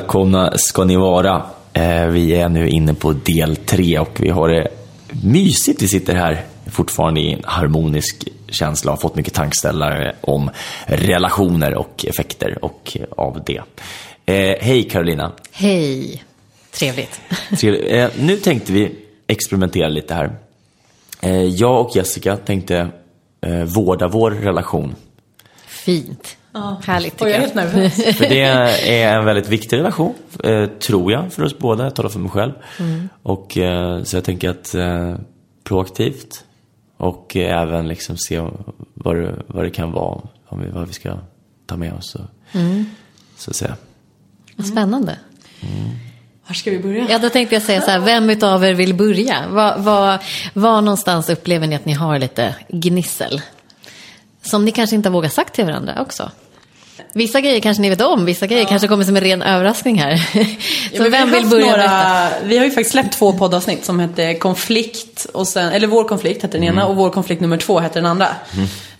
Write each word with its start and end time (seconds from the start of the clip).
välkomna 0.00 0.58
ska 0.58 0.84
ni 0.84 0.96
vara. 0.96 1.42
Eh, 1.72 2.06
Vi 2.06 2.34
är 2.34 2.48
nu 2.48 2.68
inne 2.68 2.94
på 2.94 3.12
del 3.12 3.56
tre 3.56 3.98
och 3.98 4.16
vi 4.20 4.28
har 4.30 4.48
det 4.48 4.68
mysigt. 5.24 5.82
Vi 5.82 5.88
sitter 5.88 6.14
här 6.14 6.44
fortfarande 6.66 7.20
i 7.20 7.32
en 7.32 7.40
harmonisk 7.44 8.28
känsla 8.48 8.92
och 8.92 8.96
har 8.98 9.00
fått 9.02 9.16
mycket 9.16 9.34
tankställare 9.34 10.14
om 10.20 10.50
relationer 10.86 11.74
och 11.74 12.04
effekter 12.08 12.64
och 12.64 12.96
av 13.16 13.42
det. 13.46 13.60
Eh, 14.26 14.56
Hej 14.60 14.82
Carolina. 14.82 15.32
Hej, 15.52 16.22
trevligt. 16.72 17.20
Trevligt. 17.60 17.92
Eh, 17.92 18.08
Nu 18.20 18.36
tänkte 18.36 18.72
vi 18.72 18.92
experimentera 19.26 19.88
lite 19.88 20.14
här. 20.14 20.32
Eh, 21.20 21.42
Jag 21.44 21.80
och 21.80 21.96
Jessica 21.96 22.36
tänkte 22.36 22.88
eh, 23.46 23.62
vårda 23.64 24.08
vår 24.08 24.30
relation. 24.30 24.94
Fint. 25.84 26.36
Härligt 26.84 27.12
Och 27.12 27.18
tycker 27.18 27.30
jag 27.30 27.36
är 27.36 27.40
helt 27.40 27.54
nervös. 27.54 27.94
För 28.16 28.28
det 28.28 28.42
är 28.42 29.18
en 29.18 29.24
väldigt 29.24 29.48
viktig 29.48 29.76
relation, 29.76 30.14
eh, 30.44 30.66
tror 30.66 31.12
jag, 31.12 31.32
för 31.32 31.42
oss 31.42 31.58
båda. 31.58 31.84
Jag 31.84 31.94
talar 31.94 32.10
för 32.10 32.18
mig 32.18 32.30
själv. 32.30 32.52
Och, 33.22 33.58
eh, 33.58 34.02
så 34.02 34.16
jag 34.16 34.24
tänker 34.24 34.50
att 34.50 34.74
eh, 34.74 35.14
proaktivt 35.64 36.44
och 36.96 37.36
även 37.36 37.88
liksom 37.88 38.16
se 38.16 38.42
vad 38.94 39.16
det, 39.16 39.42
vad 39.46 39.64
det 39.64 39.70
kan 39.70 39.92
vara, 39.92 40.20
om 40.46 40.60
vi, 40.60 40.68
vad 40.70 40.86
vi 40.86 40.92
ska 40.92 41.18
ta 41.66 41.76
med 41.76 41.92
oss. 41.92 42.14
Och, 42.14 42.20
Så 43.36 43.50
att 43.50 43.56
säga. 43.56 43.76
Spännande. 44.64 45.18
Var 46.46 46.54
ska 46.54 46.70
vi 46.70 46.78
börja? 46.78 47.06
Ja, 47.10 47.18
då 47.18 47.28
tänkte 47.28 47.54
jag 47.54 47.62
säga 47.62 47.80
så 47.80 47.90
här, 47.90 48.00
vem 48.00 48.30
utav 48.30 48.64
er 48.64 48.74
vill 48.74 48.94
börja? 48.94 49.48
Var, 49.48 49.78
var, 49.78 50.18
var 50.54 50.80
någonstans 50.80 51.28
upplever 51.28 51.66
ni 51.66 51.76
att 51.76 51.84
ni 51.84 51.92
har 51.92 52.18
lite 52.18 52.54
gnissel? 52.68 53.42
Som 54.42 54.64
ni 54.64 54.72
kanske 54.72 54.96
inte 54.96 55.08
har 55.08 55.14
vågat 55.14 55.32
sagt 55.32 55.54
till 55.54 55.64
varandra 55.64 56.02
också. 56.02 56.30
Vissa 57.12 57.40
grejer 57.40 57.60
kanske 57.60 57.82
ni 57.82 57.88
vet 57.88 58.00
om, 58.00 58.24
vissa 58.24 58.46
grejer 58.46 58.64
kanske 58.64 58.88
kommer 58.88 59.04
som 59.04 59.16
en 59.16 59.22
ren 59.22 59.42
överraskning 59.42 59.98
här. 59.98 60.10
Ja, 60.34 60.44
Så 60.96 61.02
har 61.02 61.10
vem 61.10 61.30
vill 61.30 61.46
börja 61.46 61.66
några, 61.66 61.78
berätta? 61.78 62.28
Vi 62.44 62.58
har 62.58 62.64
ju 62.64 62.70
faktiskt 62.70 62.90
släppt 62.90 63.18
två 63.18 63.32
poddavsnitt 63.32 63.84
som 63.84 64.00
hette 64.00 64.34
Konflikt, 64.34 65.26
och 65.32 65.48
sen, 65.48 65.72
eller 65.72 65.86
Vår 65.86 66.04
konflikt 66.04 66.42
hette 66.42 66.58
den 66.58 66.64
ena 66.64 66.86
och 66.86 66.96
Vår 66.96 67.10
konflikt 67.10 67.40
nummer 67.40 67.56
två 67.56 67.80
hette 67.80 67.98
den 67.98 68.06
andra. 68.06 68.28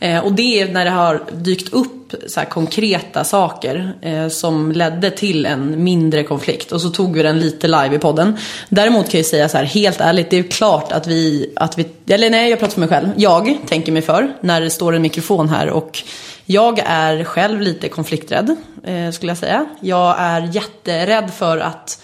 Eh, 0.01 0.19
och 0.19 0.33
det 0.33 0.61
är 0.61 0.73
när 0.73 0.85
det 0.85 0.91
har 0.91 1.23
dykt 1.33 1.73
upp 1.73 2.13
så 2.27 2.41
här 2.41 2.47
konkreta 2.47 3.25
saker 3.25 3.93
eh, 4.03 4.29
som 4.29 4.73
ledde 4.73 5.11
till 5.11 5.47
en 5.47 5.85
mindre 5.85 6.25
konflikt. 6.25 6.73
Och 6.73 6.81
så 6.81 6.91
tog 6.91 7.17
vi 7.17 7.23
den 7.23 7.41
lite 7.41 7.69
live 7.69 7.97
i 7.97 7.99
podden. 7.99 8.37
Däremot 8.69 9.11
kan 9.11 9.19
jag 9.19 9.27
säga 9.27 9.49
så 9.49 9.57
här, 9.57 9.65
helt 9.65 10.01
ärligt, 10.01 10.31
det 10.31 10.37
är 10.37 10.43
ju 10.43 10.49
klart 10.49 10.93
att 10.93 11.07
vi, 11.07 11.53
att 11.57 11.79
vi, 11.79 11.87
eller 12.09 12.31
nej 12.31 12.51
jag 12.51 12.59
pratar 12.59 12.73
för 12.73 12.81
mig 12.81 12.89
själv. 12.89 13.09
Jag 13.17 13.59
tänker 13.69 13.93
mig 13.93 14.03
för 14.03 14.37
när 14.41 14.61
det 14.61 14.71
står 14.71 14.93
en 14.93 15.03
mikrofon 15.03 15.49
här 15.49 15.71
och 15.71 16.03
jag 16.51 16.79
är 16.79 17.25
själv 17.25 17.61
lite 17.61 17.89
konflikträdd, 17.89 18.57
eh, 18.85 19.11
skulle 19.11 19.31
jag 19.31 19.39
säga. 19.39 19.67
Jag 19.81 20.15
är 20.19 20.41
jätterädd 20.41 21.31
för 21.31 21.59
att 21.59 22.03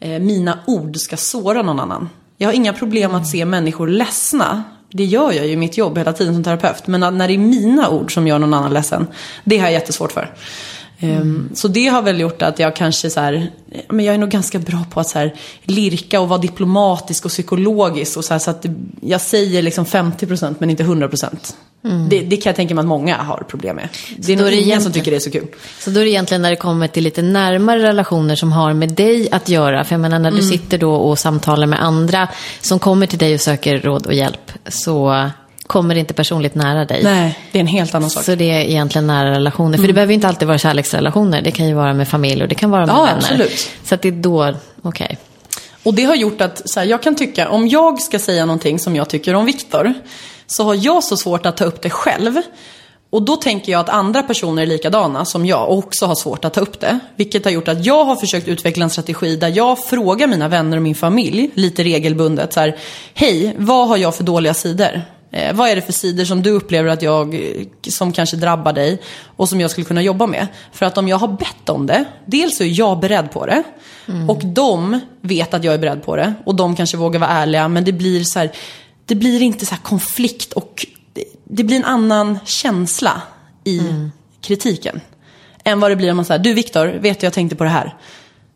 eh, 0.00 0.20
mina 0.20 0.58
ord 0.66 0.96
ska 0.96 1.16
såra 1.16 1.62
någon 1.62 1.80
annan. 1.80 2.10
Jag 2.36 2.48
har 2.48 2.52
inga 2.52 2.72
problem 2.72 3.14
att 3.14 3.26
se 3.26 3.44
människor 3.44 3.88
ledsna. 3.88 4.62
Det 4.90 5.04
gör 5.04 5.32
jag 5.32 5.46
ju 5.46 5.52
i 5.52 5.56
mitt 5.56 5.78
jobb 5.78 5.98
hela 5.98 6.12
tiden 6.12 6.34
som 6.34 6.44
terapeut. 6.44 6.86
Men 6.86 7.18
när 7.18 7.28
det 7.28 7.34
är 7.34 7.38
mina 7.38 7.90
ord 7.90 8.14
som 8.14 8.26
gör 8.26 8.38
någon 8.38 8.54
annan 8.54 8.72
ledsen, 8.72 9.06
det 9.44 9.58
har 9.58 9.64
jag 9.64 9.72
jättesvårt 9.72 10.12
för. 10.12 10.34
Ehm, 11.00 11.48
Så 11.54 11.68
det 11.68 11.86
har 11.86 12.02
väl 12.02 12.20
gjort 12.20 12.42
att 12.42 12.58
jag 12.58 12.76
kanske 12.76 13.10
så 13.10 13.20
här, 13.20 13.50
men 13.88 14.04
jag 14.04 14.14
är 14.14 14.18
nog 14.18 14.30
ganska 14.30 14.58
bra 14.58 14.84
på 14.90 15.00
att 15.00 15.08
så 15.08 15.18
här, 15.18 15.34
lirka 15.64 16.20
och 16.20 16.28
vara 16.28 16.40
diplomatisk 16.40 17.24
och 17.24 17.30
psykologisk. 17.30 18.16
Och 18.16 18.24
så 18.24 18.34
här, 18.34 18.38
så 18.38 18.50
att 18.50 18.66
jag 19.00 19.20
säger 19.20 19.62
liksom 19.62 19.84
50% 19.84 20.54
men 20.58 20.70
inte 20.70 20.82
100%. 20.84 21.54
Det, 22.10 22.20
det 22.20 22.36
kan 22.36 22.50
jag 22.50 22.56
tänka 22.56 22.74
mig 22.74 22.82
att 22.82 22.88
många 22.88 23.16
har 23.16 23.44
problem 23.48 23.76
med. 23.76 23.88
Det 24.16 24.32
är 24.32 24.36
nog 24.36 24.52
ingen 24.52 24.80
som 24.80 24.92
tycker 24.92 25.10
det 25.10 25.16
är 25.16 25.20
så 25.20 25.30
kul. 25.30 25.46
Så 25.78 25.90
då 25.90 26.00
är 26.00 26.04
det 26.04 26.10
egentligen 26.10 26.42
när 26.42 26.50
det 26.50 26.56
kommer 26.56 26.88
till 26.88 27.04
lite 27.04 27.22
närmare 27.22 27.82
relationer 27.82 28.36
som 28.36 28.52
har 28.52 28.72
med 28.72 28.88
dig 28.92 29.28
att 29.30 29.48
göra. 29.48 29.84
För 29.84 29.94
jag 29.94 30.00
menar 30.00 30.18
när 30.18 30.30
du 30.30 30.42
sitter 30.42 30.78
då 30.78 30.94
och 30.94 31.18
samtalar 31.18 31.66
med 31.66 31.82
andra 31.82 32.28
som 32.60 32.78
kommer 32.78 33.06
till 33.06 33.18
dig 33.18 33.34
och 33.34 33.40
söker 33.40 33.78
råd 33.80 34.06
och 34.06 34.14
hjälp 34.14 34.52
så 34.68 35.30
kommer 35.66 35.94
inte 35.94 36.14
personligt 36.14 36.54
nära 36.54 36.84
dig. 36.84 37.00
Nej, 37.04 37.38
det 37.52 37.58
är 37.58 37.60
en 37.60 37.66
helt 37.66 37.94
annan 37.94 38.10
sak. 38.10 38.24
Så 38.24 38.34
det 38.34 38.50
är 38.50 38.60
egentligen 38.60 39.06
nära 39.06 39.30
relationer. 39.30 39.78
För 39.78 39.86
det 39.86 39.92
behöver 39.92 40.10
ju 40.10 40.14
inte 40.14 40.28
alltid 40.28 40.48
vara 40.48 40.58
kärleksrelationer. 40.58 41.42
Det 41.42 41.50
kan 41.50 41.68
ju 41.68 41.74
vara 41.74 41.94
med 41.94 42.08
familj 42.08 42.42
och 42.42 42.48
det 42.48 42.54
kan 42.54 42.70
vara 42.70 42.86
med 42.86 42.94
Ja, 42.94 43.02
vänner. 43.04 43.16
absolut. 43.18 43.70
Så 43.84 43.94
att 43.94 44.02
det 44.02 44.08
är 44.08 44.12
då, 44.12 44.54
okej. 44.82 45.18
Och 45.82 45.94
det 45.94 46.04
har 46.04 46.14
gjort 46.14 46.40
att 46.40 46.62
så 46.70 46.80
här, 46.80 46.86
jag 46.86 47.02
kan 47.02 47.14
tycka, 47.14 47.48
om 47.48 47.68
jag 47.68 48.00
ska 48.00 48.18
säga 48.18 48.46
någonting 48.46 48.78
som 48.78 48.96
jag 48.96 49.08
tycker 49.08 49.34
om 49.34 49.46
Viktor, 49.46 49.94
så 50.46 50.64
har 50.64 50.74
jag 50.74 51.04
så 51.04 51.16
svårt 51.16 51.46
att 51.46 51.56
ta 51.56 51.64
upp 51.64 51.82
det 51.82 51.90
själv. 51.90 52.34
Och 53.10 53.22
då 53.22 53.36
tänker 53.36 53.72
jag 53.72 53.80
att 53.80 53.88
andra 53.88 54.22
personer 54.22 54.62
är 54.62 54.66
likadana 54.66 55.24
som 55.24 55.46
jag 55.46 55.68
och 55.68 55.78
också 55.78 56.06
har 56.06 56.14
svårt 56.14 56.44
att 56.44 56.54
ta 56.54 56.60
upp 56.60 56.80
det. 56.80 56.98
Vilket 57.16 57.44
har 57.44 57.52
gjort 57.52 57.68
att 57.68 57.86
jag 57.86 58.04
har 58.04 58.16
försökt 58.16 58.48
utveckla 58.48 58.84
en 58.84 58.90
strategi 58.90 59.36
där 59.36 59.48
jag 59.56 59.84
frågar 59.84 60.26
mina 60.26 60.48
vänner 60.48 60.76
och 60.76 60.82
min 60.82 60.94
familj 60.94 61.50
lite 61.54 61.84
regelbundet 61.84 62.52
så 62.52 62.60
här, 62.60 62.76
hej, 63.14 63.54
vad 63.58 63.88
har 63.88 63.96
jag 63.96 64.14
för 64.14 64.24
dåliga 64.24 64.54
sidor? 64.54 65.02
Eh, 65.34 65.52
vad 65.54 65.70
är 65.70 65.76
det 65.76 65.82
för 65.82 65.92
sidor 65.92 66.24
som 66.24 66.42
du 66.42 66.50
upplever 66.50 66.90
att 66.90 67.02
jag, 67.02 67.34
eh, 67.34 67.66
som 67.88 68.12
kanske 68.12 68.36
drabbar 68.36 68.72
dig 68.72 69.02
och 69.36 69.48
som 69.48 69.60
jag 69.60 69.70
skulle 69.70 69.84
kunna 69.84 70.02
jobba 70.02 70.26
med? 70.26 70.46
För 70.72 70.86
att 70.86 70.98
om 70.98 71.08
jag 71.08 71.16
har 71.16 71.28
bett 71.28 71.68
om 71.68 71.86
det, 71.86 72.04
dels 72.26 72.60
är 72.60 72.78
jag 72.78 73.00
beredd 73.00 73.30
på 73.30 73.46
det 73.46 73.62
och 74.28 74.44
de 74.44 75.00
vet 75.20 75.54
att 75.54 75.64
jag 75.64 75.74
är 75.74 75.78
beredd 75.78 76.02
på 76.02 76.16
det 76.16 76.34
och 76.46 76.54
de 76.54 76.76
kanske 76.76 76.96
vågar 76.96 77.20
vara 77.20 77.30
ärliga 77.30 77.68
men 77.68 77.84
det 77.84 77.92
blir 77.92 78.24
så 78.24 78.38
här, 78.38 78.52
det 79.06 79.14
blir 79.14 79.42
inte 79.42 79.66
så 79.66 79.74
här 79.74 79.82
konflikt 79.82 80.52
och 80.52 80.86
det, 81.12 81.24
det 81.44 81.64
blir 81.64 81.76
en 81.76 81.84
annan 81.84 82.38
känsla 82.44 83.22
i 83.64 83.80
kritiken. 84.40 85.00
Än 85.64 85.80
vad 85.80 85.90
det 85.90 85.96
blir 85.96 86.10
om 86.10 86.16
man 86.16 86.24
säger, 86.24 86.44
du 86.44 86.54
Viktor, 86.54 86.86
vet 86.86 87.20
du 87.20 87.26
jag 87.26 87.32
tänkte 87.32 87.56
på 87.56 87.64
det 87.64 87.70
här. 87.70 87.96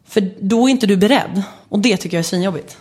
För 0.09 0.31
då 0.41 0.67
är 0.67 0.71
inte 0.71 0.87
du 0.87 0.97
beredd 0.97 1.43
och 1.69 1.79
det 1.79 1.97
tycker 1.97 2.17
jag 2.17 2.23
är 2.23 2.29
svinjobbigt. 2.29 2.77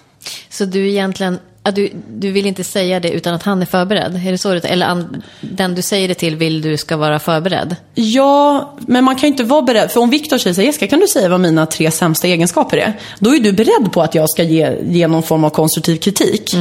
Så 0.49 0.65
du 0.65 0.89
egentligen, 0.89 1.39
ja, 1.67 1.71
du, 1.71 1.89
du 2.09 2.31
vill 2.31 2.45
inte 2.45 2.63
säga 2.63 2.99
det 2.99 3.09
utan 3.09 3.33
att 3.33 3.43
han 3.43 3.61
är 3.61 3.65
förberedd? 3.65 4.21
Är 4.27 4.31
det 4.31 4.37
så? 4.37 4.51
Eller 4.51 4.85
an, 4.85 5.23
den 5.41 5.75
du 5.75 5.81
säger 5.81 6.07
det 6.07 6.13
till 6.13 6.35
vill 6.35 6.61
du 6.61 6.77
ska 6.77 6.97
vara 6.97 7.19
förberedd? 7.19 7.75
Ja, 7.93 8.73
men 8.79 9.03
man 9.03 9.15
kan 9.15 9.21
ju 9.21 9.27
inte 9.27 9.43
vara 9.43 9.61
beredd. 9.61 9.91
För 9.91 9.99
om 10.01 10.09
Viktor 10.09 10.37
säger 10.37 10.53
så 10.53 10.61
Jessica 10.61 10.87
kan 10.87 10.99
du 10.99 11.07
säga 11.07 11.29
vad 11.29 11.39
mina 11.39 11.65
tre 11.65 11.91
sämsta 11.91 12.27
egenskaper 12.27 12.77
är? 12.77 12.93
Då 13.19 13.35
är 13.35 13.39
du 13.39 13.53
beredd 13.53 13.91
på 13.91 14.01
att 14.01 14.15
jag 14.15 14.29
ska 14.29 14.43
ge, 14.43 14.77
ge 14.89 15.07
någon 15.07 15.23
form 15.23 15.43
av 15.43 15.49
konstruktiv 15.49 15.97
kritik. 15.97 16.55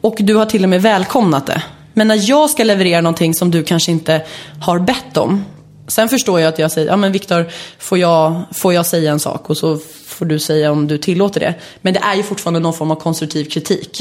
Och 0.00 0.16
du 0.18 0.34
har 0.34 0.46
till 0.46 0.62
och 0.62 0.68
med 0.68 0.82
välkomnat 0.82 1.46
det. 1.46 1.62
Men 1.94 2.08
när 2.08 2.30
jag 2.30 2.50
ska 2.50 2.64
leverera 2.64 3.00
någonting 3.00 3.34
som 3.34 3.50
du 3.50 3.62
kanske 3.62 3.92
inte 3.92 4.22
har 4.60 4.78
bett 4.78 5.16
om. 5.16 5.44
Sen 5.88 6.08
förstår 6.08 6.40
jag 6.40 6.48
att 6.48 6.58
jag 6.58 6.70
säger, 6.70 6.88
ja 6.88 6.96
men 6.96 7.12
Viktor, 7.12 7.50
får 7.78 7.98
jag, 7.98 8.42
får 8.52 8.74
jag 8.74 8.86
säga 8.86 9.12
en 9.12 9.20
sak? 9.20 9.50
Och 9.50 9.56
så 9.56 9.78
får 10.06 10.26
du 10.26 10.38
säga 10.38 10.72
om 10.72 10.86
du 10.86 10.98
tillåter 10.98 11.40
det. 11.40 11.54
Men 11.80 11.94
det 11.94 12.00
är 12.00 12.14
ju 12.14 12.22
fortfarande 12.22 12.60
någon 12.60 12.74
form 12.74 12.90
av 12.90 12.96
konstruktiv 12.96 13.44
kritik. 13.44 14.00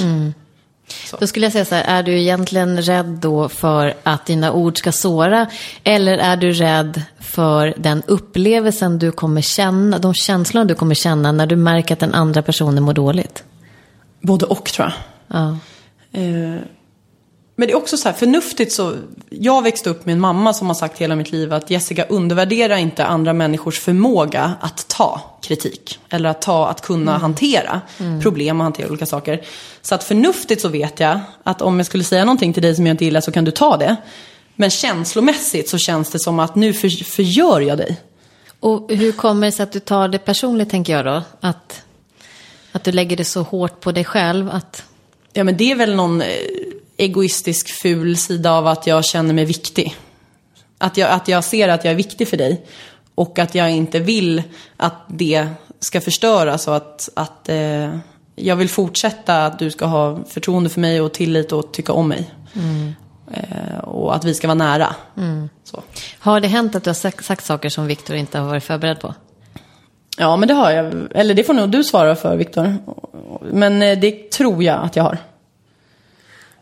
Så. 0.87 1.17
Då 1.17 1.27
skulle 1.27 1.45
jag 1.45 1.53
säga 1.53 1.65
så 1.65 1.75
här, 1.75 1.83
är 1.83 2.03
du 2.03 2.19
egentligen 2.19 2.81
rädd 2.81 3.05
då 3.05 3.49
för 3.49 3.93
att 4.03 4.25
dina 4.25 4.51
ord 4.51 4.77
ska 4.77 4.91
såra? 4.91 5.47
Eller 5.83 6.17
är 6.17 6.37
du 6.37 6.51
rädd 6.51 7.01
för 7.19 7.73
den 7.77 8.03
upplevelsen 8.07 8.99
du 8.99 9.11
kommer 9.11 9.41
känna, 9.41 9.99
de 9.99 10.13
känslorna 10.13 10.65
du 10.65 10.75
kommer 10.75 10.95
känna 10.95 11.31
när 11.31 11.47
du 11.47 11.55
märker 11.55 11.93
att 11.93 11.99
den 11.99 12.13
andra 12.13 12.41
personen 12.41 12.83
mår 12.83 12.93
dåligt? 12.93 13.43
Både 14.21 14.45
och 14.45 14.65
tror 14.65 14.87
jag. 14.87 14.93
Ja. 15.37 15.57
Eh, 16.19 16.61
men 17.59 17.67
det 17.67 17.73
är 17.73 17.77
också 17.77 17.97
så 17.97 18.09
här, 18.09 18.15
förnuftigt 18.15 18.71
så, 18.71 18.95
jag 19.29 19.61
växte 19.61 19.89
upp 19.89 20.05
med 20.05 20.13
en 20.13 20.19
mamma 20.19 20.53
som 20.53 20.67
har 20.67 20.73
sagt 20.73 20.97
hela 20.97 21.15
mitt 21.15 21.31
liv 21.31 21.53
att 21.53 21.69
Jessica 21.69 22.05
undervärdera 22.05 22.79
inte 22.79 23.05
andra 23.05 23.33
människors 23.33 23.79
förmåga 23.79 24.53
att 24.61 24.87
ta 24.87 25.21
kritik. 25.41 25.99
Eller 26.09 26.29
att 26.29 26.41
ta, 26.41 26.67
att 26.67 26.81
kunna 26.81 27.17
hantera 27.17 27.81
problem 28.21 28.59
och 28.59 28.63
hantera 28.63 28.87
olika 28.87 29.05
saker. 29.05 29.41
Så 29.81 29.95
att 29.95 30.03
förnuftigt 30.03 30.61
så 30.61 30.69
vet 30.69 30.99
jag 30.99 31.19
att 31.43 31.61
om 31.61 31.77
jag 31.77 31.85
skulle 31.85 32.03
säga 32.03 32.25
någonting 32.25 32.53
till 32.53 32.63
dig 32.63 32.75
som 32.75 32.87
jag 32.87 32.93
inte 32.93 33.05
gillar 33.05 33.21
så 33.21 33.31
kan 33.31 33.45
du 33.45 33.51
ta 33.51 33.77
det. 33.77 33.95
Men 34.55 34.69
känslomässigt 34.69 35.69
så 35.69 35.77
känns 35.77 36.09
det 36.09 36.19
som 36.19 36.39
att 36.39 36.55
nu 36.55 36.73
för, 36.73 36.89
förgör 37.03 37.61
jag 37.61 37.77
dig. 37.77 38.01
Och 38.59 38.91
hur 38.91 39.11
kommer 39.11 39.47
det 39.47 39.51
sig 39.51 39.63
att 39.63 39.71
du 39.71 39.79
tar 39.79 40.07
det 40.07 40.17
personligt, 40.17 40.69
tänker 40.69 40.93
jag 40.93 41.05
då? 41.05 41.21
Att, 41.39 41.83
att 42.71 42.83
du 42.83 42.91
lägger 42.91 43.17
det 43.17 43.25
så 43.25 43.41
hårt 43.41 43.79
på 43.79 43.91
dig 43.91 44.05
själv 44.05 44.49
att... 44.49 44.83
Ja 45.33 45.43
men 45.43 45.57
det 45.57 45.71
är 45.71 45.75
väl 45.75 45.95
någon 45.95 46.21
eh, 46.21 46.27
egoistisk 46.97 47.69
ful 47.69 48.17
sida 48.17 48.51
av 48.51 48.67
att 48.67 48.87
jag 48.87 49.05
känner 49.05 49.33
mig 49.33 49.45
viktig. 49.45 49.95
Att 50.77 50.97
jag, 50.97 51.11
att 51.11 51.27
jag 51.27 51.43
ser 51.43 51.69
att 51.69 51.85
jag 51.85 51.91
är 51.91 51.95
viktig 51.95 52.27
för 52.27 52.37
dig. 52.37 52.65
Och 53.15 53.39
att 53.39 53.55
jag 53.55 53.71
inte 53.71 53.99
vill 53.99 54.43
att 54.77 55.05
det 55.07 55.47
ska 55.79 56.01
förstöras 56.01 56.67
och 56.67 56.75
att, 56.75 57.09
att 57.13 57.49
eh, 57.49 57.97
jag 58.35 58.55
vill 58.55 58.69
fortsätta 58.69 59.45
att 59.45 59.59
du 59.59 59.71
ska 59.71 59.85
ha 59.85 60.19
förtroende 60.29 60.69
för 60.69 60.79
mig 60.79 61.01
och 61.01 61.13
tillit 61.13 61.51
och 61.51 61.71
tycka 61.73 61.93
om 61.93 62.07
mig. 62.07 62.33
Eh, 63.31 63.77
och 63.77 64.15
att 64.15 64.25
vi 64.25 64.33
ska 64.33 64.47
vara 64.47 64.55
nära. 64.55 64.95
Så. 65.63 65.83
Har 66.19 66.39
det 66.39 66.47
hänt 66.47 66.75
att 66.75 66.83
du 66.83 66.89
har 66.89 66.95
sagt, 66.95 67.25
sagt 67.25 67.45
saker 67.45 67.69
som 67.69 67.87
Viktor 67.87 68.15
inte 68.15 68.39
har 68.39 68.47
varit 68.47 68.63
förberedd 68.63 68.99
på? 68.99 69.13
Ja 70.17 70.37
men 70.37 70.47
det 70.47 70.53
har 70.53 70.71
jag. 70.71 71.07
Eller 71.11 71.33
det 71.33 71.43
får 71.43 71.53
nog 71.53 71.69
du 71.69 71.83
svara 71.83 72.15
för 72.15 72.37
Viktor. 72.37 72.75
Men 73.51 73.81
eh, 73.81 73.99
det 73.99 74.31
tror 74.31 74.63
jag 74.63 74.83
att 74.83 74.95
jag 74.95 75.03
har. 75.03 75.17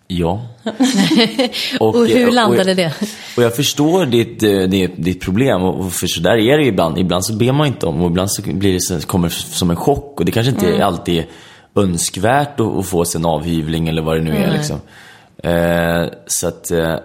Ja. 0.07 0.42
Och, 1.80 2.07
hur 2.07 2.31
landade 2.31 2.74
det? 2.74 2.94
Och 3.38 3.44
jag 3.44 3.56
förstår 3.56 4.06
ditt, 4.06 4.44
eh, 4.44 4.60
ditt, 4.60 4.92
ditt 4.96 5.22
problem, 5.22 5.62
och 5.63 5.94
för 5.94 6.07
så 6.07 6.22
där 6.22 6.38
är 6.38 6.57
det 6.57 6.63
ju 6.63 6.69
ibland. 6.69 6.98
Ibland 6.98 7.25
så 7.25 7.34
ber 7.34 7.52
man 7.52 7.68
inte 7.68 7.86
om 7.86 8.02
och 8.02 8.10
ibland 8.10 8.31
så 8.31 8.42
blir 8.42 8.74
det 8.74 8.81
så, 8.81 9.00
kommer 9.00 9.28
det 9.28 9.34
som 9.34 9.69
en 9.69 9.75
chock. 9.75 10.19
Och 10.19 10.25
det 10.25 10.31
kanske 10.31 10.52
inte 10.52 10.68
Mm. 10.68 10.81
alltid 10.81 11.18
är 11.18 11.25
önskvärt 11.81 12.60
att, 12.60 12.68
att 12.68 12.86
få 12.86 13.06
sig 13.06 13.19
en 13.19 13.25
avhyvling 13.25 13.88
eller 13.88 14.02
vad 14.02 14.18
det 14.18 14.22
nu 14.24 14.36
är. 14.36 14.52
Liksom. 14.54 14.80
Eh, 15.44 16.13
så 16.28 16.48
att, 16.48 16.72
eh, 16.72 16.96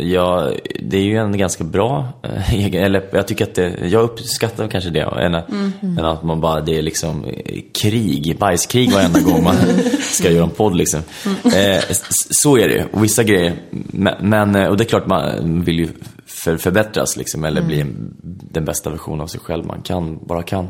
ja, 0.00 0.52
det 0.82 0.96
är 0.96 1.02
ju 1.02 1.16
en 1.16 1.38
ganska 1.38 1.64
bra 1.64 2.08
eh, 2.22 2.54
egen, 2.54 2.82
eller 2.84 3.08
jag 3.12 3.26
tycker 3.28 3.44
att 3.44 3.54
det, 3.54 3.74
jag 3.88 4.02
uppskattar 4.02 4.68
kanske 4.68 4.90
det. 4.90 5.00
Än, 5.00 5.34
att- 5.34 5.48
än 5.82 5.98
att 6.04 6.22
man 6.22 6.40
bara, 6.40 6.60
det 6.60 6.78
är 6.78 6.82
liksom 6.82 7.24
eh, 7.24 7.60
krig, 7.82 8.36
bajskrig 8.38 8.92
varenda 8.92 9.20
gång 9.20 9.44
man 9.44 9.56
ska 10.00 10.30
göra 10.30 10.44
en 10.44 10.50
podd 10.50 10.76
liksom. 10.76 11.00
Eh, 11.44 11.76
s- 11.76 12.04
så 12.42 12.58
är 12.58 12.68
det 12.68 12.74
ju, 12.74 12.84
vissa 13.00 13.22
grejer. 13.22 13.52
Men, 13.70 14.14
men, 14.20 14.54
eh, 14.54 14.68
och 14.68 14.76
det 14.76 14.84
är 14.84 14.88
klart 14.88 15.06
man 15.06 15.62
vill 15.64 15.78
ju 15.78 15.88
för, 16.26 16.56
förbättras 16.56 17.16
liksom, 17.16 17.44
eller 17.44 17.62
bli 17.62 17.80
en, 17.80 18.14
den 18.50 18.64
bästa 18.64 18.90
versionen 18.90 19.20
av 19.20 19.26
sig 19.26 19.40
själv 19.40 19.66
man 19.66 19.82
kan, 19.82 20.18
bara 20.26 20.42
kan. 20.42 20.68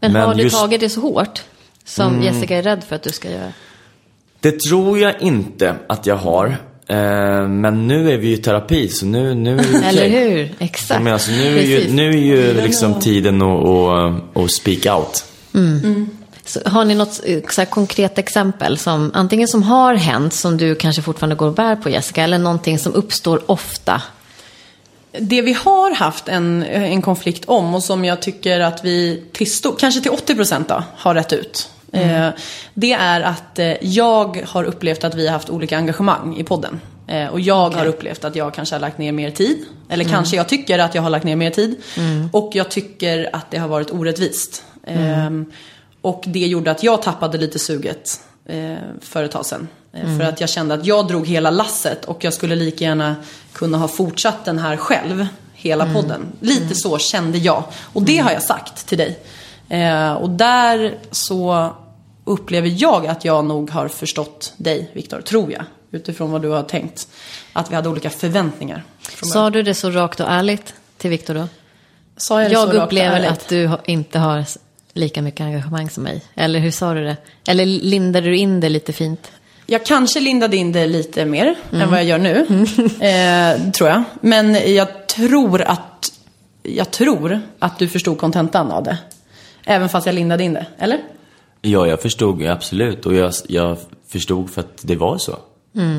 Men, 0.00 0.16
har 0.16 0.34
du 0.34 0.42
just- 0.42 0.60
tagit 0.60 0.80
det 0.80 0.88
så 0.88 1.00
hårt? 1.00 1.42
Som 1.84 2.22
Jessica 2.22 2.56
är 2.56 2.62
rädd 2.62 2.84
för 2.84 2.96
att 2.96 3.02
du 3.02 3.10
ska 3.10 3.30
göra? 3.30 3.52
Det 4.40 4.60
tror 4.60 4.98
jag 4.98 5.22
inte 5.22 5.74
att 5.88 6.06
jag 6.06 6.16
har. 6.16 6.56
Eh, 6.88 7.48
men 7.48 7.88
nu 7.88 8.12
är 8.12 8.18
vi 8.18 8.26
ju 8.26 8.34
i 8.34 8.36
terapi, 8.36 8.88
så 8.88 9.06
nu, 9.06 9.34
nu 9.34 9.52
är 9.52 9.56
det 9.56 9.78
okej. 9.78 9.82
Eller 9.84 10.08
hur? 10.08 10.54
Exakt. 10.58 11.02
Men 11.02 11.12
alltså, 11.12 11.30
nu 11.30 11.58
är 11.58 11.62
ju, 11.62 11.92
nu 11.92 12.08
är 12.08 12.18
ju 12.18 12.54
liksom 12.54 13.00
tiden 13.00 13.42
att, 13.42 13.66
att, 13.68 14.36
att 14.36 14.50
speak 14.50 14.98
out. 14.98 15.24
Så 16.44 16.60
har 16.66 16.84
ni 16.84 16.94
något 16.94 17.20
eh, 17.24 17.38
så 17.50 17.60
här, 17.60 17.66
konkret 17.66 18.18
exempel 18.18 18.78
som 18.78 19.10
antingen 19.14 19.48
som 19.48 19.62
har 19.62 19.94
hänt 19.94 20.34
som 20.34 20.56
du 20.56 20.74
kanske 20.74 21.02
fortfarande 21.02 21.36
går 21.36 21.46
och 21.46 21.54
bär 21.54 21.76
på 21.76 21.90
Jessica 21.90 22.22
eller 22.22 22.38
någonting 22.38 22.78
som 22.78 22.94
uppstår 22.94 23.42
ofta? 23.46 24.02
Det 25.18 25.42
vi 25.42 25.52
har 25.52 25.94
haft 25.94 26.28
en, 26.28 26.62
en 26.62 27.02
konflikt 27.02 27.44
om 27.44 27.74
och 27.74 27.82
som 27.82 28.04
jag 28.04 28.22
tycker 28.22 28.60
att 28.60 28.84
vi 28.84 29.22
till 29.32 29.52
stor, 29.52 29.76
kanske 29.78 30.00
till 30.00 30.10
80% 30.10 30.64
då, 30.68 30.82
har 30.96 31.14
rätt 31.14 31.32
ut. 31.32 31.68
Eh, 31.94 32.28
det 32.74 32.92
är 32.92 33.20
att 33.20 33.58
eh, 33.58 33.72
jag 33.80 34.44
har 34.48 34.64
upplevt 34.64 35.04
att 35.04 35.14
vi 35.14 35.26
har 35.26 35.32
haft 35.32 35.50
olika 35.50 35.76
engagemang 35.76 36.36
i 36.36 36.44
podden. 36.44 36.80
Eh, 37.06 37.26
och 37.26 37.40
jag 37.40 37.70
har 37.70 37.86
upplevt 37.86 38.24
att 38.24 38.36
jag 38.36 38.54
kanske 38.54 38.74
har 38.74 38.80
lagt 38.80 38.98
ner 38.98 39.12
mer 39.12 39.30
tid. 39.30 39.64
Eller 39.88 40.04
kanske 40.04 40.36
jag 40.36 40.48
tycker 40.48 40.78
att 40.78 40.94
jag 40.94 41.02
har 41.02 41.10
lagt 41.10 41.24
ner 41.24 41.36
mer 41.36 41.50
tid. 41.50 41.76
Och 42.32 42.50
jag 42.54 42.68
tycker 42.68 43.30
att 43.32 43.50
det 43.50 43.58
har 43.58 43.68
varit 43.68 43.90
orättvist. 43.90 44.64
Ehm, 44.86 45.44
och 46.00 46.24
det 46.26 46.46
gjorde 46.46 46.70
att 46.70 46.82
jag 46.82 47.02
tappade 47.02 47.38
lite 47.38 47.58
suget 47.58 48.20
eh, 48.46 48.74
för 49.00 49.24
ett 49.24 49.30
tag 49.30 49.46
sedan. 49.46 49.68
Eh, 49.92 50.18
För 50.18 50.24
att 50.24 50.40
jag 50.40 50.50
kände 50.50 50.74
att 50.74 50.86
jag 50.86 51.08
drog 51.08 51.26
hela 51.26 51.50
lasset 51.50 52.04
och 52.04 52.24
jag 52.24 52.32
skulle 52.32 52.56
lika 52.56 52.84
gärna 52.84 53.16
kunna 53.52 53.78
ha 53.78 53.88
fortsatt 53.88 54.44
den 54.44 54.58
här 54.58 54.76
själv. 54.76 55.26
Hela 55.54 55.92
podden. 55.94 56.26
Lite 56.40 56.74
så 56.74 56.98
kände 56.98 57.38
jag. 57.38 57.64
Och 57.92 58.02
det 58.02 58.18
har 58.18 58.32
jag 58.32 58.42
sagt 58.42 58.86
till 58.86 58.98
dig. 58.98 59.18
Eh, 59.68 60.12
och 60.12 60.30
där 60.30 60.94
så 61.10 61.72
upplever 62.24 62.72
jag 62.82 63.06
att 63.06 63.24
jag 63.24 63.44
nog 63.44 63.70
har 63.70 63.88
förstått 63.88 64.52
dig, 64.56 64.90
Viktor. 64.92 65.20
Tror 65.20 65.52
jag. 65.52 65.64
Utifrån 65.90 66.30
vad 66.30 66.42
du 66.42 66.48
har 66.48 66.62
tänkt. 66.62 67.08
Att 67.52 67.70
vi 67.70 67.74
hade 67.74 67.88
olika 67.88 68.10
förväntningar. 68.10 68.84
Sa 69.22 69.50
du 69.50 69.62
det 69.62 69.74
så 69.74 69.90
rakt 69.90 70.20
och 70.20 70.26
ärligt 70.30 70.74
till 70.98 71.10
Viktor 71.10 71.34
då? 71.34 71.48
Sa 72.16 72.42
jag 72.42 72.50
det 72.50 72.54
så 72.54 72.60
Jag 72.60 72.68
rakt 72.68 72.76
och 72.78 72.84
upplever 72.84 73.24
att 73.26 73.48
du 73.48 73.70
inte 73.84 74.18
har 74.18 74.44
lika 74.92 75.22
mycket 75.22 75.40
engagemang 75.40 75.90
som 75.90 76.02
mig. 76.02 76.22
Eller 76.34 76.60
hur 76.60 76.70
sa 76.70 76.94
du 76.94 77.04
det? 77.04 77.16
Eller 77.46 77.66
lindade 77.66 78.28
du 78.28 78.36
in 78.36 78.60
det 78.60 78.68
lite 78.68 78.92
fint? 78.92 79.32
Jag 79.66 79.84
kanske 79.86 80.20
lindade 80.20 80.56
in 80.56 80.72
det 80.72 80.86
lite 80.86 81.24
mer 81.24 81.54
Mm. 81.70 81.82
än 81.82 81.90
vad 81.90 81.98
jag 81.98 82.06
gör 82.06 82.18
nu. 82.18 82.46
Eh, 83.06 83.70
tror 83.72 83.88
jag. 83.90 84.02
Men 84.20 84.74
jag 84.74 85.06
tror 85.06 85.62
att 85.62 86.12
jag 86.62 86.90
tror 86.90 87.40
att 87.58 87.78
du 87.78 87.88
förstod 87.88 88.18
kontentan 88.18 88.70
av 88.70 88.82
det. 88.84 88.98
Även 89.64 89.88
fast 89.88 90.06
jag 90.06 90.14
lindade 90.14 90.44
in 90.44 90.52
det. 90.54 90.66
Eller? 90.78 91.00
Ja, 91.64 91.86
jag 91.86 92.02
förstod 92.02 92.42
absolut. 92.42 93.06
Och 93.06 93.14
jag, 93.14 93.32
jag 93.48 93.76
förstod 94.08 94.50
för 94.50 94.60
att 94.60 94.80
det 94.82 94.96
var 94.96 95.18
så. 95.18 95.36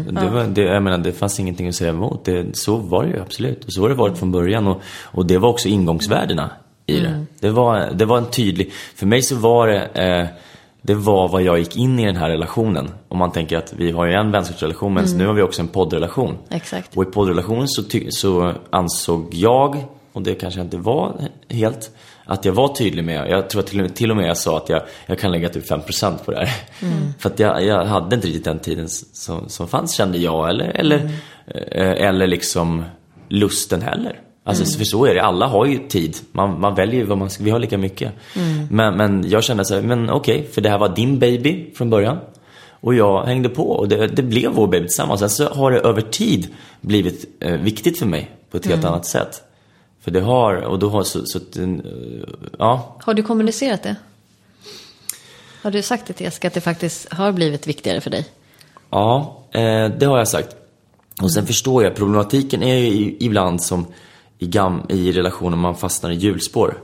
det, 0.10 0.30
var, 0.30 0.44
det, 0.44 0.62
jag 0.62 0.84
menar, 0.84 0.98
det 0.98 1.12
fanns 1.12 1.40
ingenting 1.40 1.68
att 1.68 1.76
säga 1.76 1.90
emot. 1.90 2.26
Det, 2.26 2.58
så 2.58 2.76
var 2.76 3.04
det 3.04 3.10
ju 3.10 3.22
absolut. 3.22 3.66
Och 3.66 3.74
så 3.74 3.82
har 3.82 3.90
det 3.90 3.96
varit 3.96 4.18
från 4.18 4.32
början. 4.32 4.68
Och, 4.68 4.82
och 5.04 5.26
det 5.26 5.38
var 5.38 5.50
också 5.50 5.68
ingångsvärdena 5.68 6.50
i 6.86 7.00
det. 7.00 7.26
Det 7.40 7.50
var, 7.50 7.92
det 7.94 8.06
var 8.06 8.18
en 8.18 8.30
tydlig... 8.30 8.72
För 8.96 9.06
mig 9.06 9.22
så 9.22 9.36
var 9.36 9.68
det... 9.68 9.86
Eh, 9.86 10.28
det 10.82 10.96
var 10.96 11.28
vad 11.28 11.42
jag 11.42 11.60
gick 11.60 11.78
in 11.78 12.00
i 12.00 12.06
den 12.06 12.16
här 12.16 12.30
relationen. 12.30 12.90
Om 13.08 13.18
man 13.18 13.32
tänker 13.32 13.58
att 13.58 13.74
vi 13.74 13.92
har 13.92 14.06
ju 14.06 14.14
en 14.14 14.32
vänskapsrelation, 14.32 14.94
men 14.94 15.06
nu 15.18 15.28
har 15.28 15.34
vi 15.34 15.42
också 15.42 15.62
en 15.62 15.68
poddrelation. 15.68 16.38
Exakt. 16.50 16.98
Och 16.98 17.04
i 17.04 17.06
poddrelationen 17.06 17.68
så, 17.68 17.84
så 18.10 18.54
ansåg 18.70 19.34
jag, 19.34 19.84
och 20.14 20.22
det 20.22 20.36
kanske 20.36 20.60
jag 20.60 20.66
inte 20.66 20.78
var 20.78 21.16
helt, 21.50 21.92
att 22.26 22.46
jag 22.46 22.54
var 22.54 22.76
tydlig 22.76 23.04
med, 23.04 23.30
jag 23.30 23.50
tror 23.50 23.62
att 23.62 23.68
till, 23.68 23.80
och 23.80 23.84
med- 23.86 23.96
till 23.96 24.12
och 24.12 24.18
med 24.18 24.30
jag 24.30 24.38
sa 24.38 24.58
att 24.58 24.70
jag, 24.70 24.82
jag 25.08 25.20
kan 25.20 25.32
lägga 25.32 25.50
typ 25.50 25.70
5% 25.70 26.18
på 26.26 26.32
det 26.32 26.38
här. 26.38 26.50
För 27.20 27.30
att 27.30 27.40
jag, 27.40 27.64
jag 27.66 27.86
hade 27.86 28.16
inte 28.16 28.28
riktigt 28.28 28.44
den 28.44 28.60
tiden 28.60 28.90
som, 28.90 29.50
som 29.50 29.68
fanns 29.68 29.94
kände 29.94 30.18
jag, 30.18 30.50
eller, 30.50 30.66
eller, 30.66 30.96
eh, 31.72 32.08
eller 32.08 32.28
liksom 32.28 32.84
lusten 33.30 33.82
heller. 33.82 34.20
Alltså 34.48 34.78
för 34.78 34.86
så 34.86 35.06
är 35.06 35.14
det, 35.16 35.22
alla 35.24 35.48
har 35.48 35.66
ju 35.66 35.78
tid. 35.88 36.18
Man, 36.32 36.60
man 36.60 36.76
väljer 36.76 36.96
ju 36.96 37.04
vad 37.06 37.18
man 37.18 37.30
ska, 37.30 37.44
vi 37.44 37.50
har 37.50 37.60
lika 37.60 37.78
mycket. 37.78 38.12
Men, 38.72 38.98
men 38.98 39.30
jag 39.30 39.44
kände 39.44 39.66
så 39.66 39.76
här, 39.76 39.82
men 39.82 40.10
okej, 40.10 40.48
för 40.54 40.62
det 40.62 40.70
här 40.70 40.78
var 40.78 40.90
din 40.96 41.20
baby 41.20 41.74
från 41.76 41.90
början. 41.90 42.18
Och 42.70 42.96
jag 42.96 43.24
hängde 43.26 43.50
på 43.50 43.64
och 43.70 43.88
det, 43.88 44.08
det 44.08 44.24
blev 44.24 44.52
vår 44.52 44.68
baby 44.68 44.88
tillsammans. 44.88 45.20
Sen 45.20 45.30
så 45.30 45.48
har 45.50 45.72
det 45.72 45.80
över 45.80 46.02
tid 46.02 46.48
blivit 46.82 47.26
eh, 47.40 47.52
viktigt 47.54 48.00
för 48.00 48.06
mig 48.06 48.32
på 48.52 48.58
ett 48.58 48.66
helt 48.66 48.86
annat 48.86 49.06
sätt. 49.06 49.42
För 50.06 50.12
det 50.12 50.22
har, 50.22 50.56
och 50.56 50.80
då 50.80 50.90
har 50.90 51.04
så, 51.04 51.26
så 51.26 51.38
att, 51.38 51.58
eh, 51.58 51.70
ja, 52.60 52.96
Har 53.02 53.14
du 53.14 53.24
kommunicerat 53.24 53.84
det? 53.84 53.96
Har 55.62 55.72
du 55.72 55.82
sagt 55.82 56.08
det 56.08 56.14
till 56.14 56.26
Jessica 56.26 56.48
att 56.48 56.54
det 56.54 56.62
faktiskt 56.62 57.14
har 57.14 57.32
blivit 57.32 57.68
viktigare 57.68 58.02
för 58.02 58.10
dig? 58.10 58.26
Ja, 58.90 59.44
eh, 59.52 59.90
det 59.90 60.06
har 60.06 60.18
jag 60.18 60.28
sagt. 60.28 60.56
Och 61.22 61.32
sen 61.32 61.48
förstår 61.48 61.84
jag, 61.84 61.96
problematiken 61.96 62.64
är 62.64 62.76
ju 62.76 63.16
ibland 63.20 63.64
som 63.64 63.86
i, 64.40 64.48
gam, 64.48 64.82
i 64.90 65.12
relationer 65.12 65.58
man 65.58 65.76
fastnar 65.76 66.12
i 66.12 66.16
hjulspår. 66.16 66.82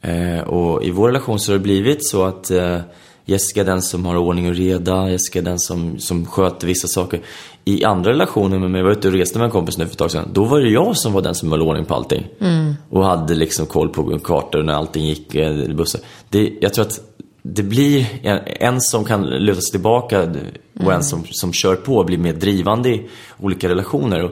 Eh, 0.00 0.40
och 0.40 0.84
i 0.84 0.90
vår 0.90 1.06
relation 1.06 1.40
så 1.40 1.52
har 1.52 1.58
det 1.58 1.62
blivit 1.62 2.08
så 2.08 2.24
att 2.24 2.50
eh, 2.50 2.80
Jessica 3.28 3.60
är 3.60 3.64
den 3.64 3.82
som 3.82 4.06
har 4.06 4.16
ordning 4.16 4.48
och 4.48 4.54
reda, 4.54 5.10
Jessica 5.10 5.38
är 5.38 5.42
den 5.42 5.58
som, 5.58 5.98
som 5.98 6.26
sköter 6.26 6.66
vissa 6.66 6.88
saker. 6.88 7.20
I 7.64 7.84
andra 7.84 8.10
relationer 8.10 8.58
med 8.58 8.70
mig, 8.70 8.78
jag 8.78 8.84
var 8.84 8.92
ute 8.92 9.08
och 9.08 9.14
reste 9.14 9.38
med 9.38 9.44
en 9.44 9.50
kompis 9.50 9.78
nu 9.78 9.84
för 9.84 9.92
ett 9.92 9.98
tag 9.98 10.10
sedan, 10.10 10.28
då 10.32 10.44
var 10.44 10.60
det 10.60 10.68
jag 10.68 10.96
som 10.96 11.12
var 11.12 11.22
den 11.22 11.34
som 11.34 11.52
höll 11.52 11.62
ordning 11.62 11.84
på 11.84 11.94
allting. 11.94 12.26
Och 12.90 13.04
hade 13.04 13.34
liksom 13.34 13.66
koll 13.66 13.88
på 13.88 14.18
kartor 14.18 14.62
när 14.62 14.72
allting 14.72 15.04
gick, 15.04 15.34
eh, 15.34 15.74
bussar. 15.74 16.00
Det, 16.28 16.52
jag 16.60 16.74
tror 16.74 16.84
att 16.84 17.00
det 17.42 17.62
blir 17.62 18.06
en, 18.22 18.40
en 18.46 18.80
som 18.80 19.04
kan 19.04 19.26
luta 19.26 19.60
sig 19.60 19.70
tillbaka 19.70 20.28
och 20.84 20.92
en 20.92 21.02
som, 21.02 21.24
som 21.30 21.52
kör 21.52 21.76
på 21.76 22.04
blir 22.04 22.18
mer 22.18 22.32
drivande 22.32 22.88
i 22.88 23.08
olika 23.40 23.68
relationer. 23.68 24.24
Och, 24.24 24.30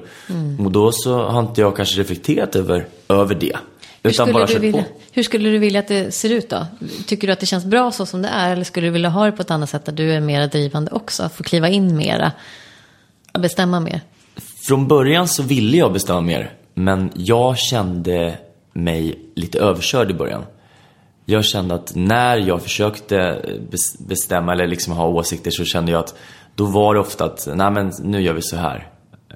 och 0.64 0.72
då 0.72 0.92
så 0.92 1.22
har 1.22 1.40
inte 1.40 1.60
jag 1.60 1.76
kanske 1.76 2.00
reflekterat 2.00 2.56
över, 2.56 2.86
över 3.08 3.34
det. 3.34 3.56
Hur 4.04 4.10
Utan 4.10 4.26
skulle, 4.26 4.32
bara 4.32 4.46
du 4.46 4.52
kört 4.52 4.62
vilja, 4.62 4.82
på. 4.82 4.88
hur 5.12 5.22
skulle 5.22 5.48
du 5.50 5.58
vilja 5.58 5.80
att 5.80 5.88
det 5.88 6.14
ser 6.14 6.30
ut 6.32 6.50
då? 6.50 6.66
Tycker 7.06 7.26
du 7.26 7.32
att 7.32 7.40
det 7.40 7.46
känns 7.46 7.64
bra 7.64 7.90
så 7.90 8.06
som 8.06 8.22
det 8.22 8.28
är? 8.28 8.52
Eller 8.52 8.64
skulle 8.64 8.86
du 8.86 8.90
vilja 8.90 9.08
ha 9.08 9.26
det 9.26 9.32
på 9.32 9.42
ett 9.42 9.50
annat 9.50 9.70
sätt 9.70 9.84
där 9.84 9.92
du 9.92 10.12
är 10.12 10.20
mer 10.20 10.46
drivande 10.46 10.90
också? 10.90 11.28
Få 11.28 11.42
kliva 11.42 11.68
in 11.68 11.96
mera? 11.96 12.32
Bestämma 13.38 13.80
mer? 13.80 14.00
Från 14.66 14.88
början 14.88 15.28
så 15.28 15.42
ville 15.42 15.76
jag 15.76 15.92
bestämma 15.92 16.20
mer, 16.20 16.52
men 16.74 17.10
jag 17.14 17.58
kände 17.58 18.38
mig 18.72 19.18
lite 19.34 19.58
överkörd 19.58 20.10
i 20.10 20.14
början. 20.14 20.44
Jag 21.24 21.44
kände 21.44 21.74
att 21.74 21.92
när 21.94 22.36
jag 22.36 22.62
försökte 22.62 23.16
bes- 23.70 24.08
bestämma 24.08 24.52
eller 24.52 24.66
liksom 24.66 24.92
ha 24.92 25.06
åsikter 25.06 25.50
så 25.50 25.64
kände 25.64 25.92
jag 25.92 25.98
att 25.98 26.14
då 26.54 26.64
var 26.64 26.94
det 26.94 27.00
ofta 27.00 27.24
att, 27.24 27.48
nej 27.54 27.70
men 27.70 27.92
nu 28.02 28.22
gör 28.22 28.32
vi 28.32 28.42
så 28.42 28.56
här. 28.56 28.88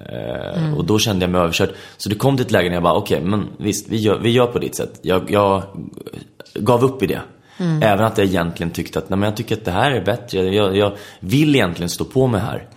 Eh, 0.05 0.73
Och 0.77 0.85
då 0.85 0.99
kände 0.99 1.23
jag 1.23 1.29
mig 1.31 1.41
överkörd. 1.41 1.69
Så 1.97 2.09
det 2.09 2.15
kom 2.15 2.37
till 2.37 2.45
ett 2.45 2.51
läge 2.51 2.69
när 2.69 2.75
jag 2.75 2.83
bara, 2.83 2.93
okej 2.93 3.21
men 3.21 3.47
visst, 3.57 3.89
vi 3.89 3.97
gör, 3.97 4.19
vi 4.19 4.29
gör 4.29 4.47
på 4.47 4.59
ditt 4.59 4.75
sätt. 4.75 4.99
Jag, 5.01 5.31
jag 5.31 5.63
gav 6.55 6.83
upp 6.83 7.03
i 7.03 7.07
det. 7.07 7.21
Även 7.81 8.05
att 8.05 8.17
jag 8.17 8.27
egentligen 8.27 8.71
tyckte 8.71 8.99
att, 8.99 9.09
nej 9.09 9.19
men 9.19 9.27
jag 9.29 9.37
tycker 9.37 9.55
att 9.57 9.65
det 9.65 9.71
här 9.71 9.91
är 9.91 10.05
bättre. 10.05 10.55
Jag, 10.55 10.77
jag 10.77 10.93
vill 11.19 11.55
egentligen 11.55 11.89
stå 11.89 12.05
på 12.05 12.27
mig 12.27 12.41
här. 12.41 12.67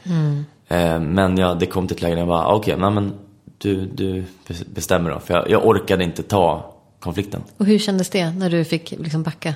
Eh, 0.68 1.00
Men 1.00 1.38
ja, 1.38 1.54
det 1.54 1.66
kom 1.66 1.86
till 1.88 1.96
ett 1.96 2.02
läge 2.02 2.14
när 2.14 2.20
jag 2.20 2.28
bara, 2.28 2.46
okej, 2.54 2.76
nej 2.78 2.90
men 2.90 3.12
du, 3.58 3.86
du 3.86 4.24
bestämmer 4.74 5.10
då. 5.10 5.18
För 5.20 5.34
jag, 5.34 5.50
jag 5.50 5.66
orkade 5.66 6.04
inte 6.04 6.22
ta 6.22 6.74
konflikten. 7.00 7.42
Och 7.56 7.66
hur 7.66 7.78
kändes 7.78 8.10
det 8.10 8.30
när 8.30 8.50
du 8.50 8.64
fick 8.64 8.90
liksom 8.90 9.22
backa? 9.22 9.54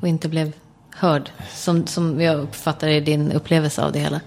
Och 0.00 0.08
inte 0.08 0.28
blev 0.28 0.52
hörd? 0.96 1.30
Som, 1.54 1.86
som 1.86 2.20
jag 2.20 2.40
uppfattar 2.40 2.88
i 2.88 3.00
din 3.00 3.32
upplevelse 3.32 3.84
av 3.84 3.92
det 3.92 3.98
hela. 3.98 4.20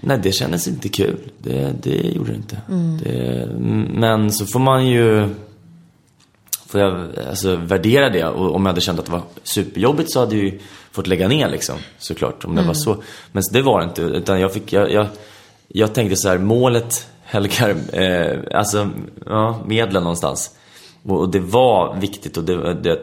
Nej, 0.00 0.18
det 0.22 0.32
kändes 0.32 0.68
inte 0.68 0.88
kul. 0.88 1.18
Det, 1.38 1.74
det 1.82 2.12
gjorde 2.14 2.30
det 2.30 2.36
inte. 2.36 2.60
Det, 3.04 3.48
men 3.94 4.32
så 4.32 4.46
får 4.46 4.60
man 4.60 4.86
ju... 4.86 5.28
Får 6.66 6.80
jag 6.80 7.08
alltså, 7.28 7.56
värdera 7.56 8.10
det. 8.10 8.24
Och 8.24 8.54
om 8.54 8.62
jag 8.62 8.72
hade 8.72 8.80
känt 8.80 8.98
att 8.98 9.06
det 9.06 9.12
var 9.12 9.22
superjobbigt 9.42 10.12
så 10.12 10.20
hade 10.20 10.36
jag 10.36 10.44
ju 10.44 10.58
fått 10.92 11.06
lägga 11.06 11.28
ner 11.28 11.48
liksom. 11.48 11.76
Såklart, 11.98 12.44
om 12.44 12.54
det 12.54 12.62
var 12.62 12.74
så. 12.74 13.02
Men 13.32 13.42
det 13.52 13.62
var 13.62 13.80
det 13.80 13.84
inte. 13.84 14.02
Utan 14.02 14.40
jag 14.40 14.52
fick... 14.52 14.72
Jag, 14.72 14.92
jag, 14.92 15.06
jag 15.68 15.94
tänkte 15.94 16.16
så 16.16 16.28
här, 16.28 16.38
målet 16.38 17.06
helgar... 17.22 17.76
Eh, 17.92 18.38
alltså, 18.58 18.90
ja, 19.26 19.62
medlen 19.66 20.02
någonstans. 20.02 20.56
Och, 21.02 21.20
och 21.20 21.30
det 21.30 21.40
var 21.40 21.96
viktigt 22.00 22.36
och 22.36 22.44
det, 22.44 22.74
det, 22.74 22.98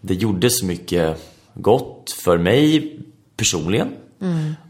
det 0.00 0.14
gjorde 0.14 0.50
så 0.50 0.66
mycket 0.66 1.16
gott 1.54 2.10
för 2.24 2.38
mig 2.38 2.96
personligen. 3.36 3.88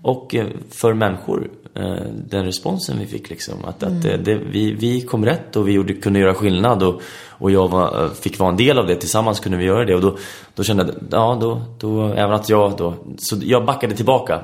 Och 0.02 0.34
eh, 0.34 0.46
för 0.70 0.94
människor, 0.94 1.50
eh, 1.74 2.02
den 2.28 2.44
responsen 2.44 2.98
vi 2.98 3.06
fick 3.06 3.30
liksom. 3.30 3.64
Att, 3.64 3.82
att 3.82 4.02
det, 4.02 4.16
det, 4.16 4.34
vi, 4.34 4.72
vi 4.72 5.00
kom 5.00 5.24
rätt 5.24 5.56
och 5.56 5.68
vi 5.68 5.72
gjorde, 5.72 5.94
kunde 5.94 6.18
göra 6.18 6.34
skillnad 6.34 6.82
och, 6.82 7.02
och 7.38 7.50
jag 7.50 7.68
var, 7.68 8.04
eh, 8.04 8.10
fick 8.10 8.38
vara 8.38 8.50
en 8.50 8.56
del 8.56 8.78
av 8.78 8.86
det. 8.86 8.94
Tillsammans 8.96 9.40
kunde 9.40 9.58
vi 9.58 9.64
göra 9.64 9.84
det 9.84 9.94
och 9.94 10.00
då, 10.00 10.16
då 10.54 10.62
kände 10.64 10.82
jag, 10.84 10.94
ja 11.10 11.38
då, 11.40 11.62
då, 11.78 12.06
även 12.06 12.32
att 12.32 12.48
jag 12.48 12.72
då, 12.78 12.94
så 13.18 13.36
jag 13.42 13.64
backade 13.64 13.94
tillbaka 13.94 14.40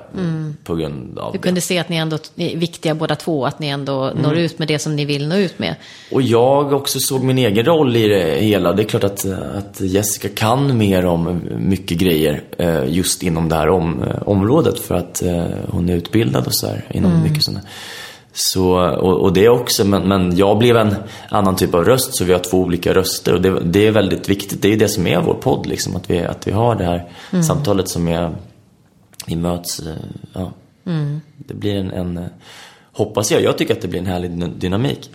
på 0.65 0.75
grund 0.75 1.19
av 1.19 1.33
Du 1.33 1.39
det. 1.39 1.43
kunde 1.43 1.61
se 1.61 1.79
att 1.79 1.89
ni 1.89 1.97
ändå 1.97 2.19
är 2.37 2.57
viktiga 2.57 2.95
båda 2.95 3.17
två. 3.17 3.47
Att 3.47 3.59
ni 3.59 3.69
ändå 3.69 4.05
Mm. 4.05 4.23
når 4.23 4.37
ut 4.37 4.59
med 4.59 4.69
det 4.69 4.79
som 4.79 4.97
ni 4.97 5.05
vill 5.05 5.29
nå 5.29 5.37
ut 5.37 5.59
med. 5.59 5.75
Och 6.13 6.23
jag 6.23 6.73
också 6.73 6.99
såg 7.01 7.23
min 7.25 7.39
egen 7.39 7.65
roll 7.65 7.97
i 7.97 8.09
det 8.09 8.41
hela. 8.41 8.73
Det 8.73 8.83
är 8.83 8.85
klart 8.85 9.05
att, 9.05 9.27
att 9.59 9.81
Jessica 9.81 10.29
kan 10.29 10.79
mer 10.79 11.07
om 11.07 11.41
mycket 11.59 11.99
grejer 11.99 12.43
eh, 12.59 12.85
just 12.89 13.23
inom 13.23 13.49
det 13.49 13.55
här 13.57 13.69
om, 13.69 14.03
eh, 14.03 14.23
området 14.29 14.79
för 14.81 14.95
att 14.95 15.23
hon 15.69 15.89
är 15.89 15.95
utbildad 15.97 16.47
och 16.47 16.55
så 16.55 16.67
här 16.67 16.85
inom 16.91 17.23
mycket 17.23 17.45
sådana. 17.45 17.61
Så, 18.37 18.73
och, 18.79 19.21
och 19.21 19.33
det 19.33 19.49
också, 19.49 19.85
men, 19.85 20.09
men 20.09 20.37
jag 20.37 20.59
blev 20.59 20.77
en 20.77 20.95
annan 21.29 21.57
typ 21.57 21.75
av 21.75 21.85
röst 21.85 22.17
så 22.17 22.25
vi 22.25 22.33
har 22.33 22.41
två 22.41 22.59
olika 22.59 22.95
röster 22.95 23.35
och 23.35 23.43
det, 23.43 23.61
det 23.61 23.87
är 23.87 23.91
väldigt 23.91 24.29
viktigt. 24.29 24.63
Det 24.63 24.73
är 24.73 24.77
det 24.77 24.89
som 24.89 25.07
är 25.07 25.21
vår 25.21 25.35
podd 25.35 25.67
liksom, 25.67 25.97
att 25.97 26.11
vi, 26.11 26.19
att 26.21 26.47
vi 26.47 26.53
har 26.53 26.75
det 26.75 26.85
här 26.85 27.09
samtalet 27.43 27.89
som 27.89 28.09
är, 28.09 28.31
vi 29.27 29.37
möts, 29.37 29.81
eh, 29.81 29.95
ja. 30.33 30.53
Det 31.37 31.55
blir 31.55 31.77
en, 31.77 31.91
en, 31.91 32.25
hoppas 32.93 33.31
jag, 33.33 33.43
jag 33.43 33.59
tycker 33.59 33.75
att 33.75 33.81
det 33.81 33.89
blir 33.89 34.01
en 34.01 34.07
härlig 34.07 34.31
dy- 34.31 34.59
dynamik. 34.59 35.11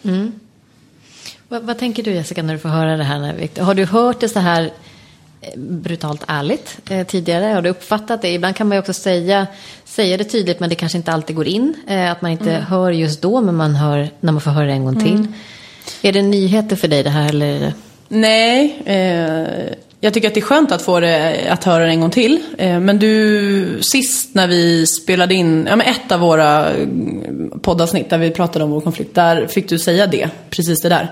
Vad, 1.48 1.64
vad 1.64 1.80
tänker 1.80 2.04
du 2.04 2.12
Jessica 2.12 2.44
när 2.44 2.54
du 2.54 2.60
får 2.60 2.70
höra 2.70 2.98
det 2.98 3.04
här? 3.04 3.62
Har 3.62 3.74
du 3.74 3.86
hört 3.86 4.20
det 4.20 4.30
så 4.30 4.40
här 4.40 4.72
brutalt 5.56 6.24
ärligt 6.28 6.78
eh, 6.90 7.08
tidigare? 7.08 7.46
Har 7.46 7.62
du 7.62 7.70
uppfattat 7.70 8.22
det? 8.22 8.30
Ibland 8.30 8.56
kan 8.56 8.68
man 8.68 8.76
ju 8.76 8.80
också 8.80 8.94
säga, 8.94 9.48
säga 9.86 10.18
det 10.18 10.24
tydligt 10.24 10.60
men 10.60 10.70
det 10.70 10.76
kanske 10.76 10.98
inte 10.98 11.12
alltid 11.12 11.36
går 11.36 11.48
in. 11.48 11.74
Eh, 11.88 12.12
att 12.12 12.22
man 12.22 12.32
inte 12.32 12.52
hör 12.52 12.92
just 12.92 13.22
då 13.22 13.42
men 13.42 13.56
man 13.56 13.76
hör 13.76 14.10
när 14.20 14.32
man 14.32 14.42
får 14.42 14.52
höra 14.52 14.66
det 14.66 14.72
en 14.72 14.86
gång 14.86 15.00
till. 15.00 15.28
Är 16.02 16.14
det 16.14 16.22
nyheter 16.22 16.76
för 16.76 16.88
dig 16.88 17.04
det 17.04 17.10
här 17.10 17.30
eller? 17.30 17.74
Nej, 18.08 18.82
eh, 18.86 19.74
jag 20.02 20.14
tycker 20.14 20.28
att 20.28 20.34
det 20.34 20.40
är 20.40 20.42
skönt 20.42 20.72
att 20.72 20.82
få 20.82 21.00
det, 21.00 21.48
att 21.50 21.64
höra 21.64 21.86
det 21.86 21.92
en 21.92 22.02
gång 22.02 22.12
till. 22.12 22.44
Eh, 22.58 22.80
men 22.80 23.00
du, 23.00 23.80
sist 23.82 24.36
när 24.36 24.48
vi 24.48 24.88
spelade 24.88 25.36
in, 25.36 25.66
ja 25.70 25.76
men 25.76 25.88
ett 25.88 26.12
av 26.12 26.20
våra 26.20 26.70
mm, 26.70 27.60
poddavsnitt 27.62 28.10
där 28.10 28.18
vi 28.18 28.32
pratade 28.32 28.66
om 28.66 28.72
vår 28.72 28.82
konflikt, 28.82 29.16
där 29.16 29.48
fick 29.48 29.70
du 29.70 29.80
säga 29.80 30.08
det, 30.08 30.30
precis 30.50 30.82
det 30.82 30.90
där. 30.90 31.12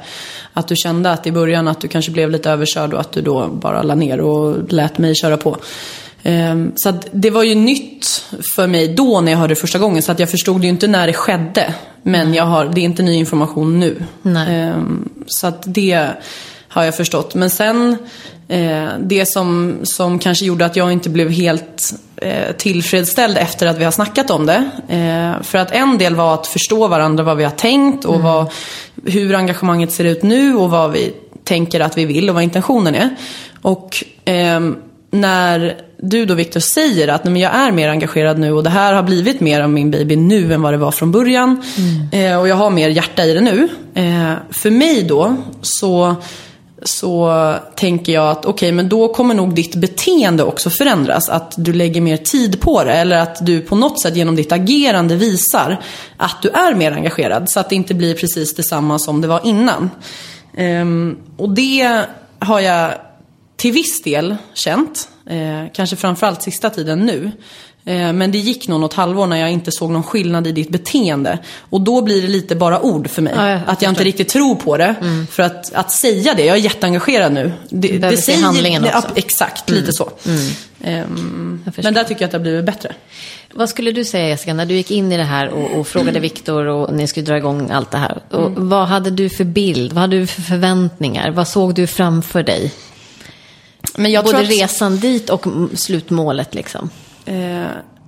Att 0.58 0.68
du 0.68 0.76
kände 0.76 1.12
att 1.12 1.28
i 1.28 1.32
början 1.32 1.68
att 1.68 1.82
du 1.82 1.88
kanske 1.88 2.12
blev 2.12 2.32
lite 2.32 2.50
överkörd 2.52 2.94
och 2.94 3.00
att 3.00 3.12
du 3.12 3.22
då 3.22 3.48
bara 3.48 3.84
la 3.84 3.96
ner 3.96 4.20
och 4.22 4.74
lät 4.74 4.98
mig 4.98 5.16
köra 5.16 5.38
på. 5.38 5.58
Ehm, 6.24 6.72
Så 6.76 6.94
det 7.12 7.30
var 7.30 7.44
ju 7.44 7.56
nytt 7.56 8.26
för 8.56 8.68
mig 8.68 8.88
då 8.88 9.22
när 9.22 9.32
jag 9.32 9.40
hörde 9.40 9.52
det 9.52 9.60
första 9.60 9.80
gången, 9.80 10.02
så 10.04 10.12
att 10.12 10.20
jag 10.20 10.30
förstod 10.30 10.64
ju 10.64 10.70
inte 10.70 10.88
när 10.88 11.08
det 11.08 11.14
skedde. 11.14 11.74
Men 12.04 12.34
jag 12.34 12.44
har, 12.46 12.66
det 12.66 12.82
är 12.82 12.86
inte 12.86 13.04
ny 13.04 13.14
information 13.14 13.80
nu. 13.80 14.04
Nej. 14.22 14.62
Ehm, 14.62 15.10
Så 15.28 15.48
att 15.48 15.64
det 15.66 16.08
har 16.68 16.84
jag 16.84 16.96
förstått. 16.98 17.36
Men 17.36 17.50
sen, 17.50 17.98
det 19.00 19.26
som, 19.28 19.78
som 19.84 20.20
kanske 20.20 20.46
gjorde 20.46 20.66
att 20.66 20.76
jag 20.76 20.92
inte 20.92 21.10
blev 21.10 21.30
helt 21.30 21.94
eh, 22.16 22.56
tillfredsställd 22.58 23.38
efter 23.38 23.68
att 23.68 23.78
vi 23.78 23.84
har 23.84 23.92
snackat 23.92 24.30
om 24.32 24.46
det. 24.46 24.70
Eh, 24.88 25.44
för 25.44 25.58
att 25.58 25.72
en 25.72 25.98
del 25.98 26.16
var 26.16 26.34
att 26.34 26.48
förstå 26.48 26.88
varandra, 26.88 27.24
vad 27.24 27.38
vi 27.38 27.44
har 27.44 27.52
tänkt 27.52 28.06
och 28.06 28.22
vad, 28.22 28.52
hur 29.06 29.36
engagemanget 29.36 29.92
ser 29.92 30.04
ut 30.04 30.24
nu 30.24 30.56
och 30.56 30.70
vad 30.70 30.92
vi 30.92 31.14
tänker 31.44 31.80
att 31.80 31.98
vi 31.98 32.06
vill 32.06 32.30
och 32.30 32.36
vad 32.36 32.44
intentionen 32.44 32.96
är. 32.96 33.16
Och 33.62 34.04
ehm, 34.26 34.76
när 35.12 35.76
du 36.02 36.26
då 36.26 36.34
Viktor 36.34 36.60
säger 36.60 37.08
att 37.08 37.24
"Nej, 37.24 37.34
men 37.34 37.42
jag 37.42 37.56
är 37.56 37.72
mer 37.72 37.90
engagerad 37.90 38.40
nu 38.40 38.52
och 38.52 38.64
det 38.64 38.70
här 38.70 38.94
har 38.94 39.04
blivit 39.04 39.40
mer 39.40 39.62
av 39.62 39.70
min 39.70 39.92
baby 39.92 40.16
nu 40.16 40.54
än 40.54 40.62
vad 40.62 40.74
det 40.74 40.78
var 40.78 40.92
från 40.92 41.12
början. 41.12 41.62
Eh, 42.12 42.40
och 42.40 42.48
jag 42.48 42.56
har 42.56 42.70
mer 42.70 42.90
hjärta 42.90 43.26
i 43.26 43.34
det 43.34 43.42
nu. 43.42 43.68
Eh, 43.94 44.34
för 44.52 44.70
mig 44.72 45.04
då 45.04 45.36
så, 45.62 46.16
så 46.88 47.56
tänker 47.76 48.14
jag 48.14 48.30
att 48.30 48.46
okej, 48.46 48.72
men 48.72 48.90
då 48.90 49.14
kommer 49.14 49.34
nog 49.34 49.56
ditt 49.56 49.76
beteende 49.76 50.44
också 50.44 50.70
förändras. 50.70 51.30
Att 51.30 51.54
du 51.58 51.74
lägger 51.74 52.02
mer 52.02 52.18
tid 52.18 52.62
på 52.62 52.84
det 52.84 52.94
eller 52.94 53.18
att 53.18 53.46
du 53.46 53.62
på 53.62 53.76
något 53.76 54.02
sätt 54.02 54.16
genom 54.16 54.36
ditt 54.36 54.52
agerande 54.52 55.16
visar 55.16 55.82
att 56.18 56.42
du 56.42 56.50
är 56.50 56.76
mer 56.76 56.92
engagerad. 56.92 57.50
Så 57.50 57.60
att 57.60 57.70
det 57.70 57.76
inte 57.76 57.94
blir 57.94 58.14
precis 58.14 58.56
detsamma 58.56 59.00
som 59.00 59.22
det 59.22 59.28
var 59.28 59.42
innan. 59.44 59.90
Um, 60.58 61.18
och 61.38 61.50
det 61.50 62.06
har 62.40 62.60
jag 62.60 62.92
till 63.56 63.72
viss 63.72 64.02
del 64.04 64.36
känt. 64.54 65.10
Eh, 65.30 65.72
kanske 65.74 65.96
framförallt 65.96 66.42
sista 66.42 66.70
tiden 66.70 67.00
nu. 67.00 67.32
Eh, 67.88 68.14
men 68.14 68.32
det 68.32 68.38
gick 68.38 68.68
nog 68.68 68.80
något 68.80 68.94
halvår 68.94 69.28
när 69.28 69.38
jag 69.38 69.52
inte 69.52 69.72
såg 69.72 69.92
någon 69.92 70.04
skillnad 70.04 70.48
i 70.48 70.52
ditt 70.52 70.70
beteende. 70.70 71.40
Och 71.60 71.82
då 71.82 72.02
blir 72.02 72.22
det 72.22 72.28
lite 72.28 72.56
bara 72.56 72.82
ord 72.82 73.10
för 73.10 73.22
mig. 73.22 73.34
Ja, 73.36 73.50
jag 73.50 73.62
att 73.66 73.82
jag 73.82 73.92
inte 73.92 74.04
riktigt 74.04 74.30
tror 74.30 74.56
på 74.56 74.78
det. 74.78 74.96
För 75.32 75.44
att, 75.44 75.74
att 75.74 75.92
säga 75.92 76.34
det, 76.34 76.46
jag 76.46 76.58
är 76.58 76.62
jätteengagerad 76.62 77.34
nu. 77.34 77.52
Det, 77.70 78.00
behöver 78.00 78.18
se 78.18 78.36
handlingen 78.36 78.82
det, 78.82 78.96
också. 78.96 79.10
Exakt, 79.16 79.70
lite 79.70 79.94
så. 79.94 80.12
Jag 80.84 81.06
förstår. 81.66 81.84
men 81.84 81.94
där 81.94 82.04
tycker 82.04 82.22
jag 82.22 82.28
att 82.28 82.32
det 82.32 82.38
har 82.38 82.44
blivit 82.44 82.66
bättre. 82.66 82.92
Vad 83.54 83.70
skulle 83.70 83.92
du 83.92 84.06
säga 84.06 84.28
Jessica, 84.28 84.54
när 84.54 84.66
du 84.66 84.76
gick 84.76 84.92
in 84.92 85.12
i 85.12 85.18
det 85.18 85.24
här 85.24 85.50
och, 85.50 85.80
och 85.80 85.88
frågade 85.88 86.20
Viktor 86.20 86.66
och 86.66 86.94
ni 86.94 87.08
skulle 87.08 87.26
dra 87.26 87.38
igång 87.38 87.72
allt 87.72 87.92
det 87.92 87.98
här. 87.98 88.22
Och 88.32 88.52
Vad 88.52 88.88
hade 88.88 89.10
du 89.10 89.30
för 89.30 89.44
bild? 89.44 89.94
Vad 89.94 90.02
hade 90.02 90.20
du 90.20 90.28
för 90.28 90.42
förväntningar? 90.42 91.32
Vad 91.32 91.48
såg 91.48 91.76
du 91.76 91.88
framför 91.88 92.44
dig? 92.44 92.74
Men 93.96 94.12
jag 94.12 94.24
Både 94.24 94.38
tror 94.38 94.44
att, 94.44 94.52
resan 94.52 95.00
dit 95.00 95.30
och 95.30 95.46
slutmålet 95.74 96.56
liksom. 96.56 96.90
Eh, 97.28 97.68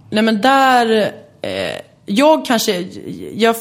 nej 0.10 0.24
men 0.24 0.42
där, 0.42 1.12
eh, 1.42 1.82
jag 2.06 2.46
kanske, 2.46 2.86
jag, 3.34 3.56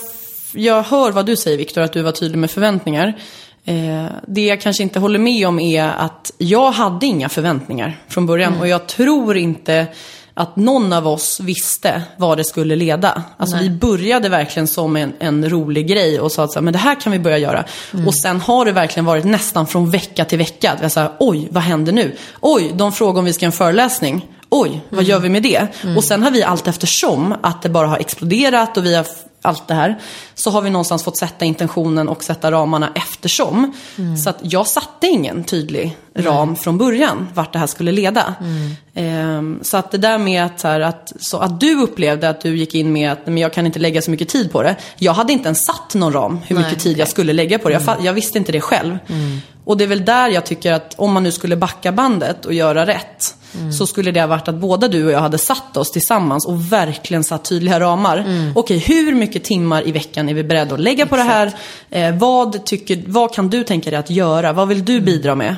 jag 0.53 0.83
hör 0.83 1.13
vad 1.13 1.27
du 1.27 1.37
säger 1.37 1.59
Viktor, 1.59 1.83
att 1.83 1.93
du 1.93 2.03
var 2.03 2.13
tydlig 2.13 2.39
med 2.39 2.51
förväntningar. 2.51 3.19
Eh, 3.65 4.07
det 4.27 4.47
jag 4.47 4.61
kanske 4.61 4.83
inte 4.83 4.99
håller 4.99 5.19
med 5.19 5.49
om 5.49 5.61
är 5.61 5.85
att 5.85 6.33
jag 6.39 6.71
hade 6.71 7.07
inga 7.07 7.29
förväntningar 7.29 7.99
från 8.09 8.27
början 8.27 8.61
och 8.61 8.69
jag 8.69 8.87
tror 8.87 9.37
inte 9.37 9.87
att 10.35 10.57
någon 10.57 10.93
av 10.93 11.09
oss 11.09 11.41
visste 11.41 12.03
vad 12.17 12.39
det 12.39 12.45
skulle 12.45 12.77
leda. 12.77 13.23
Alltså 13.37 13.57
vi 13.57 13.71
började 13.71 14.29
verkligen 14.29 14.67
som 14.67 14.97
en, 14.97 15.13
en 15.19 15.51
rolig 15.51 15.89
grej 15.89 16.21
och 16.21 16.33
sa 16.33 16.45
att 16.45 16.53
så 16.53 16.59
här, 16.59 16.65
men 16.65 16.73
det 16.73 16.79
här 16.79 17.01
kan 17.01 17.13
vi 17.13 17.19
börja 17.19 17.39
göra. 17.39 17.65
Och 18.07 18.15
sen 18.15 18.41
har 18.41 18.65
det 18.65 18.73
verkligen 18.73 19.05
varit 19.05 19.25
nästan 19.25 19.67
från 19.67 19.91
vecka 19.91 20.25
till 20.25 20.39
vecka. 20.39 20.73
Att 20.73 20.79
vi 20.79 20.83
har 20.83 20.91
så 20.91 21.01
här, 21.01 21.11
oj, 21.19 21.49
vad 21.51 21.63
händer 21.63 21.93
nu? 21.93 22.17
Oj, 22.41 22.73
de 22.75 22.93
frågar 22.93 23.19
om 23.19 23.25
vi 23.25 23.33
ska 23.33 23.47
ha 23.47 23.49
en 23.49 23.53
föreläsning. 23.53 24.27
Oj, 24.51 24.81
vad 24.91 25.05
gör 25.05 25.19
vi 25.19 25.29
med 25.29 25.43
det? 25.43 25.67
Och 25.97 26.05
sen 26.05 26.23
har 26.23 26.31
vi 26.31 26.43
allt 26.43 26.69
eftersom 26.69 27.35
att 27.43 27.63
det 27.63 27.69
bara 27.69 27.87
har 27.87 27.99
exploderat 27.99 28.77
och 28.77 28.85
vi 28.85 28.95
har 28.95 29.07
allt 29.43 29.69
det 29.69 29.75
här. 29.75 29.99
Så 30.35 30.51
har 30.51 30.63
vi 30.63 30.71
någonstans 30.71 31.03
fått 31.05 31.17
sätta 31.17 31.45
intentionen 31.45 32.09
och 32.09 32.23
sätta 32.25 32.51
ramarna 32.51 32.93
eftersom. 32.95 33.73
Så 34.25 34.31
att 34.31 34.39
jag 34.43 34.67
satte 34.67 35.07
ingen 35.07 35.45
tydlig 35.45 35.97
ram 36.17 36.57
från 36.57 36.79
början 36.79 37.29
vart 37.35 37.53
det 37.53 37.59
här 37.59 37.67
skulle 37.67 37.93
leda. 37.93 38.35
Ehm, 38.95 39.59
så 39.63 39.77
att 39.77 39.91
det 39.91 39.99
där 39.99 40.19
med 40.19 40.45
att, 40.45 40.61
så 40.61 40.69
här, 40.69 40.81
att, 40.81 41.13
så 41.21 41.39
att 41.39 41.61
du 41.61 41.83
upplevde 41.83 42.29
att 42.29 42.41
du 42.41 42.57
gick 42.57 42.75
in 42.75 42.93
med 42.93 43.13
att 43.13 43.27
men 43.27 43.39
jag 43.39 43.53
kan 43.53 43.67
inte 43.67 43.79
lägga 43.79 44.03
så 44.03 44.11
mycket 44.11 44.29
tid 44.29 44.53
på 44.53 44.63
det. 44.63 44.77
Jag 44.97 45.13
hade 45.13 45.33
inte 45.33 45.47
ens 45.49 45.65
satt 45.65 45.95
någon 45.95 46.13
ram 46.13 46.39
hur 46.47 46.57
mycket 46.57 46.73
Nej, 46.73 46.81
tid 46.81 46.99
jag 46.99 47.09
skulle 47.09 47.33
lägga 47.33 47.59
på 47.59 47.69
det. 47.69 47.73
Jag, 47.75 47.83
fa- 47.83 48.05
jag 48.05 48.13
visste 48.13 48.39
inte 48.39 48.53
det 48.53 48.61
själv. 48.61 48.99
Och 49.65 49.77
det 49.77 49.85
är 49.85 49.89
väl 49.89 50.05
där 50.05 50.29
jag 50.29 50.47
tycker 50.47 50.73
att 50.73 50.95
om 50.97 51.13
man 51.13 51.23
nu 51.23 51.33
skulle 51.33 51.57
backa 51.57 51.93
bandet 51.93 52.47
och 52.47 52.55
göra 52.55 52.87
rätt. 52.87 53.35
Så 53.73 53.87
skulle 53.87 54.11
det 54.13 54.21
ha 54.21 54.27
varit 54.27 54.49
att 54.49 54.55
båda 54.55 54.89
du 54.89 55.05
och 55.05 55.11
jag 55.13 55.21
hade 55.21 55.39
satt 55.39 55.77
oss 55.77 55.91
tillsammans 55.91 56.47
och 56.47 56.73
verkligen 56.73 57.25
satt 57.25 57.45
tydliga 57.45 57.81
ramar. 57.81 58.25
Okej, 58.55 58.79
hur 58.79 59.15
mycket 59.15 59.45
timmar 59.45 59.89
i 59.89 59.93
veckan 59.93 60.29
är 60.29 60.35
vi 60.35 60.45
beredda 60.45 60.75
att 60.75 60.81
lägga 60.81 61.07
på 61.07 61.17
det 61.17 61.23
här? 61.23 61.53
Eh, 61.91 62.15
vad, 62.17 62.65
tycker, 62.65 63.03
vad 63.07 63.35
kan 63.35 63.49
du 63.51 63.65
tänka 63.65 63.91
dig 63.91 63.99
att 63.99 64.11
göra? 64.11 64.53
Vad 64.53 64.69
vill 64.69 64.85
du 64.85 65.01
bidra 65.01 65.35
med? 65.35 65.57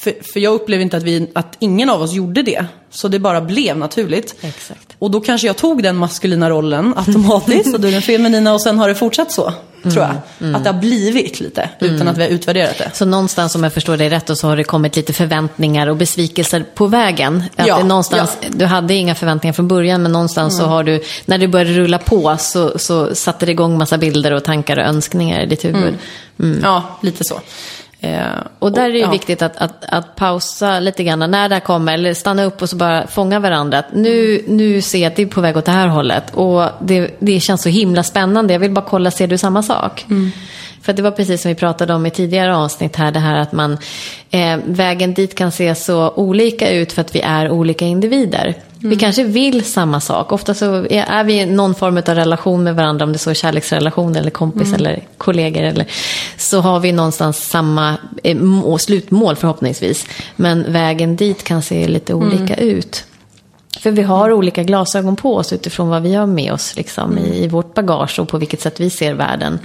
För, 0.00 0.32
för 0.32 0.40
jag 0.40 0.54
upplever 0.54 0.82
inte 0.82 0.96
att, 0.96 1.02
vi, 1.02 1.30
att 1.34 1.56
ingen 1.58 1.90
av 1.90 2.02
oss 2.02 2.12
gjorde 2.12 2.42
det. 2.42 2.66
Så 2.90 3.08
det 3.08 3.18
bara 3.18 3.40
blev 3.40 3.76
naturligt. 3.76 4.34
Exakt. 4.40 4.96
Och 4.98 5.10
då 5.10 5.20
kanske 5.20 5.46
jag 5.46 5.56
tog 5.56 5.82
den 5.82 5.96
maskulina 5.96 6.50
rollen 6.50 6.94
automatiskt 6.96 7.74
och 7.74 7.80
du 7.80 7.90
den 7.90 8.02
feminina 8.02 8.54
och 8.54 8.62
sen 8.62 8.78
har 8.78 8.88
det 8.88 8.94
fortsatt 8.94 9.32
så. 9.32 9.52
Tror 9.82 9.96
jag. 9.96 10.54
Att 10.54 10.64
det 10.64 10.70
har 10.70 10.80
blivit 10.80 11.40
lite 11.40 11.70
utan 11.80 12.08
att 12.08 12.18
vi 12.18 12.22
har 12.22 12.28
utvärderat 12.28 12.78
det. 12.78 12.90
Så 12.94 13.04
någonstans 13.04 13.54
om 13.54 13.62
jag 13.62 13.72
förstår 13.72 13.96
dig 13.96 14.08
rätt 14.08 14.30
och 14.30 14.38
så 14.38 14.48
har 14.48 14.56
det 14.56 14.64
kommit 14.64 14.96
lite 14.96 15.12
förväntningar 15.12 15.86
och 15.86 15.96
besvikelser 15.96 16.64
på 16.74 16.86
vägen. 16.86 17.44
Att 17.56 17.66
Ja, 17.66 17.84
någonstans, 17.84 18.38
ja. 18.40 18.48
Du 18.52 18.64
hade 18.64 18.94
inga 18.94 19.14
förväntningar 19.14 19.52
från 19.52 19.68
början 19.68 20.02
men 20.02 20.12
någonstans 20.12 20.56
så 20.56 20.64
har 20.64 20.84
du, 20.84 21.02
när 21.26 21.38
du 21.38 21.46
började 21.48 21.72
rulla 21.72 21.98
på 21.98 22.36
så, 22.38 22.78
så 22.78 23.14
satte 23.14 23.46
det 23.46 23.52
igång 23.52 23.78
massa 23.78 23.98
bilder 23.98 24.32
och 24.32 24.44
tankar 24.44 24.78
och 24.78 24.84
önskningar 24.84 25.42
i 25.42 25.46
ditt 25.46 25.64
huvud. 25.64 25.94
Ja, 26.62 26.98
lite 27.02 27.24
så. 27.24 27.40
Eh, 28.02 28.20
Och 28.58 28.72
där 28.72 28.84
är 28.84 28.92
det 28.92 28.98
ju 28.98 29.10
viktigt 29.10 29.42
att, 29.42 29.56
att, 29.56 29.84
att 29.88 30.16
pausa 30.16 30.80
lite 30.80 31.04
grann 31.04 31.18
när 31.30 31.48
det 31.48 31.54
här 31.54 31.60
kommer, 31.60 31.94
eller 31.94 32.14
stanna 32.14 32.44
upp 32.44 32.62
och 32.62 32.68
så 32.70 32.76
bara 32.76 33.06
fånga 33.06 33.40
varandra. 33.40 33.78
Att 33.78 33.92
nu, 33.94 34.44
nu 34.48 34.82
ser 34.82 34.98
jag 34.98 35.10
att 35.10 35.16
det 35.16 35.22
är 35.22 35.26
på 35.26 35.40
väg 35.40 35.56
åt 35.56 35.64
det 35.64 35.72
här 35.72 35.88
hållet 35.88 36.34
och 36.34 36.64
det, 36.80 37.16
det 37.18 37.40
känns 37.40 37.62
så 37.62 37.68
himla 37.68 38.02
spännande. 38.02 38.52
Jag 38.52 38.60
vill 38.60 38.70
bara 38.70 38.84
kolla, 38.84 39.10
ser 39.10 39.26
du 39.26 39.38
samma 39.38 39.62
sak? 39.62 40.04
För 40.82 40.92
det 40.92 41.02
var 41.02 41.10
precis 41.10 41.42
som 41.42 41.48
vi 41.48 41.54
pratade 41.54 41.94
om 41.94 42.06
i 42.06 42.10
tidigare 42.10 42.56
avsnitt 42.56 42.96
här, 42.96 43.12
det 43.12 43.18
här 43.18 43.38
att 43.38 43.52
man, 43.52 43.78
eh, 44.30 44.58
vägen 44.64 45.14
dit 45.14 45.34
kan 45.34 45.52
se 45.52 45.74
så 45.74 46.10
olika 46.10 46.70
ut 46.70 46.92
för 46.92 47.00
att 47.00 47.14
vi 47.14 47.20
är 47.20 47.50
olika 47.50 47.84
individer. 47.84 48.54
Vi 48.82 48.96
kanske 48.96 49.24
vill 49.24 49.64
samma 49.64 50.00
sak. 50.00 50.32
Ofta 50.32 50.54
så 50.54 50.74
är, 50.74 51.04
är 51.04 51.24
vi 51.24 51.40
i 51.40 51.46
någon 51.46 51.74
form 51.74 51.96
av 51.96 52.14
relation 52.14 52.64
med 52.64 52.76
varandra, 52.76 53.04
om 53.04 53.12
det 53.12 53.18
så 53.18 53.30
är 53.30 53.34
kärleksrelation 53.34 54.16
eller 54.16 54.30
kompis 54.30 54.72
eller 54.72 55.02
kollegor. 55.18 55.62
Eller, 55.62 55.86
så 56.36 56.60
har 56.60 56.80
vi 56.80 56.92
någonstans 56.92 57.48
samma 57.48 57.96
eh, 58.22 58.36
må, 58.36 58.78
slutmål 58.78 59.36
förhoppningsvis. 59.36 60.06
Men 60.36 60.72
vägen 60.72 61.16
dit 61.16 61.44
kan 61.44 61.62
se 61.62 61.88
lite 61.88 62.14
olika 62.14 62.54
ut. 62.54 63.04
För 63.80 63.90
vi 63.90 64.02
har 64.02 64.32
olika 64.32 64.62
glasögon 64.62 65.16
på 65.16 65.36
oss 65.36 65.52
utifrån 65.52 65.88
vad 65.88 66.02
vi 66.02 66.14
har 66.14 66.26
med 66.26 66.52
oss 66.52 66.76
liksom, 66.76 67.18
i, 67.18 67.44
i 67.44 67.48
vårt 67.48 67.74
bagage 67.74 68.18
och 68.18 68.28
på 68.28 68.38
vilket 68.38 68.60
sätt 68.60 68.80
vi 68.80 68.90
ser 68.90 69.14
världen. 69.14 69.58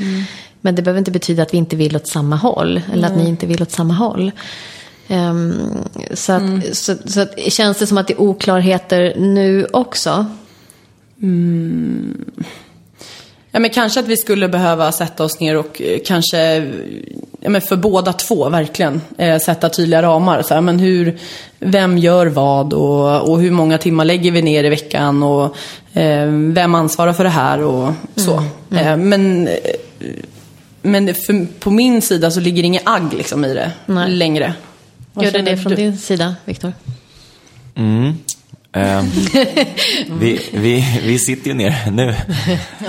Men 0.65 0.75
det 0.75 0.81
behöver 0.81 0.99
inte 0.99 1.11
betyda 1.11 1.43
att 1.43 1.53
vi 1.53 1.57
inte 1.57 1.75
vill 1.75 1.95
åt 1.95 2.07
samma 2.07 2.35
håll. 2.35 2.81
Eller 2.93 3.07
att 3.07 3.17
ni 3.17 3.27
inte 3.29 3.45
vill 3.45 3.61
åt 3.61 3.71
samma 3.71 3.93
håll. 3.93 4.31
Ehm, 5.07 5.53
så, 6.13 6.33
att, 6.33 6.75
så, 6.77 6.95
så 7.05 7.21
att, 7.21 7.39
känns 7.39 7.77
det 7.77 7.87
som 7.87 7.97
att 7.97 8.07
det 8.07 8.13
är 8.13 8.21
oklarheter 8.21 9.13
nu 9.17 9.67
också? 9.73 10.25
Ja, 13.51 13.59
men 13.59 13.69
kanske 13.69 13.99
att 13.99 14.07
vi 14.07 14.17
skulle 14.17 14.47
behöva 14.47 14.91
sätta 14.91 15.23
oss 15.23 15.39
ner 15.39 15.57
och 15.57 15.81
eh, 15.81 15.99
kanske, 16.05 16.55
ja, 17.39 17.49
men 17.49 17.61
för 17.61 17.75
båda 17.75 18.13
två 18.13 18.49
verkligen, 18.49 19.01
eh, 19.17 19.39
sätta 19.39 19.69
tydliga 19.69 20.01
ramar. 20.01 20.41
Så 20.41 20.53
här, 20.53 20.61
men 20.61 20.79
hur, 20.79 21.17
vem 21.59 21.97
gör 21.97 22.27
vad 22.27 22.73
och, 22.73 23.29
och 23.29 23.39
hur 23.39 23.51
många 23.51 23.77
timmar 23.77 24.05
lägger 24.05 24.31
vi 24.31 24.41
ner 24.41 24.63
i 24.63 24.69
veckan 24.69 25.23
och 25.23 25.57
eh, 25.93 26.27
vem 26.31 26.75
ansvarar 26.75 27.13
för 27.13 27.23
det 27.23 27.29
här 27.29 27.61
och 27.61 27.93
så. 28.15 28.43
Eh, 28.71 28.97
men 28.97 29.47
eh, 29.47 29.55
men 29.99 30.25
för, 31.13 31.59
på 31.59 31.71
min 31.71 32.01
sida 32.01 32.31
så 32.31 32.39
ligger 32.39 32.63
inget 32.63 32.83
agg 32.85 33.13
liksom 33.13 33.45
i 33.45 33.53
det 33.53 33.71
Nej. 33.85 34.11
längre. 34.11 34.53
Vad 35.13 35.25
Gör 35.25 35.31
det 35.31 35.41
det 35.41 35.57
från 35.57 35.69
du? 35.69 35.75
din 35.75 35.97
sida, 35.97 36.35
Viktor? 36.45 36.73
Eh, 38.75 39.03
vi, 40.19 40.49
vi, 40.53 40.99
vi 41.03 41.19
sitter 41.19 41.47
ju 41.47 41.53
ner 41.53 41.91
nu. 41.91 42.15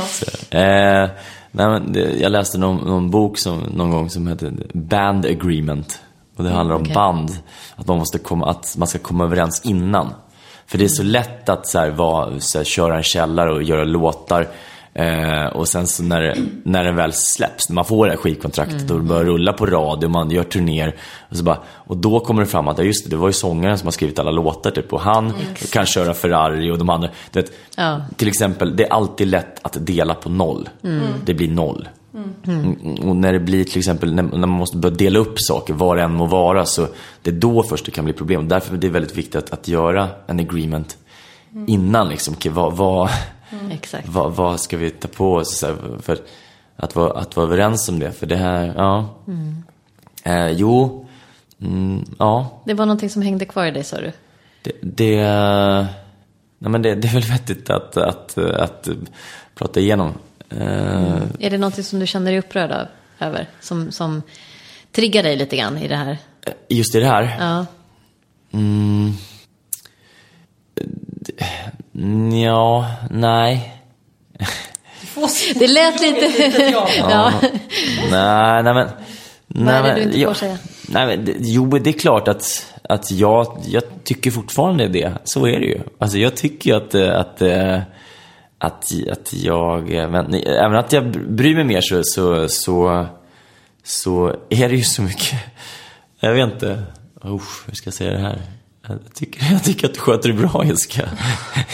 Så, 0.08 0.26
eh, 0.56 1.10
nej, 1.50 1.68
men 1.68 1.92
det, 1.92 2.20
jag 2.20 2.32
läste 2.32 2.58
någon, 2.58 2.88
någon 2.88 3.10
bok 3.10 3.38
som, 3.38 3.58
någon 3.58 3.90
gång 3.90 4.10
som 4.10 4.26
heter 4.26 4.52
Band 4.72 5.26
Agreement. 5.26 6.00
Och 6.36 6.44
det 6.44 6.50
handlar 6.50 6.74
om 6.74 6.82
okej. 6.82 6.94
band. 6.94 7.30
Att 7.76 7.86
man, 7.86 7.98
måste 7.98 8.18
komma, 8.18 8.50
att 8.50 8.76
man 8.78 8.88
ska 8.88 8.98
komma 8.98 9.24
överens 9.24 9.60
innan. 9.64 10.14
För 10.66 10.78
det 10.78 10.84
är 10.84 10.88
så 10.88 11.02
lätt 11.02 11.48
att 11.48 11.66
så 11.66 11.78
här, 11.78 11.90
vara, 11.90 12.40
så 12.40 12.58
här, 12.58 12.64
köra 12.64 12.96
en 12.96 13.02
källare 13.02 13.52
och 13.52 13.62
göra 13.62 13.84
låtar. 13.84 14.48
Eh, 14.98 15.46
och 15.46 15.68
sen 15.68 15.86
så 15.86 16.02
när, 16.02 16.20
det- 16.22 16.36
när 16.62 16.84
den 16.84 16.96
väl 16.96 17.12
släpps, 17.12 17.68
när 17.68 17.74
man 17.74 17.84
får 17.84 18.06
det 18.06 18.12
här 18.12 18.18
skivkontraktet 18.18 18.90
och 18.90 18.96
det 18.98 19.04
börjar 19.04 19.24
rulla 19.24 19.52
på 19.52 19.66
radio, 19.66 20.08
man 20.08 20.30
gör 20.30 20.42
turnéer. 20.44 20.94
Och, 21.30 21.36
så 21.36 21.44
bara, 21.44 21.58
och 21.68 21.96
då 21.96 22.20
kommer 22.20 22.40
det 22.42 22.46
fram 22.48 22.68
att, 22.68 22.78
ja 22.78 22.84
just 22.84 23.04
det, 23.04 23.10
det 23.10 23.16
var 23.16 23.28
ju 23.28 23.32
sångaren 23.32 23.78
som 23.78 23.86
har 23.86 23.92
skrivit 23.92 24.18
alla 24.18 24.30
låtar 24.30 24.70
typ. 24.70 24.92
Och 24.92 25.00
han 25.00 25.32
kan 25.72 25.86
köra 25.86 26.14
Ferrari 26.14 26.70
och 26.70 26.78
de 26.78 26.90
andra. 26.90 27.08
Du 27.30 27.40
vet, 27.40 27.52
Ja. 27.76 28.00
Till 28.16 28.28
exempel, 28.28 28.76
det 28.76 28.84
är 28.84 28.92
alltid 28.92 29.28
lätt 29.28 29.64
att 29.66 29.86
dela 29.86 30.14
på 30.14 30.28
noll. 30.28 30.68
Det 31.24 31.34
blir 31.34 31.48
noll. 31.50 31.88
Mm, 32.46 32.76
Och 33.08 33.16
när 33.16 33.32
det 33.32 33.40
blir 33.40 33.64
till 33.64 33.78
exempel, 33.78 34.14
när, 34.14 34.22
man 34.22 34.48
måste 34.48 34.76
börja 34.76 34.94
dela 34.96 35.18
upp 35.18 35.34
saker, 35.40 35.74
vad 35.74 35.96
det 35.96 36.02
än 36.02 36.12
må 36.14 36.26
vara, 36.26 36.64
så 36.64 36.86
det 37.22 37.30
är 37.30 37.34
då 37.34 37.62
först 37.62 37.84
det 37.84 37.90
kan 37.90 38.04
bli 38.04 38.14
problem. 38.14 38.48
Därför 38.48 38.74
är 38.74 38.78
det 38.78 38.88
väldigt 38.88 39.16
viktigt 39.16 39.36
att, 39.36 39.50
att 39.52 39.68
göra 39.68 40.08
en 40.26 40.40
agreement 40.40 40.96
innan. 41.66 42.08
Liksom, 42.08 42.34
Okej, 42.36 42.52
vad, 42.52 42.76
vad, 42.76 43.08
Exakt. 43.70 44.08
vad, 44.08 44.32
vad 44.32 44.60
ska 44.60 44.76
vi 44.76 44.90
ta 44.90 45.08
på 45.08 45.34
oss? 45.34 45.58
Så 45.58 45.66
här, 45.66 45.76
för 46.02 46.18
att 46.76 46.96
vara, 46.96 47.20
att 47.20 47.36
vara 47.36 47.46
överens 47.46 47.88
om 47.88 47.98
det. 47.98 48.12
För 48.12 48.26
det 48.26 48.36
här, 48.36 48.74
ja. 48.76 49.14
Eh, 50.24 50.48
jo, 50.48 51.06
mm, 51.60 52.04
ja. 52.18 52.62
Det 52.64 52.74
var 52.74 52.86
någonting 52.86 53.10
som 53.10 53.22
hängde 53.22 53.44
kvar 53.44 53.66
i 53.66 53.70
dig, 53.70 53.84
sa 53.84 54.00
du? 54.00 54.12
Det, 54.62 54.72
det, 54.82 55.16
nej 56.58 56.70
men 56.70 56.82
det, 56.82 56.94
det 56.94 57.08
är 57.08 57.12
väl 57.12 57.22
vettigt 57.22 57.70
att, 57.70 57.96
att, 57.96 58.38
att, 58.38 58.88
prata 59.54 59.80
igenom. 59.80 60.12
Eh, 60.50 61.22
Är 61.40 61.50
det 61.50 61.58
någonting 61.58 61.84
som 61.84 61.98
du 61.98 62.06
känner 62.06 62.30
dig 62.30 62.38
upprörd 62.38 62.70
av, 62.70 62.86
över? 63.18 63.48
Som, 63.60 63.92
som 63.92 64.22
triggar 64.92 65.22
dig 65.22 65.36
lite 65.36 65.56
grann 65.56 65.78
i 65.78 65.88
det 65.88 65.96
här? 65.96 66.18
Just 66.68 66.94
i 66.94 67.00
det 67.00 67.06
här? 67.06 67.36
Ja. 67.40 67.66
Ja, 72.42 72.90
nej. 73.10 73.72
Det 75.54 75.66
lät 75.66 76.00
lite... 76.00 76.52
ja. 76.98 77.32
Nej, 78.10 78.62
nej 78.62 78.74
men... 78.74 78.88
Vad 79.48 79.68
är 79.68 79.82
det 79.82 79.88
nej, 79.88 79.94
du 79.94 80.02
inte 80.02 80.20
ja, 80.20 80.28
får 80.28 80.34
säga? 80.34 80.58
Nej, 80.88 81.06
men, 81.06 81.34
jo, 81.38 81.78
det 81.78 81.90
är 81.90 81.98
klart 81.98 82.28
att, 82.28 82.74
att 82.82 83.10
jag, 83.10 83.58
jag 83.66 83.82
tycker 84.04 84.30
fortfarande 84.30 84.88
det. 84.88 85.12
Så 85.24 85.46
är 85.46 85.60
det 85.60 85.66
ju. 85.66 85.80
Alltså 85.98 86.18
jag 86.18 86.36
tycker 86.36 86.70
ju 86.70 86.76
att, 86.76 86.94
eh, 86.94 87.16
att, 87.20 87.42
eh, 87.42 87.80
att, 88.58 88.92
att 89.12 89.32
jag, 89.32 89.88
men, 89.90 90.34
även 90.34 90.76
att 90.76 90.92
jag 90.92 91.10
bryr 91.10 91.54
mig 91.54 91.64
mer 91.64 91.80
så, 91.80 92.02
så, 92.04 92.48
så, 92.48 93.06
så 93.84 94.36
är 94.48 94.68
det 94.68 94.76
ju 94.76 94.82
så 94.82 95.02
mycket, 95.02 95.38
jag 96.20 96.34
vet 96.34 96.52
inte, 96.52 96.82
Usch, 97.24 97.66
hur 97.66 97.74
ska 97.74 97.86
jag 97.86 97.94
säga 97.94 98.12
det 98.12 98.18
här? 98.18 98.42
Jag 98.88 99.14
tycker, 99.14 99.52
jag 99.52 99.64
tycker 99.64 99.86
att 99.86 99.94
du 99.94 100.00
sköter 100.00 100.28
det 100.28 100.34
bra 100.34 100.64
Jessica. 100.66 101.08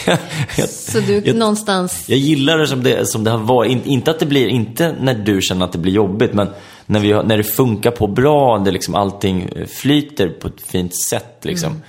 Jag- 0.57 0.69
Så 0.69 0.99
du 0.99 1.21
jag- 1.25 1.35
någonstans... 1.35 2.03
jag 2.09 2.19
gillar 2.19 2.57
det 2.57 2.67
som 2.67 2.83
det, 2.83 3.05
som 3.09 3.23
det 3.23 3.31
har 3.31 3.37
varit. 3.37 3.71
In, 3.71 3.81
inte 3.85 4.11
att 4.11 4.19
det 4.19 4.25
blir, 4.25 4.47
inte 4.47 4.95
när 5.01 5.13
du 5.13 5.41
känner 5.41 5.65
att 5.65 5.71
det 5.71 5.77
blir 5.77 5.93
jobbigt, 5.93 6.33
men 6.33 6.49
när, 6.85 6.99
vi, 6.99 7.09
när 7.13 7.37
det 7.37 7.43
funkar 7.43 7.91
på 7.91 8.07
bra, 8.07 8.59
det 8.65 8.71
liksom 8.71 8.95
allting 8.95 9.49
flyter 9.67 10.29
på 10.29 10.47
ett 10.47 10.61
fint 10.67 10.95
sätt 11.09 11.37
liksom. 11.41 11.81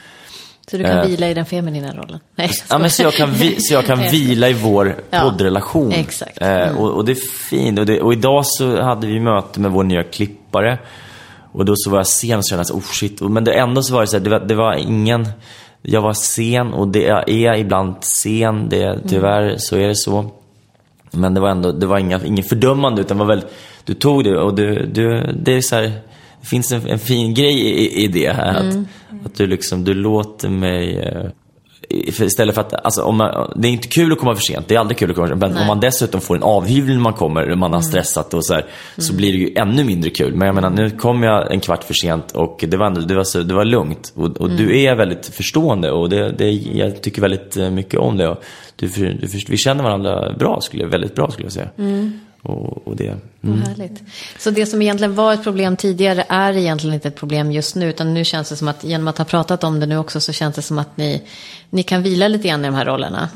Så 0.71 0.77
du 0.77 0.85
kan 0.85 0.99
Eh. 0.99 1.07
vila 1.07 1.29
i 1.31 1.35
den 1.35 1.47
feminina 1.47 1.95
rollen? 1.95 2.21
Nej, 2.37 2.51
Ja, 2.71 2.79
men 2.79 2.91
så 2.91 3.03
jag 3.03 3.13
kan, 3.13 3.33
vi, 3.33 3.61
så 3.61 3.75
jag 3.75 3.87
kan 3.87 3.99
vila 4.11 4.49
i 4.49 4.53
vår 4.53 4.97
Ja, 5.11 5.21
poddrelation. 5.21 5.93
exakt. 5.93 6.43
Eh, 6.43 6.77
och, 6.79 6.91
och 6.91 7.05
det 7.05 7.13
är 7.13 7.49
fint. 7.51 7.79
Och, 7.79 7.87
det, 7.87 8.01
och 8.01 8.13
idag 8.13 8.43
så 8.47 8.83
hade 8.83 9.07
vi 9.07 9.21
möte 9.21 9.61
med 9.61 9.71
vår 9.71 9.85
nya 9.85 10.03
klippare. 10.03 10.79
Och 11.55 11.65
då 11.65 11.75
så 11.77 11.91
var 11.91 11.99
jag 11.99 12.07
sen 12.07 12.39
och 12.39 12.45
kände 12.45 12.63
att, 12.63 12.71
oh 12.71 12.83
shit. 12.83 13.21
Men 13.21 13.45
det 13.45 13.53
ändå 13.53 13.83
så 13.83 13.95
var 13.95 14.01
det 14.01 14.07
så 14.07 14.17
här, 14.17 14.25
det 14.25 14.31
var, 14.31 14.41
det 14.41 14.55
var 14.55 14.75
ingen... 14.75 15.29
Jag 15.83 16.01
var 16.01 16.13
sen 16.13 16.73
och 16.73 16.89
det 16.89 17.07
är 17.07 17.31
är 17.31 17.55
ibland 17.55 17.95
sen. 18.01 18.69
Det, 18.69 18.99
tyvärr 19.09 19.57
så 19.59 19.77
är 19.77 19.89
det 19.89 19.97
så. 19.97 20.31
Men 21.11 21.35
det 21.35 21.41
var 21.41 21.49
ändå, 21.49 21.73
det 21.73 21.87
var 21.87 21.99
inga, 21.99 22.25
ingen 22.25 22.45
fördömande 22.45 23.01
utan 23.01 23.19
var 23.19 23.27
väl, 23.27 23.45
du 23.85 23.95
tog 23.95 24.25
det 24.25 24.39
och 24.39 24.55
du, 24.55 24.87
du 24.87 25.33
det 25.43 25.53
är 25.53 25.61
så 25.61 25.77
här, 25.77 25.93
det 26.41 26.47
finns 26.47 26.73
en, 26.73 26.87
en 26.87 26.99
fin 26.99 27.35
grej 27.35 27.61
i, 27.61 28.05
i 28.05 28.07
det 28.07 28.33
här. 28.33 28.55
Att, 28.55 28.75
att 29.27 29.35
du 29.35 29.47
liksom, 29.47 29.85
du 29.85 29.95
låter 29.95 30.49
mig, 30.49 30.99
eh, 30.99 31.31
istället 31.91 32.55
för 32.55 32.63
att, 32.63 32.85
alltså, 32.85 33.03
om 33.03 33.17
man, 33.17 33.53
det 33.57 33.69
är 33.69 33.73
inte 33.73 33.89
kul 33.89 34.13
att 34.13 34.19
komma 34.19 34.35
för 34.35 34.43
sent, 34.43 34.69
det 34.69 34.75
är 34.75 34.79
aldrig 34.79 34.99
kul 34.99 35.11
att 35.11 35.17
komma 35.17 35.29
för 35.29 35.35
sent. 35.35 35.41
Men 35.41 35.53
Nej. 35.53 35.61
om 35.61 35.67
man 35.67 35.81
dessutom 35.81 36.21
får 36.21 36.37
en 36.37 36.43
avhyvling 36.43 36.97
när 36.97 37.03
man 37.03 37.13
kommer, 37.13 37.51
och 37.51 37.59
man 37.59 37.73
har 37.73 37.81
stressat 37.81 38.35
och 38.35 38.45
så 38.45 38.55
här, 38.55 38.67
så 38.99 39.15
blir 39.15 39.33
det 39.33 39.39
ju 39.39 39.55
ännu 39.57 39.85
mindre 39.85 40.11
kul. 40.11 40.35
Men 40.35 40.47
jag 40.47 40.55
menar, 40.55 40.71
nu 40.71 40.91
kom 40.91 41.23
jag 41.23 41.53
en 41.53 41.61
kvart 41.61 41.85
för 41.85 41.95
sent 41.95 42.33
och 42.33 42.65
det 42.69 42.77
var, 42.77 42.87
ändå, 42.87 43.01
det 43.01 43.15
var, 43.15 43.25
så, 43.25 43.43
det 43.43 43.55
var 43.55 43.65
lugnt. 43.65 44.13
Och, 44.17 44.37
och 44.37 44.51
du 44.51 44.81
är 44.81 44.97
väldigt 44.97 45.27
förstående 45.27 45.91
och 45.91 46.09
det, 46.09 46.33
det, 46.39 46.51
jag 46.51 47.03
tycker 47.03 47.23
väldigt 47.23 47.57
eh, 47.57 47.71
mycket 47.71 48.01
om 48.01 48.17
det. 48.17 48.29
Och 48.29 48.45
du, 48.77 48.87
du, 48.87 49.27
vi 49.49 49.57
känner 49.57 49.85
varandra 49.85 50.33
bra, 50.39 50.61
skulle, 50.61 50.87
väldigt 50.87 51.15
bra 51.15 51.31
skulle 51.31 51.47
jag 51.47 51.53
säga. 51.53 51.69
Och, 52.45 52.89
och 52.89 52.97
det, 52.97 53.17
Vad 53.41 53.59
härligt. 53.59 54.03
Så 54.39 54.51
det 54.51 54.67
som 54.67 54.83
egentligen 54.83 55.15
var 55.15 55.33
ett 55.33 55.43
problem 55.43 55.77
tidigare 55.77 56.25
är 56.29 56.57
egentligen 56.57 56.95
inte 56.95 57.09
ett 57.09 57.17
problem 57.17 57.53
just 57.53 57.75
nu. 57.75 57.89
Utan 57.89 58.15
nu 58.15 58.25
känns 58.25 58.49
det 58.49 58.57
som 58.57 58.69
att 58.69 58.85
genom 58.85 59.09
att 59.09 59.19
ha 59.19 59.25
pratat 59.25 59.65
om 59.65 59.81
det 59.81 59.87
nu 59.87 59.99
också 59.99 60.21
så 60.21 60.33
känns 60.33 60.57
det 60.57 60.63
som 60.63 60.79
att 60.79 60.97
ni, 60.97 61.23
ni 61.71 61.83
kan 61.83 62.03
vila 62.03 62.29
lite 62.29 62.49
grann 62.49 62.65
i 62.65 62.69
de 62.69 62.75
här 62.75 62.85
rollerna. 62.85 63.29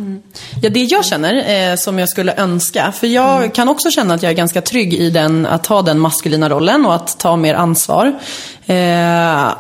Ja, 0.63 0.71
det 0.71 0.83
jag 0.83 1.05
känner 1.05 1.71
eh, 1.71 1.77
som 1.77 1.99
jag 1.99 2.09
skulle 2.09 2.35
önska, 2.37 2.93
för 2.93 3.07
jag 3.07 3.55
kan 3.55 3.69
också 3.69 3.91
känna 3.91 4.15
att 4.15 4.23
jag 4.23 4.33
är 4.33 4.37
ganska 4.37 4.61
trygg 4.61 4.95
i 4.95 5.11
den, 5.11 5.47
att 5.47 5.67
ha 5.67 5.83
den 5.83 5.99
maskulina 5.99 6.49
rollen 6.49 6.87
och 6.87 6.95
att 6.95 7.19
ta 7.19 7.37
mer 7.37 7.55
ansvar. 7.55 8.19
Eh, 8.67 9.55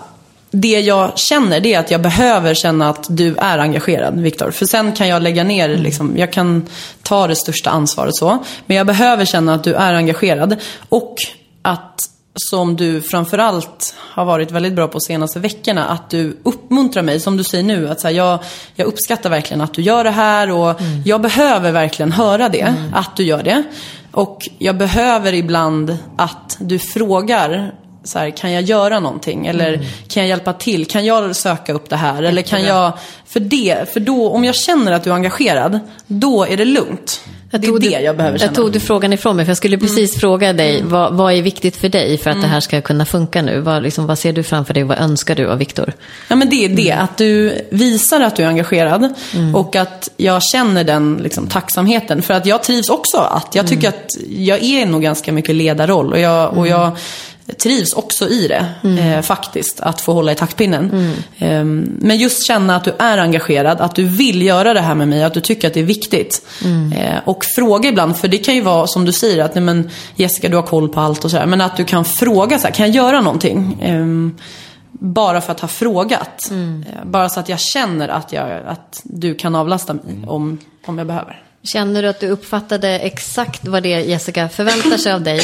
det 0.51 0.81
jag 0.81 1.19
känner 1.19 1.61
det 1.61 1.75
är 1.75 1.79
att 1.79 1.91
jag 1.91 2.03
behöver 2.03 2.55
känna 2.55 2.91
att 2.91 3.07
du 3.11 3.37
är 3.37 3.59
engagerad, 3.59 4.21
Viktor. 4.21 4.51
För 4.51 4.67
sen 4.67 4.93
kan 4.93 5.09
jag 5.09 5.23
lägga 5.23 5.45
ner, 5.45 5.69
liksom, 5.69 6.15
jag 6.17 6.33
kan 6.33 6.67
ta 7.03 7.27
det 7.27 7.37
största 7.37 7.71
ansvaret 7.71 8.17
så. 8.17 8.45
Men 8.67 8.77
jag 8.77 8.87
behöver 8.87 9.25
känna 9.25 9.55
att 9.55 9.65
du 9.65 9.75
är 9.75 9.95
engagerad. 9.95 10.57
Och 10.89 11.15
att, 11.63 12.01
som 12.35 12.77
du 12.77 13.03
framförallt 13.03 13.95
har 13.99 14.25
varit 14.25 14.51
väldigt 14.51 14.73
bra 14.73 14.87
på 14.87 14.93
de 14.93 15.01
senaste 15.01 15.41
veckorna, 15.41 15.85
att 15.85 16.11
du 16.11 16.37
uppmuntrar 16.43 17.03
mig, 17.03 17.21
som 17.21 17.37
du 17.37 17.45
säger 17.45 17.65
nu, 17.65 17.89
att 17.89 18.01
så 18.01 18.09
här, 18.09 18.15
jag, 18.15 18.39
jag 18.75 18.87
uppskattar 18.87 19.31
verkligen 19.31 19.61
att 19.61 19.75
du 19.75 19.83
gör 19.83 20.05
det 20.05 20.11
här 20.11 20.51
och 20.51 20.81
jag 21.05 21.21
behöver 21.21 21.73
verkligen 21.73 22.13
höra 22.13 22.49
det, 22.49 22.75
att 22.95 23.17
du 23.17 23.23
gör 23.23 23.43
det. 23.43 23.63
Och 24.13 24.49
jag 24.59 24.77
behöver 24.77 25.33
ibland 25.33 25.99
att 26.17 26.57
du 26.61 26.79
frågar 26.79 27.75
så 28.09 28.19
här, 28.19 28.31
kan 28.31 28.53
jag 28.53 28.63
göra 28.63 29.01
någonting? 29.01 29.47
Eller 29.47 29.77
kan 30.09 30.23
jag 30.23 30.29
hjälpa 30.29 30.53
till? 30.53 30.87
Kan 30.87 31.05
jag 31.05 31.37
söka 31.37 31.73
upp 31.73 31.91
det 31.91 31.97
här? 31.97 32.23
Eller 32.23 32.43
kan 32.43 32.63
jag... 32.63 32.93
För 33.27 33.41
det, 33.41 33.93
för 33.93 34.01
då, 34.01 34.31
om 34.31 34.45
jag 34.45 34.55
känner 34.55 34.93
att 34.93 35.05
du 35.05 35.11
är 35.11 35.15
engagerad, 35.15 35.81
då 36.07 36.45
är 36.45 36.57
det 36.57 36.65
lugnt. 36.65 37.21
det 37.51 37.67
är 37.67 37.81
det 37.81 38.01
jag 38.01 38.17
behöver 38.17 38.39
känna. 38.39 38.49
Mm. 38.49 38.55
Jag 38.55 38.55
tog 38.55 38.73
du 38.73 38.81
frågan 38.81 39.13
ifrån 39.13 39.37
mig, 39.37 39.45
för 39.45 39.51
jag 39.51 39.57
skulle 39.57 39.79
precis 39.79 40.17
fråga 40.17 40.53
dig, 40.53 40.83
vad, 40.83 41.15
vad 41.15 41.33
är 41.33 41.43
viktigt 41.43 41.77
för 41.77 41.89
dig 41.89 42.19
för 42.19 42.31
att 42.31 42.43
det 42.43 42.49
här 42.49 42.61
ska 42.61 42.81
kunna 42.81 43.05
funka 43.05 43.43
nu? 43.43 43.61
Vad, 43.61 43.83
liksom, 43.83 44.07
vad 44.07 44.19
ser 44.19 44.33
du 44.33 44.43
framför 44.43 44.75
dig, 44.75 44.83
vad 44.83 44.99
önskar 44.99 45.35
du 45.35 45.49
av 45.49 45.59
Viktor? 45.59 45.93
Ja, 46.29 46.37
men 46.37 46.51
det 46.51 46.65
är 46.65 46.69
det, 46.69 46.93
att 46.93 47.17
du 47.17 47.61
visar 47.71 48.21
att 48.21 48.37
du 48.37 48.43
är 48.43 48.47
engagerad 48.47 49.15
och 49.55 49.77
att 49.77 50.09
jag 50.17 50.43
känner 50.43 50.85
den 50.85 51.21
liksom, 51.23 51.47
tacksamheten. 51.47 52.23
För 52.23 52.35
att 52.35 52.47
jag 52.47 52.63
trivs 52.63 52.89
också 52.89 53.19
att, 53.19 53.55
jag 53.55 53.67
tycker 53.67 53.89
att 53.89 54.17
jag 54.29 54.63
är 54.63 54.87
nog 54.87 55.03
ganska 55.03 55.33
mycket 55.33 55.55
ledarroll 55.55 56.13
och 56.13 56.21
jag, 56.21 56.57
och 56.59 56.69
jag 56.69 56.97
trivs 57.59 57.93
också 57.93 58.29
i 58.29 58.49
det 58.49 58.67
eh, 59.01 59.23
faktiskt, 59.23 59.81
att 59.81 60.01
få 60.01 60.13
hålla 60.13 60.33
i 60.33 60.35
taktpinnen. 60.35 61.15
Ehm, 61.39 61.97
men 62.01 62.17
just 62.19 62.47
känna 62.47 62.77
att 62.77 62.85
du 62.85 62.95
är 62.99 63.19
engagerad, 63.19 63.81
att 63.81 63.95
du 63.95 64.05
vill 64.05 64.43
göra 64.43 64.75
det 64.75 64.81
här 64.81 64.95
med 64.95 65.09
mig, 65.09 65.25
att 65.25 65.35
du 65.35 65.41
tycker 65.41 65.69
att 65.69 65.75
det 65.75 65.81
är 65.81 65.85
viktigt. 65.85 66.47
Eh, 66.97 67.19
och 67.25 67.45
fråga 67.45 67.89
ibland, 67.89 68.17
för 68.17 68.29
det 68.29 68.39
kan 68.39 68.55
ju 68.55 68.61
vara 68.61 68.87
som 68.87 69.05
du 69.05 69.13
säger, 69.13 69.45
att 69.45 69.55
nej, 69.55 69.65
men, 69.65 69.91
Jessica 70.17 70.49
du 70.49 70.57
har 70.57 70.63
koll 70.63 70.89
på 70.89 71.01
allt 71.01 71.25
och 71.25 71.31
sådär. 71.31 71.47
Men 71.47 71.61
att 71.61 71.77
du 71.77 71.85
kan 71.85 72.05
fråga, 72.05 72.59
så 72.59 72.67
här, 72.67 72.75
kan 72.75 72.87
jag 72.87 72.95
göra 72.95 73.21
någonting? 73.21 73.79
Ehm, 73.83 74.37
bara 74.93 75.41
för 75.41 75.53
att 75.53 75.61
ha 75.61 75.69
frågat. 75.69 76.51
Eh, 76.51 77.05
Bara 77.05 77.29
så 77.29 77.41
att 77.41 77.49
jag 77.49 77.61
känner 77.61 78.09
att, 78.09 78.33
jag, 78.33 78.51
att 78.67 79.01
du 79.05 79.35
kan 79.35 79.55
avlasta 79.55 79.95
mig 79.95 80.03
om, 80.27 80.59
om 80.87 80.99
jag 80.99 81.07
behöver. 81.07 81.43
Känner 81.63 82.03
du 82.03 82.09
att 82.09 82.21
du 82.21 82.29
uppfattade 82.29 82.99
exakt 82.99 83.67
vad 83.67 83.83
det 83.83 83.89
Jessica 83.89 84.49
förväntar 84.49 84.97
sig 84.97 85.13
av 85.13 85.23
dig? 85.23 85.41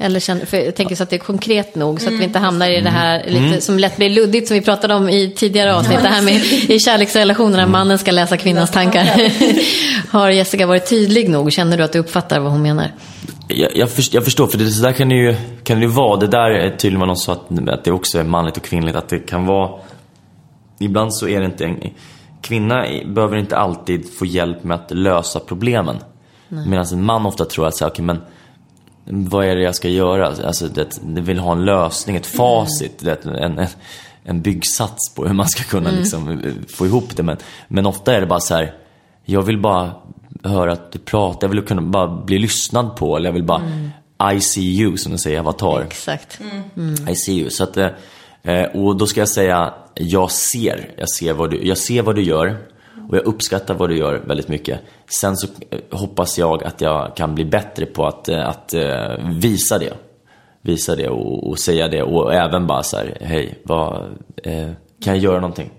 Eller 0.00 0.20
känner, 0.20 0.46
för 0.46 0.56
jag 0.56 0.74
tänker 0.74 0.96
så 0.96 1.02
att 1.02 1.10
det 1.10 1.16
är 1.16 1.20
konkret 1.20 1.74
nog, 1.74 2.00
så 2.00 2.08
att 2.08 2.14
vi 2.14 2.24
inte 2.24 2.38
hamnar 2.38 2.70
i 2.70 2.80
det 2.80 2.90
här 2.90 3.24
lite, 3.26 3.60
som 3.60 3.78
lätt 3.78 3.96
blir 3.96 4.10
luddigt, 4.10 4.48
som 4.48 4.54
vi 4.54 4.60
pratade 4.60 4.94
om 4.94 5.08
i 5.08 5.30
tidigare 5.36 5.74
avsnitt. 5.74 6.02
Det 6.02 6.08
här 6.08 6.22
med 6.22 6.34
i 6.70 6.78
kärleksrelationer, 6.78 7.56
när 7.56 7.66
mannen 7.66 7.98
ska 7.98 8.10
läsa 8.10 8.36
kvinnans 8.36 8.70
tankar. 8.70 9.32
Har 10.10 10.30
Jessica 10.30 10.66
varit 10.66 10.90
tydlig 10.90 11.28
nog? 11.28 11.52
Känner 11.52 11.76
du 11.76 11.82
att 11.84 11.92
du 11.92 11.98
uppfattar 11.98 12.40
vad 12.40 12.52
hon 12.52 12.62
menar? 12.62 12.92
Jag, 13.48 13.76
jag, 13.76 13.90
förstår, 13.90 14.16
jag 14.16 14.24
förstår, 14.24 14.46
för 14.46 14.58
det 14.58 14.70
så 14.70 14.82
där 14.82 14.92
kan 14.92 15.08
det 15.08 15.14
ju, 15.14 15.36
kan 15.64 15.80
det 15.80 15.86
vara. 15.86 16.20
Det 16.20 16.26
där 16.26 16.50
är 16.50 16.76
tydligen 16.76 17.06
någon 17.06 17.16
sa, 17.16 17.32
att, 17.32 17.68
att 17.68 17.84
det 17.84 17.92
också 17.92 18.18
är 18.18 18.24
manligt 18.24 18.56
och 18.56 18.62
kvinnligt. 18.62 18.96
Att 18.96 19.08
det 19.08 19.18
kan 19.18 19.46
vara... 19.46 19.80
Ibland 20.80 21.14
så 21.14 21.28
är 21.28 21.40
det 21.40 21.46
inte... 21.46 21.64
En, 21.64 21.80
kvinna 22.42 22.86
behöver 23.06 23.36
inte 23.36 23.56
alltid 23.56 24.14
få 24.18 24.26
hjälp 24.26 24.64
med 24.64 24.74
att 24.74 24.90
lösa 24.90 25.40
problemen. 25.40 25.96
Medan 26.48 26.86
en 26.92 27.04
man 27.04 27.26
ofta 27.26 27.44
tror 27.44 27.66
att, 27.66 27.76
så 27.76 27.84
här, 27.84 27.92
okej 27.92 28.04
men 28.04 28.20
vad 29.10 29.46
är 29.46 29.56
det 29.56 29.62
jag 29.62 29.74
ska 29.74 29.88
göra? 29.88 30.26
Alltså, 30.26 30.68
det, 30.68 30.98
det 31.02 31.20
vill 31.20 31.38
ha 31.38 31.52
en 31.52 31.64
lösning, 31.64 32.16
ett 32.16 32.26
facit, 32.26 32.98
det, 32.98 33.24
en, 33.24 33.58
en, 33.58 33.66
en 34.24 34.42
byggsats 34.42 35.14
på 35.14 35.26
hur 35.26 35.34
man 35.34 35.48
ska 35.48 35.62
kunna 35.62 35.90
liksom, 35.90 36.30
eh, 36.30 36.52
få 36.68 36.86
ihop 36.86 37.16
det. 37.16 37.22
Men, 37.22 37.36
men 37.68 37.86
ofta 37.86 38.14
är 38.14 38.20
det 38.20 38.26
bara 38.26 38.40
så 38.40 38.54
här, 38.54 38.74
jag 39.24 39.42
vill 39.42 39.58
bara 39.58 39.92
höra 40.42 40.72
att 40.72 40.92
du 40.92 40.98
pratar, 40.98 41.46
jag 41.46 41.54
vill 41.54 41.62
kunna 41.62 41.82
bara 41.82 42.24
bli 42.24 42.38
lyssnad 42.38 42.96
på. 42.96 43.16
Eller 43.16 43.28
jag 43.28 43.34
vill 43.34 43.44
bara, 43.44 43.62
I 44.32 44.40
see 44.40 44.80
you, 44.80 44.96
som 44.96 45.12
de 45.12 45.18
säger 45.18 45.36
i 45.36 45.40
Avatar. 45.40 45.80
Exakt. 45.80 46.40
I 47.08 47.16
see 47.16 47.38
you. 47.38 47.50
Så 47.50 47.64
att, 47.64 47.76
eh, 47.76 47.88
eh, 48.42 48.64
och 48.64 48.96
då 48.96 49.06
ska 49.06 49.20
jag 49.20 49.28
säga, 49.28 49.74
jag 49.94 50.30
ser, 50.30 50.90
jag 50.98 51.10
ser, 51.10 51.32
vad 51.32 51.50
du, 51.50 51.66
jag 51.66 51.78
ser 51.78 52.02
vad 52.02 52.14
du 52.14 52.22
gör. 52.22 52.56
Och 53.08 53.16
jag 53.16 53.24
uppskattar 53.24 53.74
vad 53.74 53.88
du 53.88 53.98
gör 53.98 54.22
väldigt 54.26 54.48
mycket. 54.48 54.80
Sen 55.20 55.36
så 55.36 55.48
eh, 55.70 55.78
hoppas 55.90 56.38
jag 56.38 56.64
att 56.64 56.80
jag 56.80 57.16
kan 57.16 57.34
bli 57.34 57.44
bättre 57.44 57.86
på 57.86 58.06
att, 58.06 58.28
eh, 58.28 58.48
att 58.48 58.74
eh, 58.74 59.28
visa 59.40 59.78
det. 59.78 59.92
Visa 60.62 60.96
det 60.96 61.08
och, 61.08 61.48
och 61.48 61.58
säga 61.58 61.88
det 61.88 62.02
och 62.02 62.34
även 62.34 62.66
bara 62.66 62.82
så 62.82 62.96
här, 62.96 63.18
hej, 63.20 63.58
vad, 63.64 64.02
eh, 64.44 64.70
kan 65.04 65.14
jag 65.14 65.18
göra 65.18 65.40
någonting? 65.40 65.70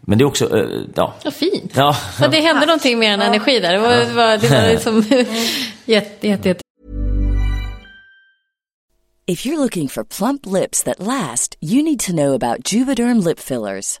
Men 0.00 0.18
det 0.18 0.24
är 0.24 0.26
också, 0.26 0.58
eh, 0.58 0.66
ja. 0.94 1.14
Vad 1.24 1.34
fint. 1.34 1.72
Ja. 1.76 1.96
Ja, 2.20 2.28
det 2.28 2.40
hände 2.40 2.66
någonting 2.66 2.98
med 2.98 3.14
en 3.14 3.20
energi 3.20 3.60
där. 3.60 3.72
Det 3.72 3.78
var, 3.78 3.90
det 3.90 4.12
var, 4.12 4.38
det 4.38 4.48
var 4.48 4.68
liksom 4.70 5.02
jätte, 5.84 6.28
jätte, 6.28 6.48
jätte 6.48 6.62
If 9.30 9.46
you're 9.46 9.58
looking 9.58 9.86
for 9.86 10.02
plump 10.02 10.44
lips 10.44 10.82
that 10.82 10.98
last, 10.98 11.56
you 11.60 11.84
need 11.84 12.00
to 12.00 12.12
know 12.12 12.34
about 12.34 12.72
Juvederm 12.72 13.24
lip 13.24 13.38
fillers. 13.38 14.00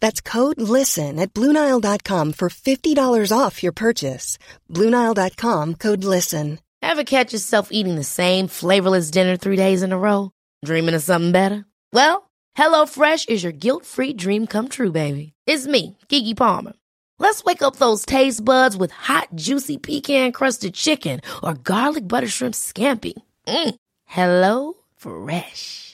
That's 0.00 0.20
code 0.20 0.60
LISTEN 0.60 1.18
at 1.18 1.32
Bluenile.com 1.34 2.32
for 2.32 2.48
$50 2.48 3.32
off 3.36 3.62
your 3.62 3.72
purchase. 3.72 4.38
Bluenile.com 4.70 5.74
code 5.74 6.04
LISTEN. 6.04 6.58
Ever 6.82 7.04
catch 7.04 7.32
yourself 7.32 7.68
eating 7.70 7.96
the 7.96 8.04
same 8.04 8.46
flavorless 8.48 9.10
dinner 9.10 9.36
three 9.36 9.56
days 9.56 9.82
in 9.82 9.92
a 9.92 9.98
row? 9.98 10.30
Dreaming 10.64 10.94
of 10.94 11.02
something 11.02 11.32
better? 11.32 11.64
Well, 11.92 12.30
HelloFresh 12.58 13.28
is 13.28 13.42
your 13.42 13.52
guilt-free 13.52 14.14
dream 14.14 14.46
come 14.46 14.68
true, 14.68 14.92
baby. 14.92 15.32
It's 15.46 15.66
me, 15.66 15.96
Kiki 16.08 16.34
Palmer. 16.34 16.74
Let's 17.18 17.44
wake 17.44 17.62
up 17.62 17.76
those 17.76 18.04
taste 18.04 18.44
buds 18.44 18.76
with 18.76 18.90
hot, 18.90 19.28
juicy 19.34 19.78
pecan-crusted 19.78 20.74
chicken 20.74 21.20
or 21.42 21.54
garlic 21.54 22.06
butter 22.06 22.28
shrimp 22.28 22.54
scampi. 22.54 23.14
Mm. 23.46 23.74
Hello 24.04 24.74
Fresh. 24.96 25.93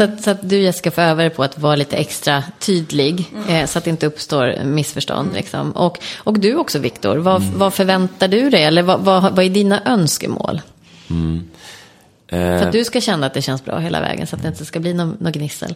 Så 0.00 0.04
att, 0.04 0.22
så 0.22 0.30
att 0.30 0.48
du 0.48 0.62
Jessica 0.62 0.90
får 0.90 1.02
öva 1.02 1.22
dig 1.22 1.30
på 1.30 1.42
att 1.42 1.58
vara 1.58 1.76
lite 1.76 1.96
extra 1.96 2.44
tydlig. 2.58 3.24
Eh, 3.48 3.66
så 3.66 3.78
att 3.78 3.84
det 3.84 3.90
inte 3.90 4.06
uppstår 4.06 4.64
missförstånd. 4.64 5.32
Liksom. 5.34 5.72
Och, 5.72 5.98
och 6.18 6.38
du 6.38 6.54
också 6.54 6.78
Viktor, 6.78 7.16
vad, 7.16 7.42
vad 7.42 7.74
förväntar 7.74 8.28
du 8.28 8.50
dig? 8.50 8.64
Eller 8.64 8.82
vad, 8.82 9.00
vad, 9.00 9.22
vad 9.22 9.44
är 9.44 9.50
dina 9.50 9.82
önskemål? 9.84 10.60
För 12.28 12.66
att 12.66 12.72
du 12.72 12.84
ska 12.84 13.00
känna 13.00 13.26
att 13.26 13.34
det 13.34 13.42
känns 13.42 13.64
bra 13.64 13.78
hela 13.78 14.00
vägen. 14.00 14.26
Så 14.26 14.36
att 14.36 14.42
det 14.42 14.48
inte 14.48 14.64
ska 14.64 14.80
bli 14.80 14.94
något 14.94 15.20
nå 15.20 15.30
gnissel. 15.30 15.74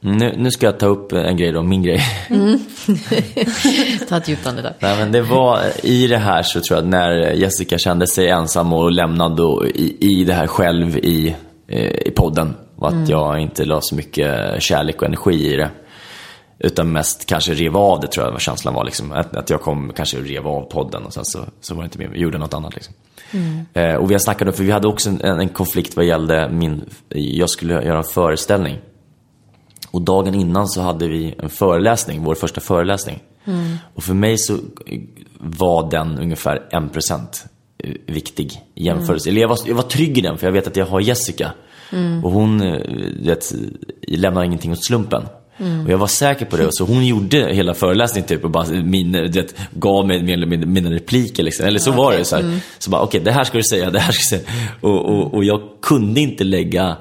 Nu, 0.00 0.34
nu 0.36 0.50
ska 0.50 0.66
jag 0.66 0.78
ta 0.78 0.86
upp 0.86 1.12
en 1.12 1.36
grej 1.36 1.52
då, 1.52 1.62
min 1.62 1.82
grej. 1.82 2.00
Ta 4.08 4.16
ett 4.16 4.28
djupt 4.28 4.46
andetag. 4.46 4.72
Nej, 4.78 4.98
men 4.98 5.12
det 5.12 5.22
var 5.22 5.60
i 5.82 6.06
det 6.06 6.18
här 6.18 6.42
så 6.42 6.60
tror 6.60 6.78
jag 6.78 6.88
när 6.88 7.32
Jessica 7.32 7.78
kände 7.78 8.06
sig 8.06 8.28
ensam 8.28 8.72
och 8.72 8.92
lämnad 8.92 9.40
och 9.40 9.66
i, 9.66 9.96
i 10.00 10.24
det 10.24 10.34
här 10.34 10.46
själv 10.46 10.98
i, 10.98 11.36
eh, 11.68 12.08
i 12.08 12.10
podden. 12.10 12.54
Och 12.76 12.88
att 12.88 13.08
jag 13.08 13.40
inte 13.40 13.64
la 13.64 13.80
så 13.80 13.94
mycket 13.94 14.62
kärlek 14.62 15.02
och 15.02 15.08
energi 15.08 15.52
i 15.52 15.56
det. 15.56 15.70
Utan 16.58 16.92
mest 16.92 17.26
kanske 17.26 17.54
rev 17.54 17.76
av 17.76 18.00
det 18.00 18.06
tror 18.06 18.26
jag 18.26 18.32
var 18.32 18.38
känslan 18.38 18.74
var. 18.74 18.84
Liksom. 18.84 19.12
Att, 19.12 19.36
att 19.36 19.50
jag 19.50 19.60
kom 19.60 19.92
kanske 19.96 20.16
rev 20.16 20.46
av 20.46 20.60
podden 20.60 21.04
och 21.04 21.12
sen 21.12 21.24
så, 21.24 21.38
så 21.60 21.74
var 21.74 21.82
det 21.82 21.86
inte 21.86 21.98
mer, 21.98 22.06
jag 22.06 22.16
gjorde 22.16 22.38
något 22.38 22.54
annat. 22.54 22.74
Liksom. 22.74 22.94
Eh, 23.72 23.94
och 23.94 24.10
vi 24.10 24.14
har 24.14 24.18
snackat 24.18 24.48
om, 24.48 24.54
för 24.54 24.64
vi 24.64 24.70
hade 24.70 24.88
också 24.88 25.10
en, 25.10 25.20
en 25.20 25.48
konflikt 25.48 25.96
vad 25.96 26.04
gällde 26.04 26.48
min, 26.48 26.84
jag 27.08 27.50
skulle 27.50 27.74
göra 27.74 27.98
en 27.98 28.04
föreställning. 28.04 28.78
Och 29.90 30.02
dagen 30.02 30.34
innan 30.34 30.68
så 30.68 30.80
hade 30.80 31.08
vi 31.08 31.34
en 31.38 31.48
föreläsning, 31.48 32.24
vår 32.24 32.34
första 32.34 32.60
föreläsning. 32.60 33.22
Och 33.94 34.02
för 34.02 34.14
mig 34.14 34.38
så 34.38 34.58
var 35.38 35.90
den 35.90 36.18
ungefär 36.18 36.68
1% 36.70 37.26
viktig 38.06 38.52
i 38.74 38.84
jämförelse. 38.84 39.30
Eller 39.30 39.40
jag 39.40 39.48
var, 39.48 39.58
jag 39.66 39.74
var 39.74 39.82
trygg 39.82 40.18
i 40.18 40.20
den 40.20 40.38
för 40.38 40.46
jag 40.46 40.52
vet 40.52 40.66
att 40.66 40.76
jag 40.76 40.86
har 40.86 41.00
Jessica. 41.00 41.52
Och 42.24 42.30
hon 42.32 42.60
eh, 42.62 42.80
vet, 43.24 43.52
lämnar 44.08 44.44
ingenting 44.44 44.72
åt 44.72 44.84
slumpen. 44.84 45.22
Och 45.84 45.90
jag 45.92 45.98
var 45.98 46.06
säker 46.06 46.44
på 46.46 46.56
det. 46.56 46.68
Så 46.70 46.84
hon 46.84 47.06
gjorde 47.06 47.36
hela 47.54 47.74
föreläsningen 47.74 48.28
typ 48.28 48.44
och 48.44 48.50
bara 48.50 48.66
min, 48.66 49.12
du 49.12 49.28
vet, 49.28 49.54
gav 49.74 50.06
mig 50.06 50.22
mindre 50.22 50.46
mina 50.66 50.90
repliker. 50.90 51.42
Liksom. 51.42 51.66
Eller 51.66 51.78
så 51.78 51.92
var 51.92 52.12
det. 52.12 52.24
Så, 52.24 52.36
här. 52.36 52.58
så 52.78 52.90
bara, 52.90 53.02
okej, 53.02 53.20
det 53.24 53.32
här 53.32 53.44
ska 53.44 53.58
du 53.58 53.64
säga, 53.64 53.90
det 53.90 53.98
här 54.00 54.12
ska 54.12 54.36
du 54.36 54.42
säga. 54.42 54.50
Och, 54.80 55.04
och, 55.04 55.34
och 55.34 55.44
jag 55.44 55.60
kunde 55.82 56.20
inte 56.20 56.44
lägga 56.44 56.96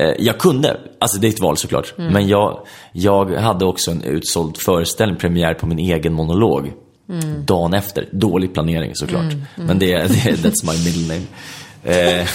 Eh, 0.00 0.10
Jag 0.18 0.38
kunde, 0.38 0.80
alltså 0.98 1.20
det 1.20 1.26
är 1.26 1.28
ett 1.28 1.40
val 1.40 1.56
såklart. 1.56 1.94
Men 1.96 2.28
jag, 2.28 2.58
jag 2.92 3.30
hade 3.30 3.64
också 3.64 3.90
en 3.90 4.02
utsåld 4.02 4.56
föreställning, 4.56 5.16
premiär 5.18 5.54
på 5.54 5.66
min 5.66 5.78
egen 5.78 6.12
monolog. 6.12 6.72
Dagen 7.46 7.74
efter. 7.74 8.08
Dålig 8.12 8.54
planering 8.54 8.94
såklart. 8.94 9.32
Men 9.56 9.78
det, 9.78 9.92
är- 9.92 10.08
det, 10.08 10.30
är- 10.30 10.36
that's 10.36 10.66
my 10.72 10.84
middle 10.84 11.14
name. 11.14 11.26
Eh, 11.84 12.26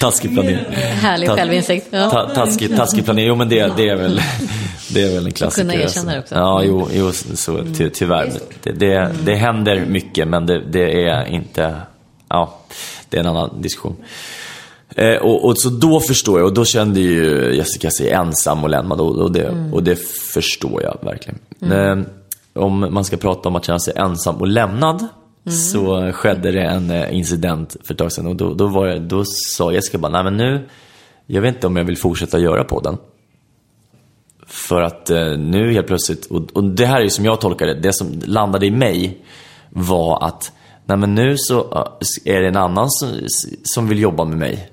taskig 0.00 0.34
planering. 0.34 0.64
Härlig 0.74 1.28
självinsikt. 1.30 1.86
Ja. 1.90 2.10
Ta, 2.10 2.28
taskig, 2.34 2.76
taskig 2.76 3.04
planering, 3.04 3.28
jo 3.28 3.34
men 3.34 3.48
det, 3.48 3.72
det, 3.76 3.88
är 3.88 3.96
väl, 3.96 4.20
det 4.94 5.02
är 5.02 5.14
väl 5.14 5.26
en 5.26 5.32
klassiker. 5.32 5.62
kunna 5.70 5.82
erkänna 5.82 6.12
det 6.12 6.18
också. 6.18 6.34
Mm. 6.34 6.46
Ja, 6.46 6.62
jo, 6.64 6.88
jo 6.92 7.12
så, 7.12 7.64
ty, 7.78 7.90
tyvärr. 7.90 8.32
Det, 8.62 8.72
det, 8.72 9.10
det 9.24 9.34
händer 9.34 9.86
mycket 9.86 10.28
men 10.28 10.46
det, 10.46 10.60
det 10.60 11.08
är 11.08 11.26
inte, 11.26 11.76
ja, 12.28 12.58
det 13.08 13.16
är 13.16 13.20
en 13.20 13.26
annan 13.26 13.62
diskussion. 13.62 13.96
Eh, 14.96 15.16
och, 15.16 15.44
och 15.44 15.60
så 15.60 15.68
då 15.68 16.00
förstår 16.00 16.38
jag, 16.38 16.46
och 16.46 16.54
då 16.54 16.64
kände 16.64 17.00
ju 17.00 17.54
Jessica 17.56 17.90
sig 17.90 18.10
ensam 18.10 18.64
och 18.64 18.70
lämnad 18.70 19.00
och, 19.00 19.16
och, 19.16 19.32
det, 19.32 19.44
Mm. 19.48 19.74
och 19.74 19.82
det 19.82 19.96
förstår 20.34 20.82
jag 20.82 20.98
verkligen. 21.02 21.38
Eh, 21.72 21.98
om 22.52 22.88
man 22.90 23.04
ska 23.04 23.16
prata 23.16 23.48
om 23.48 23.56
att 23.56 23.64
känna 23.64 23.78
sig 23.78 23.94
ensam 23.96 24.36
och 24.36 24.46
lämnad 24.46 25.06
Mm. 25.48 25.58
så 25.58 26.12
skedde 26.12 26.50
det 26.52 26.62
en 26.62 26.90
eh, 26.90 27.16
incident 27.16 27.76
för 27.84 27.94
ett 27.94 27.98
tag 27.98 28.12
sedan 28.12 28.26
och 28.26 28.36
då, 28.36 28.54
då, 28.54 28.66
var 28.66 28.86
jag, 28.86 29.02
då 29.02 29.24
sa 29.24 29.72
Jessica 29.72 29.98
bara, 29.98 30.12
nej 30.12 30.24
men 30.24 30.36
nu, 30.36 30.68
jag 31.26 31.42
vet 31.42 31.54
inte 31.54 31.66
om 31.66 31.76
jag 31.76 31.84
vill 31.84 31.98
fortsätta 31.98 32.38
göra 32.38 32.64
podden. 32.64 32.96
För 34.46 34.80
att 34.82 35.10
eh, 35.10 35.38
nu 35.38 35.72
helt 35.72 35.86
plötsligt, 35.86 36.26
och, 36.26 36.42
och 36.52 36.64
det 36.64 36.86
här 36.86 36.98
är 36.98 37.02
ju 37.02 37.10
som 37.10 37.24
jag 37.24 37.40
tolkar 37.40 37.66
det, 37.66 37.74
det 37.74 37.92
som 37.92 38.20
landade 38.24 38.66
i 38.66 38.70
mig 38.70 39.24
var 39.70 40.24
att 40.24 40.52
nej 40.86 40.96
men 40.96 41.14
nu 41.14 41.36
så 41.38 41.60
eh, 41.60 42.34
är 42.34 42.40
det 42.40 42.48
en 42.48 42.56
annan 42.56 42.90
som, 42.90 43.08
som 43.62 43.88
vill 43.88 43.98
jobba 43.98 44.24
med 44.24 44.38
mig. 44.38 44.70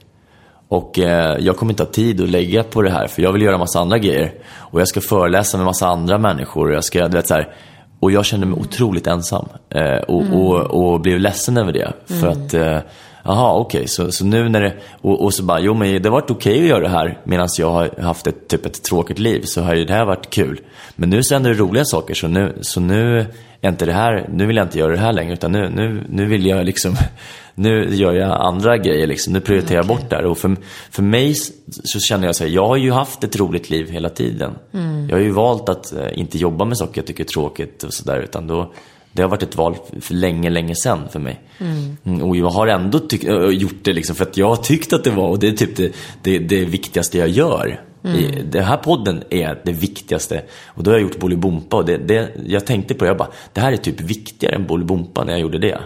Och 0.67 0.99
eh, 0.99 1.37
jag 1.39 1.57
kommer 1.57 1.71
inte 1.71 1.83
ha 1.83 1.91
tid 1.91 2.21
att 2.21 2.29
lägga 2.29 2.63
på 2.63 2.81
det 2.81 2.91
här 2.91 3.07
för 3.07 3.21
jag 3.21 3.31
vill 3.31 3.41
göra 3.41 3.57
massa 3.57 3.79
andra 3.79 3.97
grejer. 3.97 4.33
Och 4.55 4.81
jag 4.81 4.87
ska 4.87 5.01
föreläsa 5.01 5.57
med 5.57 5.65
massa 5.65 5.87
andra 5.87 6.17
människor 6.17 6.67
och 6.67 6.73
jag 6.75 6.83
ska, 6.83 7.07
du 7.07 7.17
vet 7.17 7.27
så 7.27 7.33
här, 7.33 7.55
och 7.99 8.11
jag 8.11 8.25
kände 8.25 8.45
mig 8.45 8.59
otroligt 8.59 9.07
ensam. 9.07 9.45
Eh, 9.69 9.97
och, 9.97 10.23
och, 10.33 10.61
och 10.61 11.01
blev 11.01 11.19
ledsen 11.19 11.57
över 11.57 11.73
det. 11.73 11.93
För 12.05 12.27
att, 12.27 12.53
eh, 12.53 12.79
jaha 13.25 13.53
okej, 13.53 13.87
så, 13.87 14.11
så 14.11 14.25
nu 14.25 14.49
när 14.49 14.61
det, 14.61 14.73
och, 15.01 15.23
och 15.23 15.33
så 15.33 15.43
bara, 15.43 15.59
jo 15.59 15.73
men 15.73 16.01
det 16.01 16.09
har 16.09 16.13
varit 16.21 16.31
okej 16.31 16.61
att 16.61 16.67
göra 16.67 16.79
det 16.79 16.89
här 16.89 17.19
medan 17.23 17.47
jag 17.57 17.71
har 17.71 18.01
haft 18.01 18.27
ett, 18.27 18.47
typ 18.47 18.65
ett 18.65 18.83
tråkigt 18.83 19.19
liv. 19.19 19.41
Så 19.45 19.61
har 19.61 19.75
ju 19.75 19.85
det 19.85 19.93
här 19.93 20.05
varit 20.05 20.29
kul. 20.29 20.59
Men 20.95 21.09
nu 21.09 21.23
så 21.23 21.33
händer 21.33 21.49
det 21.49 21.59
roliga 21.59 21.85
saker 21.85 22.13
så 22.13 22.27
nu, 22.27 22.57
så 22.61 22.79
nu 22.79 23.25
är 23.61 23.69
inte 23.69 23.85
det 23.85 23.93
här, 23.93 24.29
nu 24.33 24.45
vill 24.45 24.55
jag 24.55 24.65
inte 24.65 24.79
göra 24.79 24.91
det 24.91 24.97
här 24.97 25.13
längre 25.13 25.33
utan 25.33 25.51
nu, 25.51 25.69
nu, 25.69 26.05
nu 26.09 26.25
vill 26.25 26.45
jag 26.45 26.65
liksom 26.65 26.95
nu 27.55 27.95
gör 27.95 28.13
jag 28.13 28.31
andra 28.41 28.77
grejer 28.77 29.07
liksom. 29.07 29.33
Nu 29.33 29.39
prioriterar 29.39 29.77
jag 29.77 29.87
bort 29.87 30.09
det 30.09 30.15
här. 30.15 30.25
Och 30.25 30.37
för, 30.37 30.55
för 30.91 31.03
mig 31.03 31.35
så 31.83 31.99
känner 31.99 32.25
jag 32.25 32.35
så 32.35 32.43
här, 32.43 32.51
jag 32.51 32.67
har 32.67 32.77
ju 32.77 32.91
haft 32.91 33.23
ett 33.23 33.35
roligt 33.35 33.69
liv 33.69 33.89
hela 33.89 34.09
tiden. 34.09 34.51
Jag 35.09 35.15
har 35.15 35.23
ju 35.23 35.31
valt 35.31 35.69
att 35.69 35.93
eh, 35.93 36.19
inte 36.19 36.37
jobba 36.37 36.65
med 36.65 36.77
saker 36.77 37.01
jag 37.01 37.07
tycker 37.07 37.23
är 37.23 37.27
tråkigt 37.27 37.83
och 37.83 37.93
sådär. 37.93 38.19
Utan 38.19 38.47
då, 38.47 38.73
det 39.15 39.21
har 39.21 39.29
varit 39.29 39.43
ett 39.43 39.55
val 39.55 39.75
för 40.01 40.13
länge, 40.13 40.49
länge 40.49 40.75
sedan 40.75 40.99
för 41.09 41.19
mig. 41.19 41.41
Mm, 41.59 42.21
och 42.23 42.37
jag 42.37 42.49
har 42.49 42.67
ändå 42.67 42.99
gjort 43.51 43.75
det 43.81 43.93
liksom 43.93 44.15
för 44.15 44.25
att 44.25 44.37
jag 44.37 44.49
har 44.49 44.55
tyckt 44.55 44.93
att 44.93 45.03
det 45.03 45.11
var, 45.11 45.27
och 45.27 45.39
det 45.39 45.47
är 45.47 45.51
typ 45.51 45.75
det, 45.75 45.95
det, 46.21 46.39
det 46.39 46.65
viktigaste 46.65 47.17
jag 47.17 47.29
gör. 47.29 47.81
I, 48.03 48.43
den 48.51 48.63
här 48.63 48.77
podden 48.77 49.23
är 49.29 49.61
det 49.65 49.71
viktigaste. 49.71 50.41
Och 50.65 50.83
då 50.83 50.91
har 50.91 50.97
jag 50.97 51.03
gjort 51.03 51.19
Bolibompa 51.19 51.77
och 51.77 51.85
det, 51.85 51.97
det, 51.97 52.29
jag 52.45 52.65
tänkte 52.65 52.93
på 52.93 53.03
det, 53.03 53.09
jag 53.09 53.17
bara, 53.17 53.31
det 53.53 53.61
här 53.61 53.71
är 53.71 53.77
typ 53.77 54.01
viktigare 54.01 54.55
än 54.55 54.67
Bolibompa 54.67 55.23
när 55.23 55.33
jag 55.33 55.41
gjorde 55.41 55.59
det. 55.59 55.79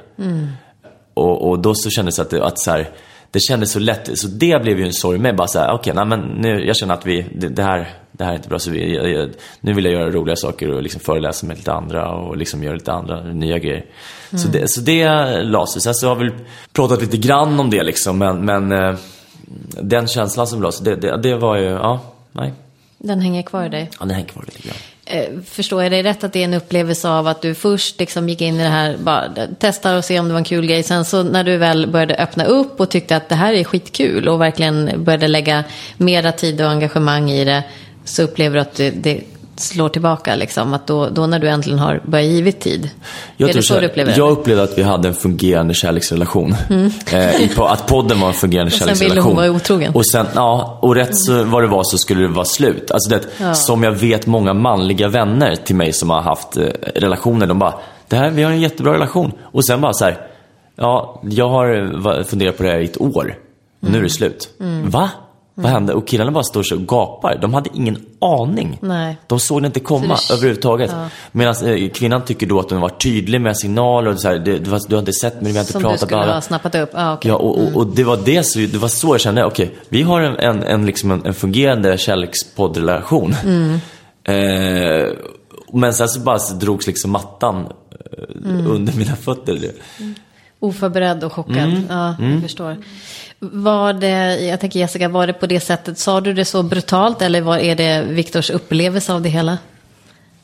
Och, 1.14 1.50
och 1.50 1.60
då 1.60 1.76
så 1.76 1.90
kändes 1.90 2.16
det 2.16 2.22
att, 2.22 2.34
att 2.34 2.60
så 2.60 2.72
här, 2.72 2.90
det 3.32 3.40
kändes 3.40 3.72
så 3.72 3.80
lätt, 3.80 4.20
så 4.20 4.28
det 4.28 4.62
blev 4.62 4.80
ju 4.80 4.86
en 4.86 4.94
sorg 4.94 5.20
med. 5.20 5.36
Bara 5.36 5.48
så 5.48 5.60
här, 5.60 5.72
okej, 5.72 5.94
nej 5.94 6.06
men 6.06 6.20
nu, 6.20 6.66
jag 6.66 6.78
känner 6.78 6.94
att 6.94 7.06
vi, 7.06 7.26
det, 7.36 7.50
det, 7.50 7.64
här, 7.64 7.94
det 8.12 8.24
här 8.24 8.32
är 8.32 8.36
inte 8.36 8.50
bra. 8.50 8.60
Så 8.60 8.72
vi, 8.72 8.96
jag, 8.96 9.10
jag, 9.10 9.30
nu 9.62 9.74
vill 9.74 9.86
jag 9.86 9.94
göra 9.94 10.10
roliga 10.10 10.36
saker 10.36 10.72
och 10.72 10.84
liksom 10.84 11.02
föreläsa 11.02 11.46
med 11.48 11.58
lite 11.58 11.74
andra 11.74 12.12
och 12.12 12.38
liksom 12.38 12.64
göra 12.64 12.76
lite 12.76 12.92
andra 12.92 13.24
nya 13.24 13.58
grejer. 13.58 13.86
Så, 14.32 14.48
det, 14.48 14.72
så 14.72 14.82
det 14.82 15.44
la 15.44 15.68
sig. 15.68 15.82
Sen 15.82 15.94
så 15.94 16.08
har 16.08 16.16
vi 16.16 16.24
väl 16.24 16.38
pratat 16.74 17.02
lite 17.02 17.18
grann 17.18 17.60
om 17.60 17.70
det 17.70 17.84
liksom, 17.84 18.18
men, 18.18 18.46
men 18.46 18.72
eh, 18.72 18.96
den 19.82 20.08
känslan 20.08 20.48
som 20.48 20.62
la 20.62 20.72
sig, 20.72 20.86
det, 20.86 20.96
det, 20.96 21.22
det 21.22 21.36
var 21.36 21.58
ju, 21.58 21.66
ja, 21.66 22.02
nej. 22.32 22.54
Den 22.98 23.22
hänger 23.22 23.42
kvar 23.42 23.66
i 23.66 23.70
dig. 23.70 23.90
Ja, 23.92 24.06
den 24.06 24.16
hänger 24.16 24.28
kvar 24.28 24.44
lite 24.48 24.68
grann. 24.68 24.78
Eh, 25.12 25.30
förstår 25.46 25.84
jag 25.84 25.92
dig 25.92 26.04
rätt 26.04 26.24
att 26.24 26.34
det 26.34 26.40
är 26.40 26.44
en 26.44 26.54
upplevelse 26.54 27.10
av 27.10 27.28
att 27.28 27.42
du 27.42 27.56
först 27.56 28.00
liksom 28.00 28.30
gick 28.30 28.42
in 28.42 28.60
i 28.60 28.64
det 28.64 28.70
här, 28.70 28.98
bara 28.98 29.30
testar 29.60 29.98
och 29.98 30.06
se 30.06 30.20
om 30.20 30.28
det 30.28 30.34
var 30.34 30.38
en 30.38 30.44
kul 30.44 30.66
grej. 30.66 30.84
Sen 30.84 31.06
så 31.06 31.24
när 31.24 31.44
du 31.44 31.58
väl 31.58 31.88
började 31.88 32.16
öppna 32.16 32.46
upp 32.46 32.80
och 32.80 32.90
tyckte 32.90 33.16
att 33.16 33.30
det 33.30 33.36
här 33.36 33.54
är 33.54 33.64
skitkul 33.64 34.28
och 34.28 34.42
verkligen 34.42 35.04
började 35.04 35.28
lägga 35.28 35.64
mera 35.98 36.32
tid 36.32 36.62
och 36.62 36.70
engagemang 36.70 37.32
i 37.32 37.46
det. 37.46 37.64
Så 38.06 38.24
upplever 38.24 38.56
du 38.56 38.62
att 38.62 38.76
det, 38.76 38.90
det 38.90 39.22
slår 39.60 39.90
tillbaka 39.90 40.36
liksom. 40.36 40.74
Att 40.74 40.88
då, 40.88 41.10
då 41.10 41.28
när 41.28 41.40
du 41.40 41.50
äntligen 41.50 41.80
har 41.80 42.02
börjat 42.06 42.28
givit 42.28 42.60
tid. 42.60 42.90
Jag, 43.38 43.50
är 43.50 43.54
det 43.54 43.62
så 43.62 43.74
här, 43.74 43.82
du 43.82 43.88
upplever 43.88 44.14
jag 44.18 44.32
upplevde 44.32 44.64
att 44.64 44.78
vi 44.78 44.84
hade 44.84 45.08
en 45.08 45.14
fungerande 45.14 45.74
kärleksrelation. 45.74 46.56
Eh, 47.14 47.42
i, 47.42 47.48
på, 47.56 47.66
att 47.66 47.88
podden 47.88 48.20
var 48.20 48.28
en 48.28 48.34
fungerande 48.34 48.60
Mm. 48.60 48.90
Och 48.92 48.98
sen 48.98 48.98
kärleksrelation. 48.98 49.10
ville 49.10 49.22
hon 49.22 49.36
vara 49.36 49.52
otrogen. 49.52 49.96
Och 49.96 50.06
sen, 50.08 50.26
ja, 50.36 50.80
och 50.82 50.96
rätt 50.96 51.18
så, 51.18 51.44
vad 51.44 51.64
det 51.64 51.68
var 51.68 51.84
så 51.84 51.98
skulle 51.98 52.22
det 52.22 52.28
vara 52.28 52.46
slut. 52.46 52.92
Alltså 52.92 53.10
det, 53.10 53.22
Ja. 53.38 53.54
Som 53.54 53.84
jag 53.84 53.92
vet 53.92 54.28
många 54.28 54.54
manliga 54.54 55.08
vänner 55.08 55.56
till 55.56 55.76
mig 55.76 55.94
som 55.94 56.10
har 56.10 56.22
haft 56.22 56.58
eh, 56.58 56.64
relationer, 56.96 57.48
de 57.48 57.60
bara, 57.60 57.74
det 58.08 58.16
här, 58.16 58.30
vi 58.30 58.44
har 58.44 58.52
en 58.52 58.62
jättebra 58.62 58.94
relation. 58.94 59.32
Och 59.42 59.66
sen 59.66 59.82
bara 59.82 59.94
så 59.94 60.06
här, 60.06 60.18
ja, 60.76 61.22
jag 61.24 61.50
har 61.50 61.96
eh, 62.18 62.24
funderat 62.24 62.58
på 62.58 62.64
det 62.64 62.70
här 62.70 62.80
i 62.80 62.86
ett 62.86 63.02
år. 63.02 63.36
Och 63.82 63.92
nu 63.92 63.98
är 63.98 64.04
det 64.04 64.10
slut. 64.10 64.50
Mm. 64.60 64.90
Va? 64.90 65.10
Vad 65.64 65.72
hände? 65.72 65.94
Och 65.94 66.08
killarna 66.08 66.32
bara 66.32 66.44
står 66.44 66.74
och 66.74 66.88
gapar. 66.88 67.38
De 67.42 67.54
hade 67.54 67.70
ingen 67.74 67.98
aning. 68.22 68.78
Nej. 68.82 69.18
De 69.28 69.40
såg 69.40 69.62
det 69.62 69.66
inte 69.66 69.80
komma 69.80 70.16
Så 70.18 70.34
det- 70.34 70.38
överhuvudtaget. 70.38 70.92
Ja. 70.94 71.10
Medan 71.32 71.56
eh, 71.66 71.90
kvinnan 71.90 72.26
tycker 72.26 72.48
då 72.48 72.60
att 72.60 72.72
hon 72.72 72.82
var 72.82 72.90
tydlig 72.90 73.42
med 73.42 73.58
signaler 73.58 74.12
och 74.14 74.20
så 74.20 74.28
här, 74.28 74.40
du, 74.40 74.52
har, 74.72 74.90
du 74.90 74.96
har 74.96 75.00
inte 75.00 75.14
sett 75.14 75.42
mig, 75.42 75.52
vi 75.52 75.58
har 75.58 75.64
inte 75.64 75.72
Som 75.72 75.82
du 75.82 75.84
pratat 75.84 76.00
skulle 76.00 76.18
bla, 76.18 76.26
bla. 76.26 76.34
ha 76.34 76.42
snappat 76.42 76.76
upp? 76.76 76.90
Ah, 76.94 77.14
okej. 77.14 77.30
Ja, 77.30 77.36
och, 77.36 77.58
och, 77.64 77.76
och 77.76 77.88
det 77.88 78.04
var 78.04 78.20
det, 78.26 78.44
så, 78.44 78.60
det 78.60 78.78
var 78.78 78.88
så 78.88 79.08
jag 79.14 79.22
kände, 79.22 79.46
okej, 79.46 79.76
vi 79.90 80.02
har 80.02 80.22
en, 80.22 80.36
en, 80.38 80.64
en, 80.64 80.86
liksom 80.86 81.12
en, 81.12 81.26
en 81.26 81.34
fungerande 81.34 81.98
kärlekspoddrelation. 81.98 83.36
Mm. 83.46 83.78
Eh, 84.24 85.08
men 85.74 85.94
sen 85.94 86.08
så 86.08 86.20
bara 86.20 86.40
så 86.40 86.54
drogs 86.54 86.88
liksom 86.88 87.12
mattan 87.12 87.56
eh, 87.66 88.50
Mm. 88.50 88.68
under 88.72 88.94
mina 88.94 89.16
fötter. 89.16 89.60
Oförberedd 90.60 91.24
och 91.24 91.34
chockad. 91.34 91.58
Mm. 91.58 91.84
Ja, 91.90 92.16
jag 92.20 92.42
förstår. 92.42 92.78
Var 93.40 93.94
det, 93.94 94.40
jag 94.40 94.60
tänker 94.60 94.80
Jessica, 94.80 95.10
var 95.10 95.28
det 95.28 95.34
på 95.34 95.46
det 95.46 95.60
sättet, 95.60 96.00
sa 96.00 96.22
du 96.22 96.34
det 96.34 96.46
så 96.46 96.64
brutalt 96.64 97.22
eller 97.22 97.42
var, 97.42 97.58
är 97.58 97.76
det 97.76 98.02
Viktors 98.02 98.50
upplevelse 98.50 99.14
av 99.14 99.22
det 99.22 99.30
hela? 99.30 99.58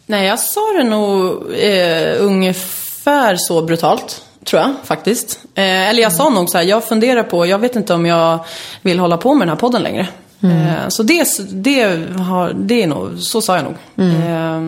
Nej, 0.05 0.27
jag 0.27 0.39
sa 0.39 0.61
det 0.77 0.83
nog 0.83 1.53
eh, 1.53 2.15
ungefär 2.19 3.35
så 3.35 3.61
brutalt. 3.61 4.21
Tror 4.45 4.61
jag 4.61 4.73
faktiskt. 4.83 5.39
Eh, 5.55 5.89
eller 5.89 6.01
jag 6.01 6.13
sa 6.13 6.29
nog 6.29 6.49
så 6.49 6.57
här, 6.57 6.65
jag 6.65 6.83
funderar 6.83 7.23
på, 7.23 7.45
jag 7.45 7.59
vet 7.59 7.75
inte 7.75 7.93
om 7.93 8.05
jag 8.05 8.45
vill 8.81 8.99
hålla 8.99 9.17
på 9.17 9.33
med 9.33 9.47
den 9.47 9.49
här 9.49 9.59
podden 9.59 9.83
längre. 9.83 10.07
Eh, 10.43 10.87
så 10.87 11.03
det, 11.03 11.27
det, 11.51 11.83
har, 12.19 12.53
det 12.53 12.83
är 12.83 12.87
nog, 12.87 13.19
så 13.19 13.41
sa 13.41 13.55
jag 13.55 13.63
nog. 13.63 14.07
Eh, 14.09 14.61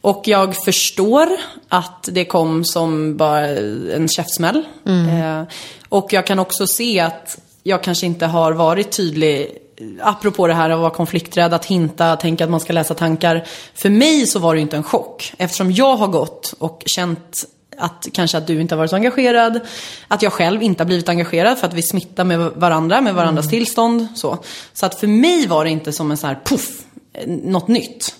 och 0.00 0.22
jag 0.24 0.56
förstår 0.64 1.28
att 1.68 2.08
det 2.12 2.24
kom 2.24 2.64
som 2.64 3.16
bara 3.16 3.46
en 3.48 4.08
käftsmäll. 4.08 4.64
Eh, 4.86 5.42
och 5.88 6.12
jag 6.12 6.26
kan 6.26 6.38
också 6.38 6.66
se 6.66 7.00
att 7.00 7.38
jag 7.66 7.82
kanske 7.82 8.06
inte 8.06 8.26
har 8.26 8.52
varit 8.52 8.92
tydlig 8.92 9.58
Apropå 10.00 10.46
det 10.46 10.54
här 10.54 10.70
att 10.70 10.78
vara 10.78 10.90
konflikträdd, 10.90 11.54
att 11.54 11.64
hinta, 11.64 12.16
tänka 12.16 12.44
att 12.44 12.50
man 12.50 12.60
ska 12.60 12.72
läsa 12.72 12.94
tankar. 12.94 13.44
För 13.74 13.90
mig 13.90 14.26
så 14.26 14.38
var 14.38 14.54
det 14.54 14.58
ju 14.58 14.62
inte 14.62 14.76
en 14.76 14.82
chock. 14.82 15.32
Eftersom 15.38 15.72
jag 15.72 15.96
har 15.96 16.08
gått 16.08 16.54
och 16.58 16.82
känt 16.86 17.44
att 17.78 18.06
kanske 18.12 18.38
att 18.38 18.46
du 18.46 18.60
inte 18.60 18.74
har 18.74 18.78
varit 18.78 18.90
så 18.90 18.96
engagerad. 18.96 19.60
Att 20.08 20.22
jag 20.22 20.32
själv 20.32 20.62
inte 20.62 20.82
har 20.82 20.86
blivit 20.86 21.08
engagerad 21.08 21.58
för 21.58 21.66
att 21.66 21.74
vi 21.74 21.82
smittar 21.82 22.24
med 22.24 22.38
varandra, 22.38 23.00
med 23.00 23.14
varandras 23.14 23.50
tillstånd. 23.50 24.08
Så. 24.14 24.38
så 24.72 24.86
att 24.86 25.00
för 25.00 25.06
mig 25.06 25.46
var 25.46 25.64
det 25.64 25.70
inte 25.70 25.92
som 25.92 26.10
en 26.10 26.16
sån 26.16 26.28
här 26.28 26.40
puff, 26.44 26.84
något 27.26 27.68
nytt. 27.68 28.14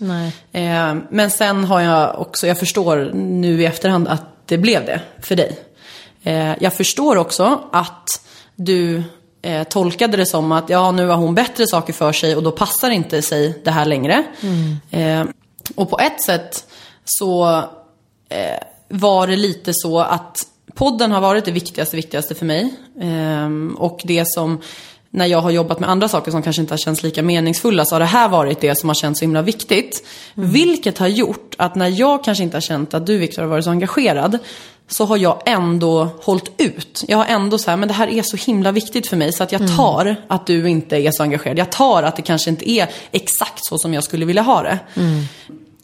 Eh, 0.53 0.95
men 1.11 1.31
sen 1.31 1.65
har 1.65 1.81
jag 1.81 2.21
också, 2.21 2.47
jag 2.47 2.59
förstår 2.59 3.11
nu 3.15 3.63
i 3.63 3.65
efterhand 3.65 4.09
att 4.09 4.25
det 4.47 4.59
blev 4.59 4.87
det 4.87 5.01
för 5.23 5.37
dig. 5.37 5.59
Eh, 6.23 6.55
jag 6.61 6.75
förstår 6.75 7.17
också 7.17 7.61
att 7.73 8.23
du 8.57 9.03
eh, 9.43 9.63
tolkade 9.63 10.17
det 10.17 10.27
som 10.27 10.53
att 10.53 10.71
ja, 10.71 10.93
nu 10.93 11.07
har 11.07 11.17
hon 11.17 11.35
bättre 11.35 11.67
saker 11.67 11.93
för 11.93 12.13
sig 12.13 12.37
och 12.37 12.43
då 12.43 12.51
passar 12.51 12.91
inte 12.91 13.23
sig 13.23 13.61
det 13.65 13.71
här 13.71 13.85
längre. 13.85 14.25
Eh, 14.91 15.25
och 15.75 15.91
på 15.91 15.99
ett 15.99 16.23
sätt 16.23 16.67
så 17.05 17.59
eh, 18.29 18.59
var 18.89 19.27
det 19.27 19.37
lite 19.37 19.73
så 19.75 20.01
att 20.01 20.47
podden 20.75 21.13
har 21.13 21.21
varit 21.21 21.45
det 21.45 21.53
viktigaste, 21.53 21.97
viktigaste 21.97 22.35
för 22.35 22.47
mig. 22.47 22.75
Ehm, 23.01 23.77
och 23.79 24.01
det 24.05 24.25
som, 24.29 24.61
när 25.11 25.27
jag 25.27 25.41
har 25.41 25.51
jobbat 25.51 25.81
med 25.81 25.91
andra 25.91 26.09
saker 26.09 26.31
som 26.31 26.43
kanske 26.43 26.63
inte 26.63 26.73
har 26.73 26.79
känts 26.79 27.03
lika 27.03 27.23
meningsfulla, 27.23 27.85
så 27.85 27.95
har 27.95 28.01
det 28.01 28.07
här 28.07 28.29
varit 28.29 28.61
det 28.61 28.75
som 28.75 28.89
har 28.89 28.95
känts 28.95 29.19
så 29.19 29.25
himla 29.25 29.43
viktigt. 29.43 30.07
Vilket 30.35 30.99
har 30.99 31.09
gjort 31.09 31.55
att 31.59 31.75
när 31.75 31.89
jag 31.89 32.25
kanske 32.25 32.45
inte 32.45 32.57
har 32.57 32.63
känt 32.63 32.95
att 32.95 33.07
du 33.07 33.19
Viktor 33.19 33.43
har 33.43 33.49
varit 33.49 33.65
så 33.65 33.71
engagerad, 33.71 34.39
så 34.89 35.05
har 35.05 35.17
jag 35.17 35.43
ändå 35.47 36.09
hållit 36.23 36.53
ut. 36.61 37.05
Jag 37.09 37.19
har 37.19 37.25
ändå 37.25 37.59
så 37.59 37.71
här, 37.71 37.77
men 37.77 37.89
det 37.89 37.95
här 37.95 38.09
är 38.09 38.23
så 38.23 38.37
himla 38.37 38.73
viktigt 38.73 39.07
för 39.07 39.17
mig 39.17 39.33
så 39.33 39.43
att 39.43 39.53
jag 39.53 39.77
tar 39.77 40.17
att 40.29 40.47
du 40.47 40.69
inte 40.69 40.97
är 40.97 41.11
så 41.11 41.23
engagerad. 41.23 41.59
Jag 41.59 41.73
tar 41.73 42.03
att 42.03 42.17
det 42.17 42.23
kanske 42.23 42.51
inte 42.51 42.71
är 42.71 42.89
exakt 43.13 43.67
så 43.67 43.79
som 43.79 43.95
jag 43.95 44.05
skulle 44.05 44.25
vilja 44.27 44.43
ha 44.43 44.63
det. 44.63 44.79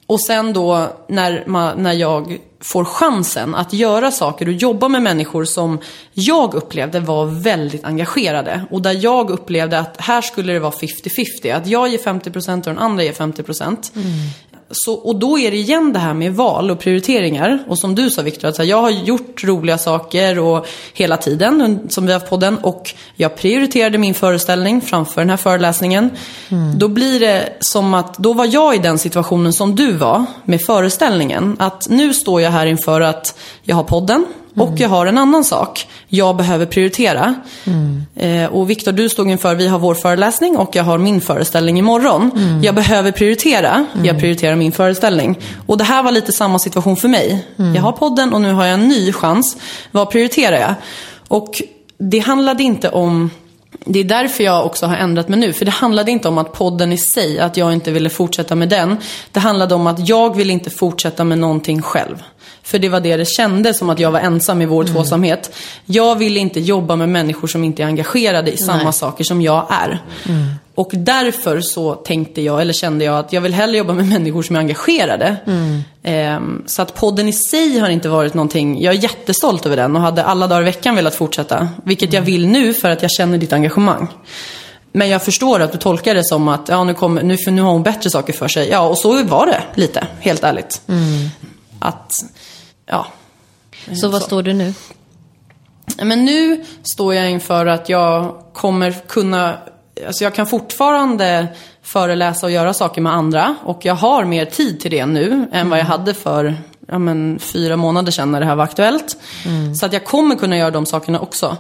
Och 0.06 0.20
sen 0.20 0.52
då 0.52 0.88
när, 1.08 1.44
man, 1.46 1.82
när 1.82 1.92
jag 1.92 2.38
får 2.60 2.84
chansen 2.84 3.54
att 3.54 3.72
göra 3.72 4.10
saker 4.10 4.46
och 4.46 4.52
jobba 4.52 4.88
med 4.88 5.02
människor 5.02 5.44
som 5.44 5.78
jag 6.12 6.54
upplevde 6.54 7.00
var 7.00 7.26
väldigt 7.26 7.84
engagerade. 7.84 8.62
Och 8.70 8.82
där 8.82 9.04
jag 9.04 9.30
upplevde 9.30 9.78
att 9.78 10.00
här 10.00 10.22
skulle 10.22 10.52
det 10.52 10.58
vara 10.60 10.72
50-50. 10.72 11.56
Att 11.56 11.66
jag 11.66 11.88
ger 11.88 11.98
50% 11.98 12.56
och 12.56 12.62
den 12.62 12.78
andra 12.78 13.04
ger 13.04 13.12
50%. 13.12 13.90
Så, 14.72 14.94
och 14.94 15.16
då 15.16 15.38
är 15.38 15.50
det 15.50 15.56
igen 15.56 15.92
det 15.92 15.98
här 15.98 16.14
med 16.14 16.35
val 16.35 16.70
och 16.70 16.78
prioriteringar. 16.78 17.64
Och 17.68 17.78
som 17.78 17.94
du 17.94 18.11
sa 18.11 18.22
Viktor, 18.22 18.48
att 18.48 18.66
jag 18.66 18.82
har 18.82 18.90
gjort 18.90 19.44
roliga 19.44 19.78
saker 19.78 20.38
och 20.38 20.66
hela 20.94 21.16
tiden 21.16 21.80
som 21.88 22.06
vi 22.06 22.12
har 22.12 22.20
haft 22.20 22.30
podden. 22.30 22.58
Och 22.58 22.94
jag 23.16 23.37
prioriterade 23.37 23.98
min 23.98 24.14
föreställning 24.14 24.80
framför 24.80 25.20
den 25.20 25.30
här 25.30 25.37
föreläsningen. 25.37 26.11
Då 26.76 26.88
blir 26.88 27.20
det 27.20 27.56
som 27.61 27.94
att, 27.94 28.18
då 28.18 28.32
var 28.32 28.48
jag 28.54 28.74
i 28.74 28.78
den 28.78 28.98
situationen 28.98 29.52
som 29.52 29.76
du 29.76 29.92
var 29.92 30.24
med 30.44 30.62
föreställningen. 30.62 31.56
Att 31.58 31.88
nu 31.88 32.14
står 32.14 32.40
jag 32.40 32.50
här 32.50 32.66
inför 32.66 33.00
att 33.00 33.38
jag 33.62 33.76
har 33.76 33.85
podden 33.85 34.26
och 34.56 34.72
jag 34.76 34.88
har 34.88 35.06
en 35.06 35.18
annan 35.18 35.44
sak 35.44 35.86
jag 36.08 36.36
behöver 36.36 36.66
prioritera. 36.66 37.34
Eh, 38.16 38.46
och 38.46 38.70
Viktor, 38.70 38.92
du 38.92 39.08
stod 39.08 39.30
inför, 39.30 39.54
vi 39.54 39.68
har 39.68 39.78
vår 39.78 39.94
föreläsning 39.94 40.56
och 40.56 40.76
jag 40.76 40.84
har 40.84 40.98
min 40.98 41.20
föreställning 41.20 41.78
imorgon. 41.78 42.30
Jag 42.62 42.74
behöver 42.74 43.12
prioritera, 43.12 43.86
jag 44.04 44.18
prioriterar 44.18 44.56
min 44.56 44.72
föreställning. 44.72 45.38
Och 45.66 45.78
det 45.78 45.84
här 45.84 46.02
var 46.02 46.12
lite 46.12 46.32
samma 46.32 46.58
situation 46.58 46.96
för 46.96 47.08
mig. 47.08 47.46
Jag 47.56 47.82
har 47.82 47.92
podden 47.92 48.32
och 48.32 48.40
nu 48.40 48.52
har 48.52 48.64
jag 48.64 48.74
en 48.74 48.88
ny 48.88 49.12
chans. 49.12 49.56
Vad 49.90 50.10
prioriterar 50.10 50.56
jag? 50.56 50.74
Och 51.28 51.62
det 51.98 52.18
handlade 52.18 52.62
inte 52.62 52.88
om 52.88 53.30
det 53.78 54.00
är 54.00 54.04
därför 54.04 54.44
jag 54.44 54.66
också 54.66 54.87
har 54.87 54.96
ändrat 54.96 55.28
mig 55.28 55.38
nu. 55.38 55.52
För 55.52 55.64
det 55.64 55.70
handlade 55.70 56.11
inte 56.11 56.28
om 56.28 56.38
att 56.38 56.52
podden 56.52 56.92
i 56.92 56.98
sig, 56.98 57.38
att 57.38 57.56
jag 57.56 57.72
inte 57.72 57.90
ville 57.90 58.11
fortsätta 58.11 58.54
med 58.54 58.68
den. 58.68 58.96
Det 59.32 59.40
handlade 59.40 59.74
om 59.74 59.87
att 59.87 60.08
jag 60.08 60.37
ville 60.37 60.52
inte 60.52 60.70
fortsätta 60.70 61.24
med 61.24 61.38
någonting 61.38 61.82
själv. 61.82 62.22
För 62.62 62.78
det 62.78 62.88
var 62.88 63.00
det 63.00 63.16
det 63.16 63.24
kändes 63.24 63.78
som 63.78 63.90
att 63.90 63.98
jag 64.00 64.11
var 64.11 64.20
ensam 64.20 64.62
i 64.62 64.66
vår 64.66 64.85
tvåsamhet. 64.85 65.54
Jag 65.85 66.18
ville 66.18 66.40
inte 66.40 66.61
jobba 66.61 66.96
med 66.96 67.08
människor 67.08 67.48
som 67.48 67.64
inte 67.64 67.82
är 67.82 67.87
engagerade 67.87 68.52
i 68.52 68.56
samma 68.56 68.92
saker 68.92 69.24
som 69.24 69.42
jag 69.42 69.66
är. 69.70 70.02
Och 70.74 70.90
därför 70.92 71.61
så 71.61 71.94
tänkte 71.94 72.42
jag, 72.42 72.61
eller 72.61 72.72
kände 72.72 73.04
jag, 73.04 73.18
att 73.18 73.32
jag 73.32 73.40
vill 73.40 73.54
hellre 73.54 73.76
jobba 73.76 73.92
med 73.92 74.08
människor 74.08 74.42
som 74.42 74.56
är 74.56 74.61
engagerade. 74.61 75.37
Ehm, 76.02 76.62
så 76.66 76.82
att 76.82 76.94
podden 76.94 77.28
i 77.28 77.32
sig 77.32 77.78
har 77.78 77.88
inte 77.88 78.08
varit 78.08 78.35
någonting, 78.35 78.82
jag 78.82 78.94
är 78.94 78.98
jättestolt 78.98 79.66
över 79.66 79.76
den 79.76 79.96
och 79.96 80.02
hade 80.02 80.24
alla 80.24 80.46
dagar 80.46 80.62
i 80.62 80.64
veckan 80.64 80.94
velat 80.94 81.14
fortsätta. 81.14 81.68
Vilket 81.85 82.12
jag 82.12 82.22
vill 82.22 82.46
nu 82.46 82.74
för 82.74 82.90
att 82.90 83.02
jag 83.02 83.11
känner 83.11 83.38
ditt 83.38 83.52
engagemang. 83.52 84.08
Men 84.92 85.08
jag 85.08 85.22
förstår 85.22 85.61
att 85.61 85.72
du 85.72 85.78
tolkar 85.78 86.14
det 86.14 86.24
som 86.24 86.48
att 86.48 86.68
ja, 86.68 86.85
nu, 86.85 86.94
kommer, 86.94 87.22
nu, 87.22 87.37
för 87.37 87.50
nu 87.50 87.62
har 87.62 87.72
hon 87.72 87.82
bättre 87.82 88.11
saker 88.11 88.32
för 88.32 88.48
sig. 88.48 88.68
Ja, 88.68 88.80
och 88.88 88.98
så 88.98 89.22
var 89.22 89.46
det 89.46 89.62
lite, 89.74 90.06
helt 90.20 90.44
ärligt. 90.44 90.82
Att, 91.78 92.12
ja. 92.87 93.06
Så 94.00 94.08
vad 94.08 94.22
står 94.22 94.42
du 94.42 94.52
nu? 94.52 94.74
Men 96.02 96.24
nu 96.24 96.64
står 96.82 97.14
jag 97.14 97.30
inför 97.30 97.66
att 97.66 97.88
jag 97.88 98.35
kommer 98.52 98.94
kunna, 99.08 99.58
alltså 100.06 100.24
jag 100.24 100.34
kan 100.34 100.46
fortfarande 100.46 101.46
föreläsa 101.82 102.46
och 102.46 102.52
göra 102.52 102.74
saker 102.74 103.00
med 103.00 103.12
andra. 103.12 103.56
Och 103.64 103.84
jag 103.84 103.94
har 103.94 104.24
mer 104.24 104.44
tid 104.44 104.80
till 104.80 104.90
det 104.90 105.06
nu 105.06 105.48
än 105.52 105.70
vad 105.70 105.78
jag 105.78 105.84
hade 105.84 106.14
för 106.14 106.56
ja, 106.88 106.98
men, 106.98 107.38
fyra 107.38 107.77
månader 107.77 108.12
sedan 108.12 108.33
när 108.33 108.40
det 108.40 108.46
här 108.46 108.56
var 108.56 108.64
aktuellt. 108.64 109.16
Så 109.81 109.87
att 109.87 109.92
jag 109.92 110.04
kommer 110.04 110.35
kunna 110.35 110.56
göra 110.56 110.70
de 110.70 110.87
sakerna 110.87 111.20
också. 111.20 111.56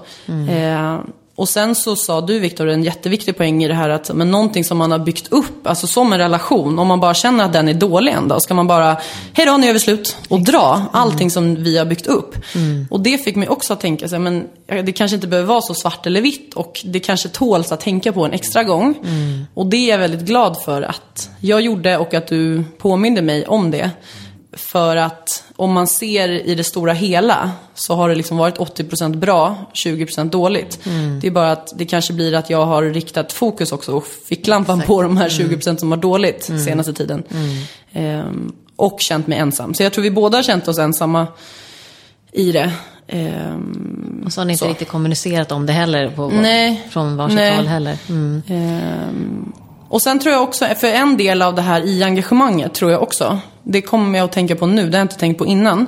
Eh, 0.50 1.00
Och 1.42 1.48
sen 1.48 1.74
så 1.74 1.96
sa 1.96 2.20
du 2.20 2.38
Viktor 2.38 2.68
en 2.68 2.82
jätteviktig 2.82 3.36
poäng 3.36 3.64
i 3.64 3.68
det 3.68 3.74
här 3.74 3.88
att 3.88 4.14
men 4.14 4.30
någonting 4.30 4.64
som 4.64 4.78
man 4.78 4.90
har 4.90 4.98
byggt 4.98 5.32
upp, 5.32 5.66
alltså 5.66 5.86
som 5.86 6.12
en 6.12 6.18
relation, 6.18 6.78
om 6.78 6.86
man 6.86 7.00
bara 7.00 7.14
känner 7.14 7.44
att 7.44 7.52
den 7.52 7.68
är 7.68 7.74
dålig 7.74 8.12
en 8.12 8.28
dag, 8.28 8.42
ska 8.42 8.54
man 8.54 8.66
bara, 8.66 8.96
hej 9.32 9.46
då, 9.46 9.56
nu 9.56 9.68
är 9.68 9.72
vi 9.72 9.78
slut, 9.78 10.16
och 10.28 10.40
dra 10.40 10.82
allting 10.92 11.30
som 11.30 11.54
vi 11.54 11.78
har 11.78 11.84
byggt 11.84 12.06
upp. 12.06 12.34
Och 12.90 13.00
det 13.00 13.18
fick 13.18 13.36
mig 13.36 13.48
också 13.48 13.72
att 13.72 13.80
tänka 13.80 14.08
sig, 14.08 14.18
men 14.18 14.44
det 14.66 14.92
kanske 14.92 15.14
inte 15.14 15.26
behöver 15.26 15.48
vara 15.48 15.60
så 15.60 15.74
svart 15.74 16.06
eller 16.06 16.20
vitt 16.20 16.54
och 16.54 16.80
det 16.84 17.00
kanske 17.00 17.28
tåls 17.28 17.72
att 17.72 17.80
tänka 17.80 18.12
på 18.12 18.24
en 18.24 18.32
extra 18.32 18.62
gång. 18.64 18.94
Och 19.54 19.66
det 19.66 19.76
är 19.76 19.90
jag 19.90 19.98
väldigt 19.98 20.26
glad 20.26 20.62
för 20.64 20.82
att 20.82 21.30
jag 21.40 21.60
gjorde 21.60 21.96
och 21.96 22.14
att 22.14 22.26
du 22.26 22.64
påminde 22.78 23.22
mig 23.22 23.46
om 23.46 23.70
det. 23.70 23.90
För 24.56 24.96
att 24.96 25.44
om 25.56 25.72
man 25.72 25.86
ser 25.86 26.28
i 26.28 26.54
det 26.54 26.64
stora 26.64 26.92
hela 26.92 27.50
så 27.74 27.94
har 27.94 28.08
det 28.08 28.14
liksom 28.14 28.36
varit 28.36 28.58
80% 28.58 29.16
bra, 29.16 29.56
20% 29.74 30.30
dåligt. 30.30 30.78
Det 31.20 31.26
är 31.26 31.30
bara 31.30 31.52
att 31.52 31.72
det 31.76 31.84
kanske 31.86 32.12
blir 32.12 32.34
att 32.34 32.50
jag 32.50 32.66
har 32.66 32.82
riktat 32.82 33.32
fokus 33.32 33.72
också 33.72 33.92
och 33.92 34.06
ficklampan 34.06 34.80
på 34.80 35.02
de 35.02 35.16
här 35.16 35.28
20% 35.28 35.76
som 35.76 35.90
har 35.90 35.98
dåligt 35.98 36.44
senaste 36.44 36.92
tiden. 36.92 37.22
Ehm, 37.92 38.52
och 38.76 39.00
känt 39.00 39.26
mig 39.26 39.38
ensam. 39.38 39.74
Så 39.74 39.82
jag 39.82 39.92
tror 39.92 40.02
vi 40.02 40.10
båda 40.10 40.38
har 40.38 40.42
känt 40.42 40.68
oss 40.68 40.78
ensamma 40.78 41.26
i 42.32 42.52
det. 42.52 42.72
Ehm, 43.08 44.22
Och 44.26 44.32
så 44.32 44.40
har 44.40 44.44
ni 44.46 44.52
inte 44.52 44.64
Så. 44.64 44.68
riktigt 44.70 44.88
kommunicerat 44.88 45.52
om 45.52 45.66
det 45.66 45.72
heller 45.72 46.08
på, 46.08 46.28
Nej. 46.28 46.88
från 46.90 47.16
varsitt 47.16 47.36
Nej. 47.36 47.56
håll 47.56 47.66
heller. 47.66 47.98
Mm. 48.08 48.42
Ehm, 48.48 49.52
och 49.92 50.02
sen 50.02 50.18
tror 50.18 50.32
jag 50.32 50.42
också, 50.42 50.66
för 50.80 50.86
en 50.86 51.16
del 51.16 51.42
av 51.42 51.54
det 51.54 51.62
här 51.62 51.80
i 51.80 52.02
engagemanget 52.02 52.74
tror 52.74 52.90
jag 52.90 53.02
också, 53.02 53.38
det 53.62 53.82
kommer 53.82 54.18
jag 54.18 54.24
att 54.24 54.32
tänka 54.32 54.56
på 54.56 54.66
nu, 54.66 54.86
det 54.86 54.96
har 54.96 55.00
jag 55.00 55.04
inte 55.04 55.18
tänkt 55.18 55.38
på 55.38 55.46
innan. 55.46 55.86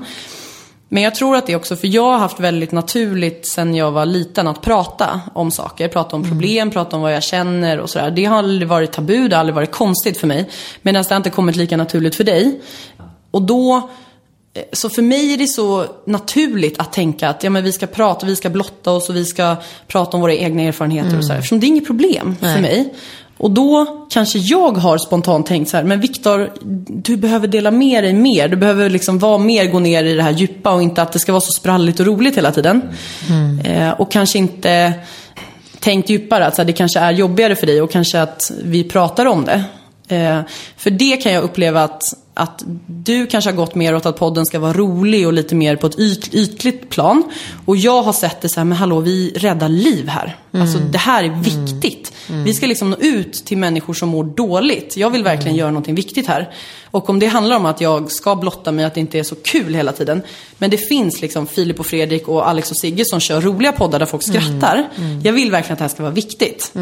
Men 0.89 1.03
jag 1.03 1.15
tror 1.15 1.37
att 1.37 1.47
det 1.47 1.57
också, 1.57 1.77
för 1.77 1.89
jag 1.89 2.03
har 2.03 2.19
haft 2.19 2.41
väldigt 2.41 2.73
naturligt 2.73 3.47
sen 3.47 3.75
jag 3.75 3.91
var 3.91 4.07
liten 4.07 4.49
att 4.49 4.63
prata 4.63 5.21
om 5.35 5.51
saker. 5.51 5.89
Prata 5.89 6.17
om 6.17 6.29
problem, 6.29 6.71
prata 6.71 6.97
om 6.97 7.03
vad 7.03 7.15
jag 7.15 7.23
känner 7.23 7.81
och 7.81 7.91
sådär. 7.91 8.11
Det 8.11 8.25
har 8.25 8.37
aldrig 8.37 8.69
varit 8.69 8.93
tabu, 8.93 9.29
det 9.29 9.37
har 9.37 9.41
aldrig 9.41 9.55
varit 9.55 9.73
konstigt 9.73 10.19
för 10.19 10.27
mig. 10.27 10.51
Medan 10.83 11.03
det 11.03 11.11
har 11.11 11.17
inte 11.17 11.31
kommit 11.31 11.57
lika 11.57 11.77
naturligt 11.77 12.15
för 12.15 12.25
dig. 12.25 12.61
Och 13.31 13.43
då, 13.43 13.91
eh, 14.55 14.63
så 14.73 14.89
för 14.89 15.03
mig 15.03 15.33
är 15.33 15.39
det 15.39 15.47
så 15.47 15.87
naturligt 16.07 16.81
att 16.81 16.93
tänka 16.93 17.29
att 17.29 17.45
ja, 17.45 17.51
men 17.51 17.65
vi 17.65 17.73
ska 17.73 17.87
prata, 17.87 18.27
vi 18.27 18.37
ska 18.37 18.51
blotta 18.51 18.91
oss 18.91 19.09
och 19.09 19.17
vi 19.17 19.25
ska 19.25 19.57
prata 19.89 20.17
om 20.17 20.21
våra 20.21 20.35
egna 20.35 20.63
erfarenheter 20.63 21.19
och 21.19 21.25
sådär. 21.25 21.39
Eftersom 21.39 21.61
det 21.61 21.67
är 21.67 21.69
inget 21.69 21.87
problem 21.87 22.37
för 22.41 22.61
mig. 22.61 22.95
Och 23.37 23.51
då 23.51 23.87
kanske 24.11 24.39
jag 24.39 24.73
har 24.77 24.99
spontant 24.99 25.47
tänkt 25.47 25.71
så 25.71 25.77
här, 25.77 25.85
men 25.85 26.01
Viktor, 26.01 26.53
du 26.89 27.17
behöver 27.17 27.49
dela 27.49 27.71
med 27.71 28.05
dig 28.05 28.13
mer. 28.13 28.49
Du 28.49 28.57
behöver 28.57 28.91
liksom 28.91 29.19
vara 29.19 29.39
mer, 29.39 29.65
gå 29.65 29.79
ner 29.79 30.05
i 30.05 30.15
det 30.15 30.23
här 30.23 30.31
djupa 30.31 30.73
och 30.73 30.83
inte 30.83 31.03
att 31.03 31.13
det 31.13 31.19
ska 31.19 31.33
vara 31.33 31.41
så 31.41 31.53
spralligt 31.53 32.01
och 32.01 32.07
roligt 32.07 32.37
hela 32.37 32.53
tiden. 32.53 32.83
Eh, 33.65 33.91
och 33.91 34.13
kanske 34.13 34.39
inte 34.39 34.93
tänkt 35.81 36.11
djupare, 36.11 36.47
att 36.47 36.55
så 36.55 36.63
här, 36.63 36.67
det 36.67 36.73
kanske 36.73 36.99
är 37.01 37.13
jobbigare 37.13 37.57
för 37.57 37.67
dig 37.67 37.83
och 37.83 37.91
kanske 37.91 38.23
att 38.23 38.53
vi 38.65 38.85
pratar 38.85 39.27
om 39.27 39.45
det. 39.45 39.65
Eh, 40.09 40.41
för 40.77 40.91
det 40.91 41.17
kan 41.17 41.33
jag 41.33 41.45
uppleva 41.45 41.83
att, 41.83 42.03
att 42.35 42.65
du 42.87 43.27
kanske 43.27 43.51
har 43.51 43.57
gått 43.57 43.75
mer 43.75 43.95
åt 43.95 44.07
att 44.07 44.19
podden 44.19 44.47
ska 44.47 44.59
vara 44.59 44.73
rolig 44.73 45.27
och 45.27 45.33
lite 45.33 45.55
mer 45.55 45.77
på 45.77 45.87
ett 45.87 45.99
yt, 45.99 46.35
ytligt 46.35 46.91
plan. 46.91 47.23
Och 47.65 47.77
jag 47.77 48.03
har 48.03 48.13
sett 48.13 48.41
det 48.41 48.49
så 48.49 48.61
här, 48.61 48.65
men 48.65 48.79
hallå, 48.79 49.01
vi 49.01 49.33
räddar 49.37 49.69
liv 49.69 50.09
här. 50.09 50.37
Alltså 50.53 50.79
det 50.79 50.99
här 50.99 51.25
är 51.25 51.43
viktigt. 51.43 52.13
Vi 52.29 52.55
ska 52.55 52.67
liksom 52.67 52.91
nå 52.91 52.97
ut 52.97 53.33
till 53.33 53.59
människor 53.59 53.95
som 53.95 54.09
mår 54.09 54.25
dåligt. 54.25 54.97
Jag 54.97 55.11
vill 55.11 55.25
verkligen 55.25 55.57
göra 55.57 55.71
någonting 55.71 55.95
viktigt 55.95 56.27
här. 56.27 56.51
Och 56.91 57.11
om 57.11 57.19
det 57.19 57.27
handlar 57.27 57.57
om 57.57 57.67
att 57.67 57.81
jag 57.81 58.11
ska 58.11 58.37
blotta 58.37 58.73
mig, 58.73 58.85
att 58.85 58.95
det 58.95 59.01
inte 59.01 59.19
är 59.19 59.23
så 59.23 59.35
kul 59.35 59.75
hela 59.75 59.93
tiden. 59.93 60.23
Men 60.59 60.71
det 60.71 60.79
finns 60.79 61.21
liksom 61.21 61.47
Filip 61.47 61.81
och 61.81 61.87
Fredrik 61.87 62.29
och 62.29 62.49
Alex 62.49 62.71
och 62.71 62.77
Sigge 62.77 63.05
som 63.05 63.21
kör 63.21 63.41
roliga 63.41 63.73
poddar 63.73 63.99
där 63.99 64.07
folk 64.07 64.23
skrattar. 64.23 64.89
Jag 65.23 65.33
vill 65.33 65.51
verkligen 65.51 65.73
att 65.73 65.79
det 65.79 65.85
här 65.85 65.89
ska 65.89 66.03
vara 66.03 66.13
viktigt. 66.13 66.73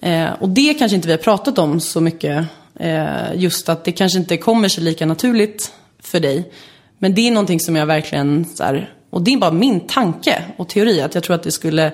Eh, 0.00 0.26
och 0.40 0.48
det 0.48 0.74
kanske 0.74 0.96
inte 0.96 1.08
vi 1.08 1.12
har 1.12 1.18
pratat 1.18 1.58
om 1.58 1.80
så 1.80 2.00
mycket. 2.00 2.46
Eh, 2.80 3.34
just 3.34 3.68
att 3.68 3.84
det 3.84 3.92
kanske 3.92 4.18
inte 4.18 4.36
kommer 4.36 4.68
sig 4.68 4.84
lika 4.84 5.06
naturligt 5.06 5.72
för 6.02 6.20
dig. 6.20 6.52
Men 6.98 7.14
det 7.14 7.28
är 7.28 7.30
någonting 7.30 7.60
som 7.60 7.76
jag 7.76 7.86
verkligen, 7.86 8.44
så 8.44 8.64
här, 8.64 8.94
och 9.10 9.22
det 9.22 9.32
är 9.32 9.38
bara 9.38 9.52
min 9.52 9.80
tanke 9.80 10.42
och 10.56 10.68
teori, 10.68 11.00
att 11.00 11.14
jag 11.14 11.24
tror 11.24 11.36
att 11.36 11.42
det 11.42 11.52
skulle, 11.52 11.86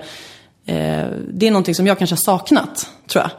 eh, 0.65 1.05
det 1.33 1.47
är 1.47 1.51
någonting 1.51 1.75
som 1.75 1.87
jag 1.87 1.97
kanske 1.97 2.13
har 2.13 2.21
saknat, 2.21 2.89
tror 3.07 3.23
jag. 3.23 3.31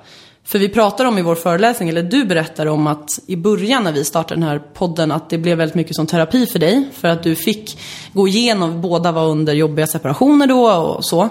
För 0.44 0.58
vi 0.58 0.68
pratar 0.68 1.04
om 1.04 1.18
i 1.18 1.22
vår 1.22 1.34
föreläsning, 1.34 1.88
eller 1.88 2.02
du 2.02 2.24
berättar 2.24 2.66
om 2.66 2.86
att 2.86 3.08
i 3.26 3.36
början 3.36 3.84
när 3.84 3.92
vi 3.92 4.04
startade 4.04 4.40
den 4.40 4.48
här 4.48 4.58
podden, 4.58 5.12
att 5.12 5.30
det 5.30 5.38
blev 5.38 5.58
väldigt 5.58 5.74
mycket 5.74 5.96
som 5.96 6.06
terapi 6.06 6.46
för 6.46 6.58
dig. 6.58 6.88
För 6.92 7.08
att 7.08 7.22
du 7.22 7.36
fick 7.36 7.78
gå 8.12 8.28
igenom, 8.28 8.80
båda 8.80 9.12
var 9.12 9.26
under 9.26 9.52
jobbiga 9.52 9.86
separationer 9.86 10.46
då 10.46 10.70
och 10.72 11.04
så. 11.04 11.28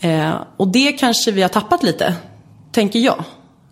Eh, 0.00 0.30
och 0.56 0.68
det 0.68 0.92
kanske 0.92 1.30
vi 1.30 1.42
har 1.42 1.48
tappat 1.48 1.82
lite, 1.82 2.14
tänker 2.72 2.98
jag, 2.98 3.24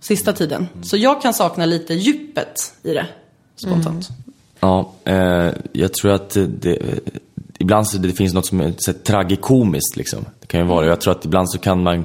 sista 0.06 0.32
tiden. 0.32 0.68
Så 0.82 0.96
jag 0.96 1.22
kan 1.22 1.34
sakna 1.34 1.66
lite 1.66 1.94
djupet 1.94 2.74
i 2.82 2.94
det, 2.94 3.06
spontant. 3.56 4.08
Ja, 4.60 4.92
eh, 5.04 5.50
jag 5.72 5.94
tror 5.94 6.12
att 6.12 6.30
det, 6.30 6.46
det, 6.46 6.78
ibland 7.58 7.88
så 7.88 7.98
det 7.98 8.12
finns 8.12 8.34
något 8.34 8.46
som 8.46 8.60
är 8.60 8.74
så 8.78 8.92
här, 8.92 8.98
tragikomiskt 8.98 9.96
liksom. 9.96 10.24
Det 10.40 10.46
kan 10.46 10.60
ju 10.60 10.66
vara, 10.66 10.86
jag 10.86 11.00
tror 11.00 11.12
att 11.12 11.24
ibland 11.24 11.50
så 11.50 11.58
kan 11.58 11.82
man 11.82 12.04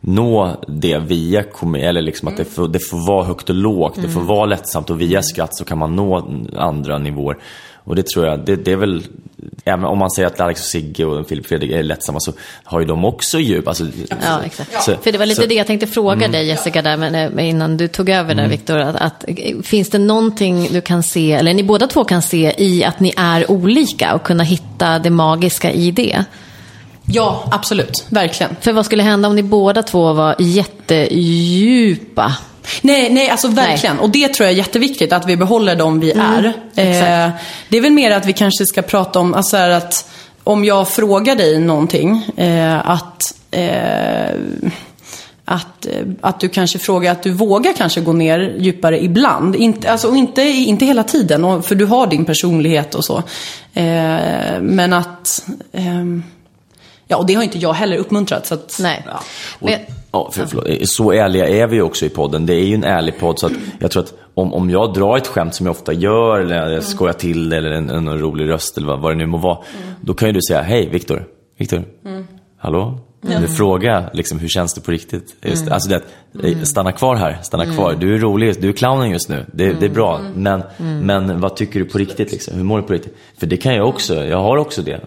nå 0.00 0.56
det 0.68 0.98
via 0.98 1.42
komedi, 1.42 1.84
eller 1.84 2.02
liksom 2.02 2.28
att 2.28 2.36
det 2.36 2.44
får, 2.44 2.68
det 2.68 2.78
får 2.78 3.06
vara 3.06 3.24
högt 3.24 3.48
och 3.48 3.54
lågt, 3.54 3.98
det 4.02 4.08
får 4.08 4.20
vara 4.20 4.46
lättsamt 4.46 4.90
och 4.90 5.00
via 5.00 5.22
skratt 5.22 5.56
så 5.56 5.64
kan 5.64 5.78
man 5.78 5.96
nå 5.96 6.28
andra 6.56 6.98
nivåer. 6.98 7.38
Och 7.84 7.96
det 7.96 8.06
tror 8.06 8.26
jag, 8.26 8.44
det, 8.44 8.56
det 8.56 8.72
är 8.72 8.76
väl, 8.76 9.02
även 9.64 9.84
om 9.84 9.98
man 9.98 10.10
säger 10.10 10.26
att 10.26 10.40
Alex 10.40 10.60
och 10.60 10.66
Sigge 10.66 11.04
och 11.04 11.28
Filip 11.28 11.44
och 11.44 11.48
Fredrik 11.48 11.70
är 11.70 11.82
lättsamma 11.82 12.20
så 12.20 12.32
har 12.64 12.80
ju 12.80 12.86
de 12.86 13.04
också 13.04 13.38
djup. 13.38 13.68
Alltså, 13.68 13.84
Ja, 14.22 14.40
exakt. 14.44 14.82
Så- 14.82 14.96
För 15.02 15.12
det 15.12 15.18
var 15.18 15.26
lite 15.26 15.36
så- 15.36 15.42
Mm. 15.42 15.48
det 15.48 15.54
jag 15.54 15.66
tänkte 15.66 15.86
fråga 15.86 16.28
dig 16.28 16.46
Jessica, 16.46 16.82
där, 16.82 16.96
men, 16.96 17.12
men 17.32 17.44
innan 17.44 17.76
du 17.76 17.88
tog 17.88 18.08
över 18.08 18.34
där 18.34 18.48
Viktor. 18.48 18.78
Att, 18.78 18.96
att, 18.96 19.24
finns 19.62 19.90
det 19.90 19.98
någonting 19.98 20.68
du 20.72 20.80
kan 20.80 21.02
se, 21.02 21.32
eller 21.32 21.54
ni 21.54 21.62
båda 21.62 21.86
två 21.86 22.04
kan 22.04 22.22
se 22.22 22.54
i 22.58 22.84
att 22.84 23.00
ni 23.00 23.12
är 23.16 23.50
olika 23.50 24.14
och 24.14 24.22
kunna 24.22 24.44
hitta 24.44 24.98
det 24.98 25.10
magiska 25.10 25.72
i 25.72 25.90
det? 25.90 26.24
Ja, 27.12 27.48
absolut. 27.52 28.04
Verkligen. 28.08 28.56
För 28.60 28.72
vad 28.72 28.86
skulle 28.86 29.02
hända 29.02 29.28
om 29.28 29.34
ni 29.36 29.42
båda 29.42 29.82
två 29.82 30.12
var 30.12 30.34
jättedjupa? 30.38 32.36
Nej, 32.82 33.10
nej, 33.10 33.30
alltså 33.30 33.48
verkligen. 33.48 33.98
Och 33.98 34.10
det 34.10 34.28
tror 34.28 34.44
jag 34.44 34.52
är 34.52 34.58
jätteviktigt, 34.58 35.12
att 35.12 35.26
vi 35.26 35.36
behåller 35.36 35.76
dem 35.76 36.00
vi 36.00 36.10
är. 36.10 36.44
Eh, 36.74 36.88
exakt. 36.88 37.44
det 37.68 37.76
är 37.76 37.80
väl 37.80 37.92
mer 37.92 38.10
att 38.10 38.26
vi 38.26 38.32
kanske 38.32 38.66
ska 38.66 38.82
prata 38.82 39.20
om, 39.20 39.34
alltså 39.34 39.56
att 39.56 40.10
om 40.44 40.64
jag 40.64 40.88
frågar 40.88 41.36
dig 41.36 41.58
någonting, 41.58 42.26
eh, 42.36 42.90
att 42.90 43.34
eh, 43.50 44.30
att, 45.50 45.86
eh, 45.86 46.06
att 46.20 46.40
du 46.40 46.48
kanske 46.48 46.78
frågar, 46.78 47.12
att 47.12 47.22
du 47.22 47.30
vågar 47.30 47.72
kanske 47.72 48.00
gå 48.00 48.12
ner 48.12 48.56
djupare 48.58 49.04
ibland. 49.04 49.56
Inte, 49.56 49.92
alltså, 49.92 50.14
inte, 50.14 50.42
inte 50.42 50.84
hela 50.84 51.04
tiden, 51.04 51.62
för 51.62 51.74
du 51.74 51.86
har 51.86 52.06
din 52.06 52.24
personlighet 52.24 52.94
och 52.94 53.04
så. 53.04 53.22
Eh, 53.74 54.60
men 54.60 54.92
att, 54.92 55.44
ehm, 55.72 56.22
ja 57.10 57.16
och 57.16 57.26
det 57.26 57.34
har 57.34 57.42
inte 57.42 57.58
jag 57.58 57.72
heller 57.72 57.96
uppmuntrat. 57.96 58.46
Så 58.46 58.54
att, 58.54 58.78
Nej. 58.82 59.06
Ja. 59.06 59.20
Men, 59.60 59.78
Ja, 60.12 60.30
för, 60.32 60.46
förlåt. 60.46 60.88
Så 60.88 61.12
ärliga 61.12 61.48
är 61.48 61.66
vi 61.66 61.80
också 61.80 62.06
i 62.06 62.08
podden. 62.08 62.46
Det 62.46 62.54
är 62.54 62.64
ju 62.64 62.74
en 62.74 62.84
ärlig 62.84 63.18
podd. 63.18 63.38
Så 63.38 63.46
att 63.46 63.52
jag 63.78 63.90
tror 63.90 64.02
att 64.02 64.14
om, 64.34 64.54
om 64.54 64.70
jag 64.70 64.94
drar 64.94 65.16
ett 65.16 65.26
skämt 65.26 65.54
som 65.54 65.66
jag 65.66 65.70
ofta 65.70 65.92
gör, 65.92 66.40
eller 66.40 66.70
jag 66.70 66.84
skojar 66.84 67.12
till 67.12 67.48
det, 67.48 67.56
eller 67.56 67.70
en, 67.70 67.90
en 67.90 68.18
rolig 68.18 68.48
röst, 68.48 68.76
eller 68.76 68.86
vad, 68.86 69.00
vad 69.00 69.12
det 69.12 69.16
nu 69.16 69.26
må 69.26 69.38
vara. 69.38 69.58
Då 70.00 70.14
kan 70.14 70.28
ju 70.28 70.32
du 70.32 70.40
säga, 70.48 70.62
hej 70.62 70.88
Viktor, 70.88 71.24
Viktor, 71.58 71.84
hallå? 72.58 72.98
Du 73.20 73.48
frågar 73.48 74.10
liksom, 74.12 74.38
hur 74.38 74.48
känns 74.48 74.74
det 74.74 74.80
på 74.80 74.90
riktigt? 74.90 75.36
Just, 75.42 75.66
det. 75.66 75.74
Alltså 75.74 75.88
det, 75.88 76.02
att, 76.34 76.68
stanna 76.68 76.92
kvar 76.92 77.16
här, 77.16 77.38
stanna 77.42 77.66
kvar. 77.74 77.96
Du 78.00 78.14
är 78.14 78.18
rolig, 78.18 78.60
du 78.60 78.68
är 78.68 78.72
clownen 78.72 79.10
just 79.10 79.28
nu. 79.28 79.46
Det, 79.52 79.72
det 79.72 79.86
är 79.86 79.90
bra. 79.90 80.20
Men, 80.34 80.62
men 81.02 81.40
vad 81.40 81.56
tycker 81.56 81.80
du 81.80 81.84
på 81.84 81.98
riktigt? 81.98 82.32
Liksom? 82.32 82.56
Hur 82.56 82.64
mår 82.64 82.80
du 82.80 82.86
på 82.86 82.92
riktigt? 82.92 83.16
För 83.38 83.46
det 83.46 83.56
kan 83.56 83.74
jag 83.74 83.88
också, 83.88 84.14
jag 84.24 84.42
har 84.42 84.56
också 84.56 84.82
det. 84.82 85.00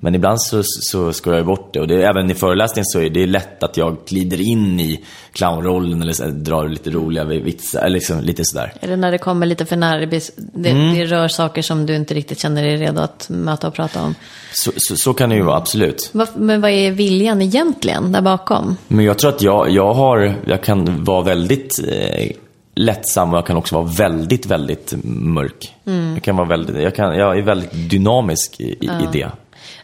Men 0.00 0.14
ibland 0.14 0.40
så, 0.40 0.62
så 0.64 1.12
skojar 1.12 1.38
jag 1.38 1.46
bort 1.46 1.74
det. 1.74 1.80
Och 1.80 1.88
det, 1.88 2.02
även 2.02 2.30
i 2.30 2.34
föreläsningen 2.34 2.84
så 2.84 3.00
är 3.00 3.10
det 3.10 3.26
lätt 3.26 3.62
att 3.62 3.76
jag 3.76 3.96
glider 4.06 4.40
in 4.40 4.80
i 4.80 5.04
clownrollen 5.32 6.02
eller 6.02 6.12
så, 6.12 6.24
här, 6.24 6.30
drar 6.30 6.68
lite 6.68 6.90
roliga 6.90 7.24
vitsar. 7.24 7.80
Eller 7.80 7.94
liksom, 7.94 8.20
lite 8.20 8.44
sådär. 8.44 8.72
Eller 8.80 8.96
när 8.96 9.12
det 9.12 9.18
kommer 9.18 9.46
lite 9.46 9.66
för 9.66 9.76
nära, 9.76 10.06
det, 10.06 10.30
det, 10.36 10.70
Mm. 10.70 10.94
det 10.94 11.04
rör 11.04 11.28
saker 11.28 11.62
som 11.62 11.86
du 11.86 11.94
inte 11.94 12.14
riktigt 12.14 12.38
känner 12.38 12.62
dig 12.64 12.76
redo 12.76 13.00
att 13.00 13.26
möta 13.28 13.68
och 13.68 13.74
prata 13.74 14.02
om. 14.02 14.14
Så, 14.52 14.72
så, 14.76 14.96
så 14.96 15.14
kan 15.14 15.30
det 15.30 15.36
ju 15.36 15.42
vara, 15.42 15.56
absolut. 15.56 16.10
Men 16.34 16.60
vad 16.60 16.70
är 16.70 16.90
viljan 16.90 17.42
egentligen 17.42 18.12
där 18.12 18.22
bakom? 18.22 18.76
Men 18.88 19.04
jag 19.04 19.18
tror 19.18 19.30
att 19.30 19.42
jag, 19.42 19.70
jag 19.70 19.94
har, 19.94 20.34
jag 20.46 20.55
kan 20.62 21.04
vara 21.04 21.22
väldigt 21.22 21.78
eh, 21.88 22.30
lättsam 22.74 23.32
och 23.32 23.38
jag 23.38 23.46
kan 23.46 23.56
också 23.56 23.74
vara 23.74 23.86
väldigt, 23.86 24.46
väldigt 24.46 24.94
mörk. 25.04 25.74
Jag 26.14 26.22
kan 26.22 26.36
vara 26.36 26.48
väldigt, 26.48 26.76
jag, 26.76 26.94
kan, 26.94 27.16
jag 27.16 27.38
är 27.38 27.42
väldigt 27.42 27.90
dynamisk 27.90 28.60
i, 28.60 28.64
i, 28.64 28.86
i 28.86 29.08
det. 29.12 29.30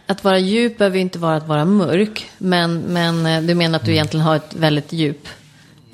Att 0.07 0.25
vara 0.25 0.39
djup 0.39 0.79
behöver 0.79 0.97
ju 0.97 1.03
inte 1.03 1.19
vara 1.19 1.37
att 1.37 1.49
vara 1.49 1.65
mörk. 1.65 2.27
Men, 2.39 2.79
men 2.79 3.27
eh, 3.27 3.43
du 3.43 3.55
menar 3.55 3.79
att 3.79 3.85
du 3.85 3.93
egentligen 3.93 4.27
har 4.27 4.37
ett 4.37 4.55
väldigt 4.55 4.93
djup 4.93 5.29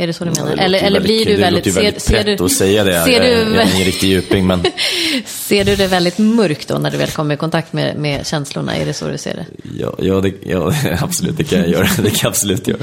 Är 0.00 0.06
det 0.06 0.12
så 0.12 0.24
du 0.24 0.30
Ja, 0.36 0.44
menar? 0.44 0.56
det 0.56 0.62
eller 0.62 0.78
eller 0.82 1.00
blir 1.00 1.24
du 1.26 1.32
det 1.32 1.40
väldigt... 1.40 1.66
ju 1.66 1.70
väldigt 1.70 2.02
ser, 2.02 2.12
pretto 2.24 2.36
du, 2.36 2.44
att 2.44 2.52
säga 2.52 2.84
det. 2.84 3.04
Ser 3.04 3.12
jag, 3.12 3.22
du, 3.22 3.54
jag 3.54 3.62
är 3.62 3.74
ingen 3.74 3.84
riktig 3.86 4.08
djuping, 4.08 4.46
men 4.46 4.62
ser 5.26 5.64
du 5.64 5.76
det 5.76 5.86
väldigt 5.86 6.18
mörkt 6.18 6.68
då 6.68 6.78
när 6.78 6.90
du 6.90 6.96
väl 6.96 7.08
kommer 7.10 7.34
i 7.34 7.36
kontakt 7.36 7.72
med, 7.72 7.96
med 7.96 8.26
känslorna? 8.26 8.76
Är 8.76 8.86
det 8.86 8.92
så 8.94 9.08
du 9.08 9.18
ser 9.18 9.34
det? 9.34 9.46
ja, 9.78 9.94
ja, 9.98 10.20
det, 10.20 10.32
ja, 10.46 10.72
absolut, 11.00 11.36
det 11.36 11.44
kan 11.44 11.58
jag 11.58 11.68
göra. 11.68 11.86
Det 11.96 12.10
kan 12.10 12.18
jag 12.22 12.28
absolut 12.28 12.68
göra. 12.68 12.78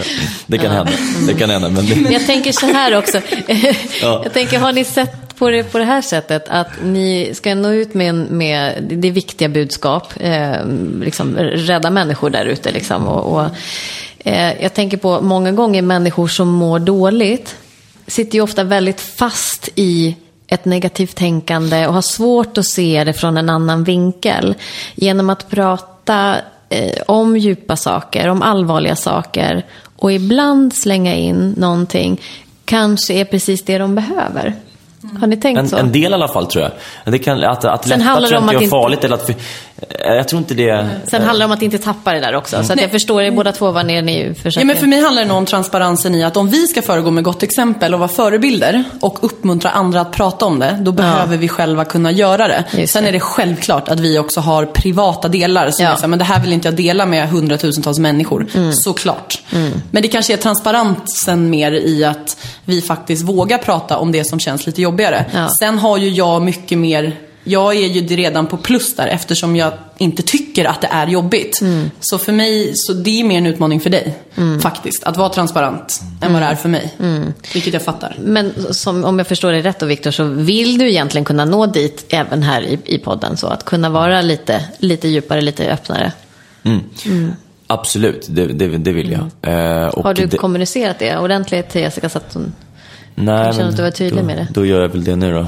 Det 0.48 0.58
kan 0.58 0.72
hända. 0.72 0.92
Det 1.28 1.34
kan 1.34 1.50
hända, 1.50 1.70
men 1.70 1.86
det, 1.86 2.14
Jag 2.14 2.26
tänker 2.26 2.52
så 2.52 2.66
här 2.66 2.98
också. 2.98 3.22
Ja. 4.02 4.22
Jag 4.24 4.34
tänker, 4.34 4.60
har 4.60 4.74
ni 4.74 4.84
sett 4.84 5.36
på 5.38 5.50
det 5.50 5.64
på 5.64 5.78
det 5.78 5.86
här 5.86 6.02
sättet? 6.02 6.46
Att 6.48 6.68
ni 6.84 7.32
ska 7.34 7.56
nå 7.56 7.74
ut 7.74 7.94
med, 7.94 8.16
med 8.16 8.84
det 8.84 9.12
viktiga 9.12 9.50
budskap. 9.50 10.14
Eh, 10.20 10.56
liksom, 11.02 11.38
rädda 11.38 11.90
människor 11.90 12.30
där 12.30 12.46
ute. 12.46 12.72
Liksom, 12.72 13.08
och, 13.08 13.40
och, 13.40 13.50
eh, 14.26 14.64
jag 14.64 14.74
tänker 14.74 14.98
på 14.98 15.22
många 15.22 15.52
gånger 15.52 15.82
människor 15.82 16.28
som 16.28 16.48
mår 16.48 16.80
dåligt. 16.80 17.56
Sitter 18.08 18.36
ju 18.36 18.42
ofta 18.42 18.64
väldigt 18.64 19.02
fast 19.02 19.70
i 19.76 20.16
ett 20.48 20.66
negativt 20.66 21.16
tänkande 21.16 21.88
och 21.88 21.94
har 21.94 22.02
svårt 22.02 22.58
att 22.58 22.66
se 22.66 23.04
det 23.04 23.14
från 23.14 23.38
en 23.38 23.50
annan 23.50 23.84
vinkel. 23.84 24.56
Genom 24.96 25.30
att 25.30 25.50
prata 25.50 26.36
eh, 26.70 27.02
om 27.08 27.38
djupa 27.38 27.76
saker, 27.76 28.28
om 28.28 28.42
allvarliga 28.42 28.96
saker 28.96 29.66
och 29.96 30.12
ibland 30.12 30.74
slänga 30.76 31.16
in 31.16 31.56
någonting 31.58 32.22
kanske 32.66 33.14
är 33.14 33.26
precis 33.26 33.64
det 33.64 33.78
de 33.78 33.96
behöver. 33.96 34.56
Har 35.20 35.28
ni 35.28 35.38
tänkt 35.38 35.60
en, 35.60 35.70
så? 35.70 35.78
en 35.78 35.92
del 35.92 36.12
i 36.12 36.14
alla 36.16 36.28
fall 36.28 36.46
tror 36.46 36.64
jag. 36.64 37.14
Det 37.14 37.20
kan, 37.20 37.44
att 37.44 37.66
att 37.66 37.88
Sen 37.88 38.00
lätta 38.00 38.16
tror 38.16 38.32
jag 38.32 38.42
inte 38.42 38.56
är 38.56 38.58
inte- 38.58 38.70
farligt. 38.70 39.04
Eller 39.04 39.16
att, 39.16 39.30
jag 40.00 40.28
tror 40.28 40.38
inte 40.40 40.54
det... 40.54 40.88
Sen 41.08 41.22
handlar 41.24 41.48
det 41.48 41.52
om 41.52 41.58
att 41.58 41.62
inte 41.62 41.78
tappa 41.78 42.14
det 42.14 42.20
där 42.20 42.36
också. 42.36 42.64
Så 42.64 42.74
att 42.74 42.82
jag 42.82 42.92
förstår 42.92 43.22
er 43.22 43.32
båda 43.32 43.52
två 43.52 43.72
vad 43.72 43.86
ni, 43.86 44.34
försöker... 44.36 44.60
Ja, 44.60 44.66
men 44.66 44.78
för 44.78 44.88
mig 44.88 45.02
handlar 45.02 45.22
det 45.22 45.28
nog 45.28 45.38
om 45.38 45.46
transparensen 45.46 46.16
i 46.16 46.24
att 46.24 46.38
om 46.38 46.50
vi 46.50 46.68
ska 46.68 46.82
föregå 46.82 47.12
med 47.12 47.24
gott 47.24 47.44
exempel 47.44 47.94
och 47.94 48.00
vara 48.00 48.10
förebilder 48.10 48.84
och 49.02 49.24
uppmuntra 49.24 49.70
andra 49.70 50.02
att 50.02 50.12
prata 50.12 50.46
om 50.46 50.60
det, 50.60 50.78
då 50.82 50.92
behöver 50.92 51.38
vi 51.38 51.48
själva 51.48 51.86
kunna 51.86 52.12
göra 52.12 52.48
det. 52.48 52.64
Just 52.78 52.94
Sen 52.94 53.04
det. 53.04 53.10
är 53.10 53.14
det 53.14 53.20
självklart 53.20 53.90
att 53.90 54.00
vi 54.00 54.20
också 54.20 54.40
har 54.40 54.66
privata 54.66 55.28
delar 55.28 55.72
som 55.72 55.86
Ja. 55.86 55.92
är 55.92 55.96
så 55.96 56.02
här, 56.02 56.08
men 56.08 56.20
det 56.20 56.26
här 56.26 56.40
vill 56.42 56.54
inte 56.54 56.68
jag 56.68 56.76
dela 56.76 57.06
med 57.06 57.30
hundratusentals 57.30 58.00
människor. 58.00 58.48
Mm. 58.56 58.74
Såklart. 58.74 59.42
Men 59.92 60.02
det 60.02 60.08
kanske 60.08 60.34
är 60.34 60.38
transparensen 60.38 61.50
mer 61.50 61.72
i 61.72 62.06
att 62.06 62.38
vi 62.66 62.82
faktiskt 62.82 63.24
vågar 63.24 63.58
prata 63.58 63.98
om 63.98 64.12
det 64.12 64.24
som 64.28 64.40
känns 64.40 64.66
lite 64.66 64.82
jobbigare. 64.82 65.26
Ja. 65.34 65.50
Sen 65.60 65.80
har 65.80 65.98
ju 65.98 66.10
jag 66.10 66.42
mycket 66.42 66.78
mer 66.78 67.16
jag 67.48 67.76
är 67.76 67.88
ju 67.88 68.16
redan 68.16 68.48
på 68.48 68.58
plus 68.58 68.96
där 68.96 69.08
eftersom 69.08 69.56
jag 69.56 69.74
inte 69.98 70.24
tycker 70.24 70.66
att 70.66 70.82
det 70.82 70.88
är 70.92 71.08
jobbigt. 71.08 71.62
Mm. 71.62 71.92
Så 72.00 72.18
för 72.18 72.32
mig, 72.32 72.72
så 72.76 72.94
det 72.94 73.22
är 73.22 73.24
mer 73.24 73.38
en 73.38 73.46
utmaning 73.46 73.80
för 73.80 73.90
dig. 73.90 74.16
Faktiskt. 74.62 75.04
Att 75.04 75.18
vara 75.18 75.30
transparent 75.30 76.02
än 76.22 76.34
vad 76.34 76.42
det 76.42 76.46
är 76.46 76.56
för 76.56 76.70
mig. 76.70 76.94
Mm. 77.00 77.34
Vilket 77.54 77.74
jag 77.74 77.82
fattar. 77.82 78.16
Men 78.20 78.74
som, 78.74 79.06
om 79.06 79.18
jag 79.18 79.28
förstår 79.28 79.52
det 79.52 79.62
rätt 79.62 79.80
då, 79.80 79.86
Viktor, 79.86 80.12
så 80.12 80.24
vill 80.24 80.78
du 80.78 80.90
egentligen 80.90 81.26
kunna 81.26 81.46
nå 81.46 81.66
dit 81.66 82.06
även 82.10 82.44
här 82.44 82.62
i, 82.62 82.80
i 82.86 82.98
podden. 82.98 83.38
Så 83.38 83.48
att 83.48 83.66
kunna 83.66 83.90
vara 83.90 84.22
lite, 84.22 84.66
lite 84.80 85.08
djupare, 85.08 85.42
lite 85.42 85.72
öppnare. 85.72 86.12
Absolut, 87.68 88.28
det, 88.30 88.46
det, 88.46 88.68
det 88.68 88.92
vill 88.92 89.12
jag. 89.12 89.22
Eh, 89.22 89.88
och 89.88 89.94
Mm. 89.96 90.04
Har 90.04 90.14
du 90.14 90.26
det, 90.26 90.38
kommunicerat 90.38 91.00
det 91.00 91.18
ordentligt 91.18 91.70
till 91.70 91.82
Jessica 91.82 92.10
så 92.10 92.18
att 92.18 92.34
hon... 92.34 92.54
nej, 93.16 93.54
känner 93.54 93.58
men 93.58 93.70
att 93.70 93.78
du 93.78 93.84
var 93.84 93.92
tydlig 93.92 94.24
då, 94.24 94.28
med 94.28 94.38
det? 94.38 94.48
Då 94.54 94.66
gör 94.66 94.82
jag 94.82 94.90
väl 94.90 95.04
det 95.04 95.16
nu 95.16 95.34
då. 95.34 95.48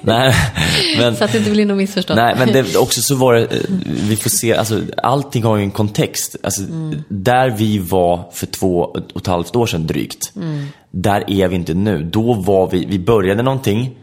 nej, 0.00 0.34
men... 0.98 1.16
Så 1.16 1.24
att 1.24 1.32
det 1.32 1.38
inte 1.38 1.50
blir 1.50 1.66
något 1.66 1.76
missförstånd. 1.76 2.20
Nej, 2.20 2.34
men 2.38 2.52
det, 2.52 2.76
också 2.76 3.02
så 3.02 3.14
var 3.14 3.34
det, 3.34 3.42
eh, 3.42 3.60
vi 3.84 4.16
får 4.16 4.30
se, 4.30 4.54
alltså 4.54 4.80
allting 4.96 5.42
har 5.42 5.56
ju 5.56 5.62
en 5.62 5.70
kontext. 5.70 6.36
Alltså, 6.42 6.62
Där 7.08 7.50
vi 7.50 7.78
var 7.78 8.24
för 8.32 8.46
två 8.46 8.78
och 9.14 9.20
ett 9.20 9.26
halvt 9.26 9.56
år 9.56 9.66
sedan 9.66 9.86
drygt, 9.86 10.32
där 10.90 11.30
är 11.30 11.48
vi 11.48 11.56
inte 11.56 11.74
nu. 11.74 12.02
Då 12.12 12.34
var 12.34 12.70
vi, 12.70 12.84
vi 12.84 12.98
började 12.98 13.42
någonting 13.42 13.96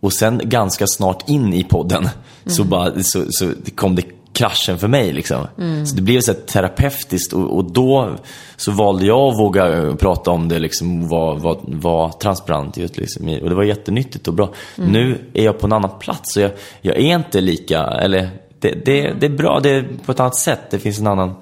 och 0.00 0.12
sen 0.12 0.40
ganska 0.44 0.86
snart 0.86 1.28
in 1.28 1.54
i 1.54 1.64
podden 1.64 2.08
så, 2.46 2.64
bara, 2.64 3.02
så, 3.02 3.24
så 3.30 3.52
kom 3.74 3.94
det 3.96 4.02
kraschen 4.32 4.78
för 4.78 4.88
mig 4.88 5.12
liksom. 5.12 5.46
Så 5.86 5.96
det 5.96 6.02
blev 6.02 6.20
så 6.20 6.34
terapeutiskt 6.34 7.32
och, 7.32 7.56
och 7.56 7.72
då 7.72 8.10
så 8.56 8.72
valde 8.72 9.06
jag 9.06 9.28
att 9.28 9.38
våga 9.38 9.76
eh, 9.76 9.94
prata 9.94 10.30
om 10.30 10.48
det 10.48 10.58
liksom, 10.58 11.02
och 11.02 11.08
vara 11.08 11.34
var, 11.34 11.60
var 11.62 12.08
transparent 12.08 12.76
liksom, 12.76 13.28
och 13.42 13.48
det 13.48 13.54
var 13.54 13.64
jättenyttigt 13.64 14.28
och 14.28 14.34
bra. 14.34 14.50
Nu 14.76 15.18
är 15.34 15.44
jag 15.44 15.58
på 15.58 15.66
en 15.66 15.72
annan 15.72 15.98
plats 15.98 16.32
så 16.32 16.40
jag, 16.40 16.50
jag 16.80 16.96
är 16.96 17.16
inte 17.16 17.40
lika, 17.40 17.82
eller 17.82 18.28
det, 18.58 18.84
det, 18.84 19.12
det 19.20 19.26
är 19.26 19.30
bra, 19.30 19.60
det 19.62 19.70
är 19.70 19.88
på 20.06 20.12
ett 20.12 20.20
annat 20.20 20.36
sätt, 20.36 20.60
det 20.70 20.78
finns 20.78 21.00
en 21.00 21.06
annan 21.06 21.34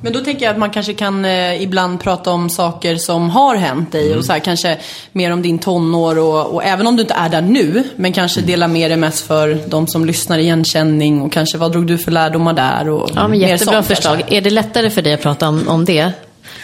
Men 0.00 0.12
då 0.12 0.20
tänker 0.20 0.44
jag 0.44 0.52
att 0.52 0.58
man 0.58 0.70
kanske 0.70 0.94
kan 0.94 1.24
eh, 1.24 1.62
ibland 1.62 2.00
prata 2.00 2.30
om 2.30 2.50
saker 2.50 2.96
som 2.96 3.30
har 3.30 3.56
hänt 3.56 3.92
dig 3.92 4.16
och 4.16 4.24
så 4.24 4.32
här, 4.32 4.38
kanske 4.40 4.78
mer 5.12 5.32
om 5.32 5.42
din 5.42 5.58
tonår 5.58 6.18
och, 6.18 6.54
och 6.54 6.64
även 6.64 6.86
om 6.86 6.96
du 6.96 7.02
inte 7.02 7.14
är 7.14 7.28
där 7.28 7.40
nu, 7.40 7.84
men 7.96 8.12
kanske 8.12 8.40
dela 8.40 8.68
med 8.68 8.90
dig 8.90 8.96
mest 8.96 9.26
för 9.26 9.58
de 9.68 9.86
som 9.86 10.04
lyssnar 10.04 10.38
igenkänning 10.38 11.22
och 11.22 11.32
kanske 11.32 11.58
vad 11.58 11.72
drog 11.72 11.86
du 11.86 11.98
för 11.98 12.10
lärdomar 12.10 12.52
där 12.52 12.88
och 12.88 13.10
Ja, 13.14 13.28
men 13.28 13.38
jättebra 13.38 13.74
sånt 13.74 13.86
förslag. 13.86 14.18
kanske. 14.18 14.36
Är 14.36 14.40
det 14.40 14.50
lättare 14.50 14.90
för 14.90 15.02
dig 15.02 15.14
att 15.14 15.22
prata 15.22 15.48
om, 15.48 15.68
om 15.68 15.84
det? 15.84 16.12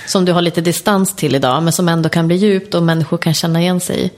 Som 0.06 0.24
du 0.24 0.32
har 0.32 0.42
lite 0.42 0.60
distans 0.60 1.16
till 1.16 1.34
idag, 1.34 1.62
men 1.62 1.72
som 1.72 1.88
ändå 1.88 2.08
kan 2.08 2.26
bli 2.26 2.36
djupt 2.36 2.74
och 2.74 2.82
människor 2.82 3.16
kan 3.16 3.34
känna 3.34 3.60
igen 3.60 3.80
sig 3.80 4.04
i. 4.04 4.10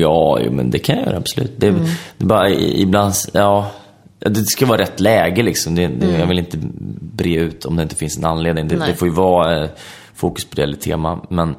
Ja, 0.00 0.38
jo, 0.44 0.52
men 0.52 0.70
det 0.70 0.78
kan 0.78 0.96
jag 0.96 1.06
göra 1.06 1.16
absolut. 1.16 1.52
Det, 1.56 1.70
det 1.70 2.24
är 2.24 2.26
bara 2.26 2.50
ibland, 2.50 3.14
ja, 3.32 3.70
det 4.20 4.44
ska 4.46 4.66
vara 4.66 4.78
rätt 4.82 5.00
läge 5.00 5.42
liksom. 5.42 5.74
Det, 5.74 5.86
det, 5.86 6.18
Jag 6.18 6.26
vill 6.26 6.38
inte 6.38 6.56
bre 7.00 7.34
ut 7.34 7.64
om 7.64 7.76
det 7.76 7.82
inte 7.82 7.96
finns 7.96 8.18
en 8.18 8.24
anledning. 8.24 8.68
Det, 8.68 8.76
det 8.86 8.94
får 8.94 9.08
ju 9.08 9.14
vara 9.14 9.62
eh, 9.64 9.70
fokus 10.14 10.44
på 10.44 10.56
det 10.56 10.62
eller 10.62 10.76
tema. 10.76 11.20
Men, 11.30 11.54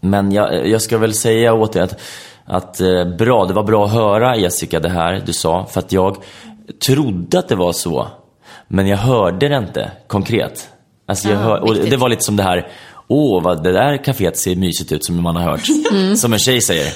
men 0.00 0.32
jag, 0.32 0.68
jag 0.68 0.82
ska 0.82 0.98
väl 0.98 1.14
säga 1.14 1.52
åt 1.54 1.72
dig 1.72 1.82
att, 1.82 2.00
att 2.44 2.80
eh, 2.80 3.04
bra, 3.18 3.44
det 3.46 3.54
var 3.54 3.62
bra 3.64 3.84
att 3.84 3.92
höra 3.92 4.36
Jessica 4.36 4.80
det 4.80 4.88
här 4.88 5.22
du 5.26 5.32
sa. 5.32 5.66
För 5.66 5.80
att 5.80 5.92
jag 5.92 6.16
trodde 6.86 7.38
att 7.38 7.48
det 7.48 7.56
var 7.56 7.72
så. 7.72 8.06
Men 8.68 8.86
jag 8.86 8.96
hörde 8.98 9.48
det 9.48 9.56
inte 9.56 9.90
konkret. 10.06 10.68
Alltså 11.06 11.28
jag 11.28 11.38
Ja, 11.38 11.42
hör, 11.42 11.60
och 11.60 11.74
det 11.74 11.96
var 11.96 12.08
lite 12.08 12.22
som 12.22 12.36
det 12.36 12.42
här, 12.42 12.68
åh 13.08 13.42
vad 13.42 13.62
det 13.64 13.72
där 13.72 13.96
kaféet 13.96 14.36
ser 14.36 14.56
mysigt 14.56 14.92
ut 14.92 15.04
som 15.04 15.22
man 15.22 15.36
har 15.36 15.42
hört. 15.42 15.66
Som 16.18 16.32
en 16.32 16.38
tjej 16.38 16.60
säger. 16.60 16.92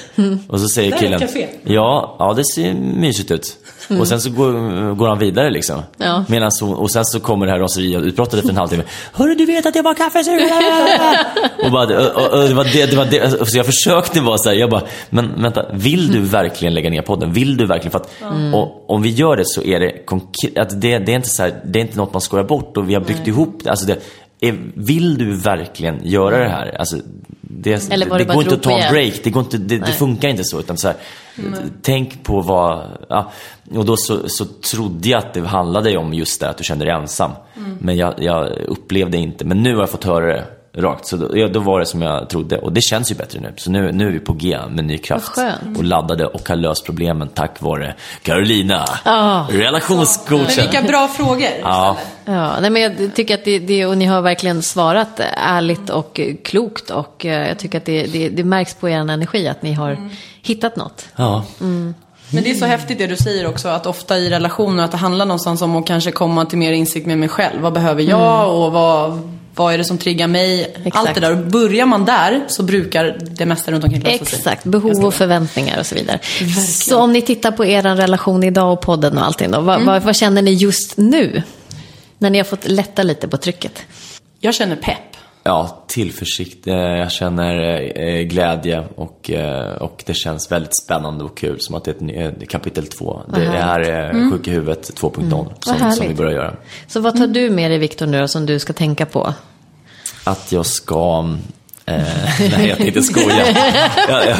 Och 0.47 0.59
så 0.59 0.67
säger 0.67 0.89
Det 0.89 0.95
är 0.95 0.97
ett 0.97 1.03
killen, 1.03 1.19
café. 1.19 1.47
ja, 1.63 2.15
ja 2.19 2.33
det 2.33 2.43
ser 2.45 2.73
mysigt 2.73 3.31
ut. 3.31 3.57
Och 3.99 4.07
sen 4.07 4.21
så 4.21 4.29
går, 4.29 4.95
går 4.95 5.07
han 5.07 5.19
vidare 5.19 5.49
liksom. 5.49 5.81
Ja. 5.97 6.25
Medan 6.27 6.51
hon, 6.61 6.73
och 6.73 6.91
sen 6.91 7.05
så 7.05 7.19
kommer 7.19 7.45
det 7.45 7.51
här 7.51 7.59
raseriutbrottet 7.59 8.33
efter 8.33 8.49
en 8.49 8.57
halvtimme. 8.57 8.83
Hörru 9.13 9.35
du 9.35 9.45
vet 9.45 9.65
att 9.65 9.75
jag 9.75 9.83
var 9.83 9.93
kaffesugare! 9.93 10.49
och 11.65 11.71
bara, 11.71 12.07
och, 12.07 12.23
och, 12.23 12.41
och, 12.41 12.47
det 12.47 12.53
var 12.53 12.63
det, 12.63 12.85
det 12.85 12.97
var 12.97 13.05
det. 13.05 13.49
Så 13.49 13.57
jag 13.57 13.65
försökte 13.65 14.21
vara 14.21 14.37
så 14.37 14.49
här, 14.49 14.55
jag 14.55 14.69
bara, 14.69 14.83
men 15.09 15.41
vänta, 15.41 15.65
vill 15.73 16.11
du 16.11 16.19
verkligen 16.19 16.73
lägga 16.73 16.89
ner 16.89 17.01
podden? 17.01 17.33
Vill 17.33 17.57
du 17.57 17.65
verkligen? 17.65 17.91
För 17.91 17.99
att 17.99 18.09
och, 18.53 18.89
om 18.89 19.01
vi 19.01 19.09
gör 19.09 19.37
det 19.37 19.45
så 19.45 19.63
är 19.63 19.79
det 19.79 20.05
konkret, 20.05 20.57
att 20.57 20.81
det, 20.81 20.97
det 20.97 21.11
är 21.11 21.15
inte 21.15 21.29
så 21.29 21.43
här, 21.43 21.61
det 21.65 21.79
är 21.79 21.81
inte 21.81 21.97
något 21.97 22.13
man 22.13 22.21
skojar 22.21 22.43
bort 22.43 22.77
och 22.77 22.89
vi 22.89 22.93
har 22.93 23.01
byggt 23.01 23.27
ihop 23.27 23.61
det. 23.63 23.69
Alltså 23.69 23.85
det 23.85 23.99
är, 24.41 24.57
vill 24.73 25.17
du 25.17 25.37
verkligen 25.37 25.99
göra 26.03 26.37
det 26.37 26.49
här? 26.49 26.75
Alltså, 26.79 26.97
det, 27.41 27.91
Eller 27.91 28.09
var 28.09 28.17
det, 28.17 28.23
det 28.23 28.33
går 28.33 28.43
inte 28.43 28.55
att 28.55 28.63
ta 28.63 28.79
en 28.79 28.93
break, 28.93 29.13
det, 29.23 29.29
går 29.29 29.43
inte, 29.43 29.57
det, 29.57 29.77
det 29.77 29.91
funkar 29.91 30.29
inte 30.29 30.43
så. 30.43 30.59
Utan 30.59 30.77
så 30.77 30.87
här, 30.87 30.97
Tänk 31.81 32.23
på 32.23 32.41
vad... 32.41 32.87
Ja, 33.09 33.31
och 33.75 33.85
då 33.85 33.97
så, 33.97 34.29
så 34.29 34.45
trodde 34.45 35.09
jag 35.09 35.17
att 35.17 35.33
det 35.33 35.47
handlade 35.47 35.97
om 35.97 36.13
just 36.13 36.39
det, 36.39 36.49
att 36.49 36.57
du 36.57 36.63
kände 36.63 36.85
dig 36.85 36.93
ensam. 36.93 37.31
Men 37.79 37.97
jag, 37.97 38.13
jag 38.17 38.51
upplevde 38.67 39.17
inte. 39.17 39.45
Men 39.45 39.63
nu 39.63 39.73
har 39.73 39.81
jag 39.81 39.89
fått 39.89 40.03
höra 40.03 40.25
det 40.25 40.45
rakt. 40.73 41.05
Så 41.05 41.17
då, 41.17 41.37
ja, 41.37 41.47
då 41.47 41.59
var 41.59 41.79
det 41.79 41.85
som 41.85 42.01
jag 42.01 42.29
trodde. 42.29 42.57
Och 42.57 42.73
det 42.73 42.81
känns 42.81 43.11
ju 43.11 43.15
bättre 43.15 43.39
nu. 43.39 43.53
Så 43.57 43.71
nu, 43.71 43.91
nu 43.91 44.07
är 44.07 44.11
vi 44.11 44.19
på 44.19 44.33
G 44.33 44.57
med 44.69 44.85
ny 44.85 44.97
kraft. 44.97 45.37
Och 45.77 45.83
laddade 45.83 46.25
och 46.25 46.49
har 46.49 46.55
löst 46.55 46.85
problemen 46.85 47.27
tack 47.27 47.61
vare 47.61 47.95
Carolina. 48.23 48.85
Men 49.05 49.47
Relationscoachen. 49.47 50.47
vilka 50.55 50.81
bra 50.81 51.07
frågor. 51.07 51.49
Ja, 51.61 51.97
Ja, 52.25 52.59
nej, 52.59 52.69
men 52.69 52.81
jag 52.81 53.15
tycker 53.15 53.33
att 53.33 53.45
det, 53.45 53.59
det, 53.59 53.85
och 53.85 53.97
ni 53.97 54.05
har 54.05 54.21
verkligen 54.21 54.61
svarat 54.61 55.19
ärligt 55.37 55.89
och 55.89 56.19
klokt. 56.43 56.89
Och 56.89 57.25
eh, 57.25 57.47
jag 57.47 57.59
tycker 57.59 57.77
att 57.77 57.85
det, 57.85 58.03
det, 58.03 58.29
det 58.29 58.43
märks 58.43 58.73
på 58.73 58.89
er 58.89 58.97
energi 58.97 59.47
att 59.47 59.61
ni 59.61 59.73
har 59.73 60.09
hittat 60.41 60.75
något. 60.75 61.07
ja. 61.15 61.43
Men 62.31 62.43
det 62.43 62.51
är 62.51 62.55
så 62.55 62.65
häftigt 62.65 62.97
det 62.97 63.07
du 63.07 63.17
säger 63.17 63.47
också, 63.47 63.67
att 63.69 63.85
ofta 63.85 64.17
i 64.17 64.29
relationer 64.29 64.83
att 64.83 64.91
det 64.91 64.97
handlar 64.97 65.25
någonstans 65.25 65.61
om 65.61 65.75
att 65.75 65.87
kanske 65.87 66.11
komma 66.11 66.45
till 66.45 66.57
mer 66.57 66.71
insikt 66.71 67.07
med 67.07 67.17
mig 67.17 67.29
själv. 67.29 67.61
Vad 67.61 67.73
behöver 67.73 68.03
jag 68.03 68.55
och 68.55 68.71
vad, 68.71 69.38
vad 69.59 69.73
är 69.73 69.77
det 69.77 69.83
som 69.83 69.97
triggar 69.97 70.27
mig? 70.27 70.61
Exakt. 70.61 70.95
Allt 70.95 71.15
det 71.15 71.21
där. 71.21 71.31
Och 71.31 71.37
börjar 71.37 71.85
man 71.85 72.05
där 72.05 72.43
så 72.47 72.63
brukar 72.63 73.17
det 73.21 73.45
mesta 73.45 73.71
runt 73.71 73.83
omkring 73.83 74.01
lösa 74.01 74.25
sig. 74.25 74.37
Exakt, 74.37 74.63
behov 74.63 75.05
och 75.05 75.13
förväntningar 75.13 75.79
och 75.79 75.85
så 75.85 75.95
vidare. 75.95 76.19
Så 76.67 76.97
om 76.97 77.13
ni 77.13 77.21
tittar 77.21 77.51
på 77.51 77.65
er 77.65 77.83
relation 77.83 78.43
idag 78.43 78.73
och 78.73 78.81
podden 78.81 79.17
och 79.17 79.25
allting 79.25 79.51
då, 79.51 79.61
vad, 79.61 79.85
vad, 79.85 80.03
vad 80.03 80.15
känner 80.15 80.41
ni 80.41 80.53
just 80.53 80.97
nu? 80.97 81.43
När 82.17 82.29
ni 82.29 82.37
har 82.37 82.45
fått 82.45 82.67
lätta 82.67 83.03
lite 83.03 83.27
på 83.27 83.37
trycket. 83.37 83.81
Jag 84.39 84.55
känner 84.55 84.75
pepp. 84.75 85.08
Ja, 85.43 85.83
tillförsikt. 85.87 86.67
Eh, 86.67 86.75
Jag 86.75 87.11
känner 87.11 87.81
eh, 87.99 88.21
glädje 88.21 88.83
och, 88.95 89.31
eh, 89.31 89.71
och 89.71 90.03
det 90.05 90.13
känns 90.13 90.51
väldigt 90.51 90.77
spännande 90.83 91.23
och 91.23 91.37
kul. 91.37 91.57
Som 91.59 91.75
att 91.75 91.83
det 91.83 92.01
är 92.01 92.27
ett 92.29 92.49
kapitel 92.49 92.87
två. 92.87 93.21
Det 93.33 93.39
här 93.45 93.79
är 93.79 94.31
Sjuk 94.31 94.47
i 94.47 94.51
huvudet 94.51 94.91
2.0 95.01 95.47
som, 95.59 95.91
som 95.91 96.07
vi 96.07 96.13
börjar 96.13 96.31
göra. 96.31 96.53
Så 96.87 96.99
vad 96.99 97.17
tar 97.17 97.27
du 97.27 97.49
med 97.49 97.71
dig 97.71 97.77
Viktor 97.77 98.05
nu 98.05 98.19
då, 98.21 98.27
som 98.27 98.45
du 98.45 98.59
ska 98.59 98.73
tänka 98.73 99.05
på? 99.05 99.33
att 100.23 100.51
jag 100.51 100.65
ska... 100.65 101.21
Nej, 101.85 102.67
jag 102.67 102.77
tänkte 102.77 103.01
skoja. 103.01 103.45
Jag, 104.07 104.25
jag, 104.27 104.37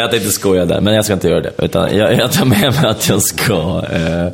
jag 0.00 0.10
tänkte 0.10 0.30
skoja 0.30 0.64
där, 0.64 0.80
men 0.80 0.94
jag 0.94 1.04
ska 1.04 1.14
inte 1.14 1.28
göra 1.28 1.40
det. 1.40 1.52
Utan 1.58 1.96
jag, 1.96 2.14
jag 2.14 2.32
tar 2.32 2.44
med 2.44 2.60
mig 2.60 2.86
att 2.90 3.08
jag 3.08 3.22
ska 3.22 3.82
eh, 3.92 4.28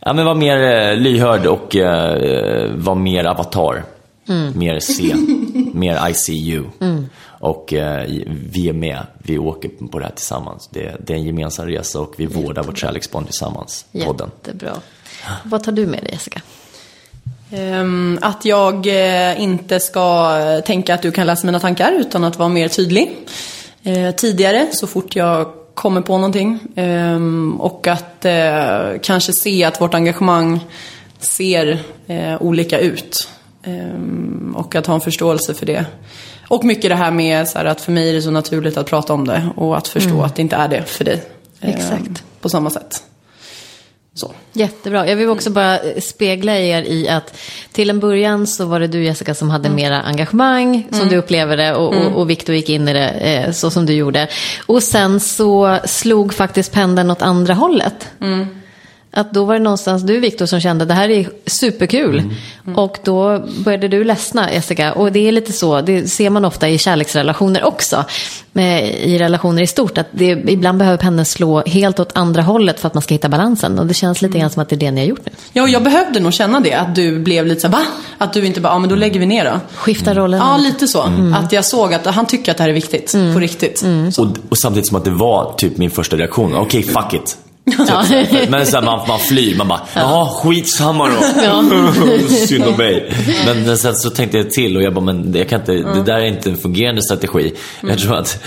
ja, 0.00 0.12
men 0.12 0.24
vara 0.24 0.34
mer 0.34 0.58
eh, 0.62 0.96
lyhörd 0.96 1.46
och 1.46 1.76
eh, 1.76 2.70
vara 2.74 2.96
mer 2.96 3.24
avatar. 3.24 3.84
Mer 4.54 4.80
se, 4.80 5.14
mer 5.74 6.08
ICU. 6.10 6.64
Och 7.40 7.72
eh, 7.72 8.08
vi 8.52 8.68
är 8.68 8.72
med, 8.72 9.06
vi 9.18 9.38
åker 9.38 9.68
på 9.68 9.98
det 9.98 10.04
här 10.04 10.12
tillsammans. 10.12 10.68
Det, 10.72 10.96
det 11.06 11.12
är 11.12 11.16
en 11.16 11.24
gemensam 11.24 11.66
resa 11.66 12.00
och 12.00 12.14
vi 12.16 12.26
vårdar 12.26 12.62
vårt 12.62 12.78
kärleksband 12.78 13.26
tillsammans. 13.26 13.86
Podden. 14.04 14.30
Jättebra. 14.44 14.72
Vad 15.44 15.62
tar 15.62 15.72
du 15.72 15.86
med 15.86 16.02
dig 16.02 16.10
Jessica? 16.12 16.42
Ehm, 17.50 18.18
att 18.22 18.44
jag 18.44 18.86
eh, 18.86 19.42
inte 19.42 19.80
ska 19.80 20.62
tänka 20.66 20.94
att 20.94 21.02
du 21.02 21.12
kan 21.12 21.26
läsa 21.26 21.46
mina 21.46 21.60
tankar 21.60 21.92
utan 21.92 22.24
att 22.24 22.38
vara 22.38 22.48
mer 22.48 22.68
tydlig. 22.68 23.16
Eh, 23.82 24.10
tidigare, 24.10 24.68
så 24.72 24.86
fort 24.86 25.16
jag 25.16 25.52
kommer 25.74 26.00
på 26.00 26.18
någonting. 26.18 26.58
Ehm, 26.76 27.60
och 27.60 27.86
att 27.86 28.24
eh, 28.24 29.00
kanske 29.02 29.32
se 29.32 29.64
att 29.64 29.80
vårt 29.80 29.94
engagemang 29.94 30.60
ser 31.18 31.78
olika 32.40 32.78
ut. 32.78 33.28
Ehm, 33.68 34.54
och 34.56 34.74
att 34.74 34.86
ha 34.86 34.94
en 34.94 35.00
förståelse 35.00 35.54
för 35.54 35.66
det. 35.66 35.84
Och 36.48 36.64
mycket 36.64 36.90
det 36.90 36.96
här 36.96 37.10
med 37.10 37.48
så 37.48 37.58
här, 37.58 37.64
att 37.64 37.80
för 37.80 37.92
mig 37.92 38.10
är 38.10 38.14
det 38.14 38.22
så 38.22 38.30
naturligt 38.30 38.76
att 38.76 38.86
prata 38.86 39.12
om 39.12 39.26
det 39.26 39.48
och 39.56 39.76
att 39.76 39.88
förstå 39.88 40.22
att 40.22 40.36
det 40.36 40.42
inte 40.42 40.56
är 40.56 40.68
det 40.68 40.82
för 40.82 41.04
dig. 41.04 41.22
Ehm, 41.60 41.70
Exakt. 41.70 42.24
På 42.40 42.48
samma 42.48 42.70
sätt. 42.70 43.02
Så. 44.14 44.32
Jättebra. 44.52 45.08
Jag 45.08 45.16
vill 45.16 45.28
också 45.28 45.50
bara 45.50 45.78
spegla 46.00 46.56
er 46.56 46.82
i 46.82 47.08
att 47.08 47.38
till 47.72 47.90
en 47.90 48.00
början 48.00 48.46
så 48.46 48.64
var 48.64 48.80
det 48.80 48.86
du 48.86 49.04
Jessica 49.04 49.34
som 49.34 49.50
hade 49.50 49.70
mera 49.70 50.02
engagemang 50.02 50.88
som 50.90 51.08
du 51.08 51.16
upplever 51.16 51.56
det 51.56 51.74
och, 51.74 51.94
och, 51.94 52.20
och 52.20 52.30
Viktor 52.30 52.54
gick 52.54 52.68
in 52.68 52.88
i 52.88 52.92
det 52.92 53.08
eh, 53.08 53.52
så 53.52 53.70
som 53.70 53.86
du 53.86 53.92
gjorde. 53.92 54.28
Och 54.66 54.82
sen 54.82 55.20
så 55.20 55.78
slog 55.84 56.34
faktiskt 56.34 56.72
pendeln 56.72 57.10
åt 57.10 57.22
andra 57.22 57.54
hållet. 57.54 58.08
Att 59.10 59.32
då 59.32 59.44
var 59.44 59.54
det 59.54 59.60
någonstans 59.60 60.02
du 60.02 60.20
Viktor 60.20 60.46
som 60.46 60.60
kände 60.60 60.84
det 60.84 60.94
här 60.94 61.08
är 61.08 61.28
superkul. 61.46 62.22
Och 62.76 62.98
då 63.04 63.46
började 63.64 63.88
du 63.88 64.04
ledsna 64.04 64.52
Jessica. 64.52 64.92
Och 64.92 65.12
det 65.12 65.28
är 65.28 65.32
lite 65.32 65.52
så, 65.52 65.80
det 65.80 66.08
ser 66.08 66.30
man 66.30 66.44
ofta 66.44 66.68
i 66.68 66.78
kärleksrelationer 66.78 67.64
också. 67.64 68.04
Med, 68.52 68.94
I 68.94 69.18
relationer 69.18 69.62
i 69.62 69.66
stort. 69.66 69.98
Att 69.98 70.06
det, 70.10 70.24
ibland 70.24 70.78
behöver 70.78 70.98
pendeln 70.98 71.26
slå 71.26 71.62
helt 71.66 72.00
åt 72.00 72.10
andra 72.14 72.42
hållet 72.42 72.80
för 72.80 72.86
att 72.86 72.94
man 72.94 73.02
ska 73.02 73.14
hitta 73.14 73.28
balansen. 73.28 73.78
Och 73.78 73.86
det 73.86 73.94
känns 73.94 74.22
lite 74.22 74.38
grann 74.38 74.50
som 74.50 74.62
att 74.62 74.68
det 74.68 74.76
är 74.76 74.80
det 74.80 74.90
ni 74.90 75.00
har 75.00 75.08
gjort 75.08 75.26
nu. 75.26 75.32
Ja, 75.52 75.62
och 75.62 75.68
jag 75.68 75.82
behövde 75.82 76.20
nog 76.20 76.32
känna 76.32 76.60
det. 76.60 76.74
Att 76.74 76.94
du 76.94 77.18
blev 77.18 77.46
lite 77.46 77.60
så 77.60 77.66
här, 77.66 77.72
va? 77.72 77.82
Att 78.18 78.32
du 78.32 78.46
inte 78.46 78.60
bara, 78.60 78.72
ja 78.72 78.78
men 78.78 78.90
då 78.90 78.96
lägger 78.96 79.20
vi 79.20 79.26
ner 79.26 79.44
då. 79.44 79.60
Skifta 79.74 80.14
rollen. 80.14 80.40
Ja, 80.40 80.56
lite 80.56 80.88
så. 80.88 81.12
Att 81.34 81.52
jag 81.52 81.64
såg 81.64 81.94
att 81.94 82.06
han 82.06 82.26
tycker 82.26 82.50
att 82.50 82.56
det 82.56 82.62
här 82.62 82.70
är 82.70 82.74
viktigt. 82.74 83.12
På 83.34 83.40
riktigt. 83.40 83.84
Och, 84.18 84.26
och 84.48 84.58
samtidigt 84.58 84.88
som 84.88 84.96
att 84.96 85.04
det 85.04 85.10
var 85.10 85.54
typ 85.56 85.76
min 85.76 85.90
första 85.90 86.16
reaktion. 86.16 86.54
Okej, 86.56 86.82
fuck 86.82 87.14
it. 87.14 87.36
Ja. 87.88 88.04
Men 88.48 88.66
så 88.66 88.76
här, 88.76 88.84
man, 88.84 89.08
man 89.08 89.18
flyr, 89.18 89.56
man 89.56 89.68
bara, 89.68 89.80
jaha 89.94 90.28
skitsamma 90.28 91.08
då. 91.08 92.28
Synd 92.28 92.64
om 92.64 92.76
mig. 92.76 93.12
Men, 93.46 93.64
men 93.64 93.78
sen 93.78 93.94
så 93.94 94.10
tänkte 94.10 94.38
jag 94.38 94.50
till 94.50 94.76
och 94.76 94.82
jag 94.82 94.94
bara, 94.94 95.04
men 95.04 95.34
jag 95.34 95.48
kan 95.48 95.60
inte, 95.60 95.72
det 95.72 96.02
där 96.02 96.18
är 96.18 96.24
inte 96.24 96.50
en 96.50 96.56
fungerande 96.56 97.02
strategi. 97.02 97.52
Jag 97.80 97.98
tror 97.98 98.16
att, 98.16 98.44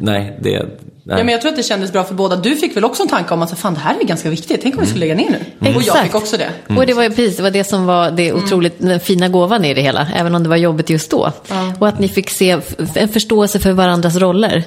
nej, 0.00 0.38
det... 0.42 0.66
Nej. 1.08 1.18
Ja, 1.18 1.24
men 1.24 1.32
jag 1.32 1.40
tror 1.40 1.50
att 1.50 1.56
det 1.56 1.62
kändes 1.62 1.92
bra 1.92 2.04
för 2.04 2.14
båda. 2.14 2.36
Du 2.36 2.56
fick 2.56 2.76
väl 2.76 2.84
också 2.84 3.02
en 3.02 3.08
tanke 3.08 3.34
om 3.34 3.42
att 3.42 3.58
fan, 3.58 3.74
det 3.74 3.80
här 3.80 3.96
är 4.00 4.04
ganska 4.04 4.30
viktigt. 4.30 4.60
Tänk 4.62 4.74
om 4.74 4.80
vi 4.80 4.86
skulle 4.86 5.00
lägga 5.00 5.14
ner 5.14 5.38
nu. 5.58 5.74
Och 5.76 5.82
jag 5.82 6.02
fick 6.02 6.14
också 6.14 6.36
det. 6.36 6.76
Och 6.76 6.86
det 6.86 6.94
var 6.94 7.02
ju 7.02 7.08
precis 7.08 7.36
det, 7.36 7.42
var 7.42 7.50
det 7.50 7.64
som 7.64 7.86
var 7.86 8.10
det 8.10 8.32
otroligt 8.32 8.74
den 8.78 9.00
fina 9.00 9.28
gåvan 9.28 9.64
i 9.64 9.74
det 9.74 9.80
hela. 9.80 10.08
Även 10.14 10.34
om 10.34 10.42
det 10.42 10.48
var 10.48 10.56
jobbigt 10.56 10.90
just 10.90 11.10
då. 11.10 11.32
Och 11.78 11.88
att 11.88 11.98
ni 11.98 12.08
fick 12.08 12.30
se 12.30 12.60
en 12.94 13.08
förståelse 13.08 13.58
för 13.58 13.72
varandras 13.72 14.16
roller. 14.16 14.64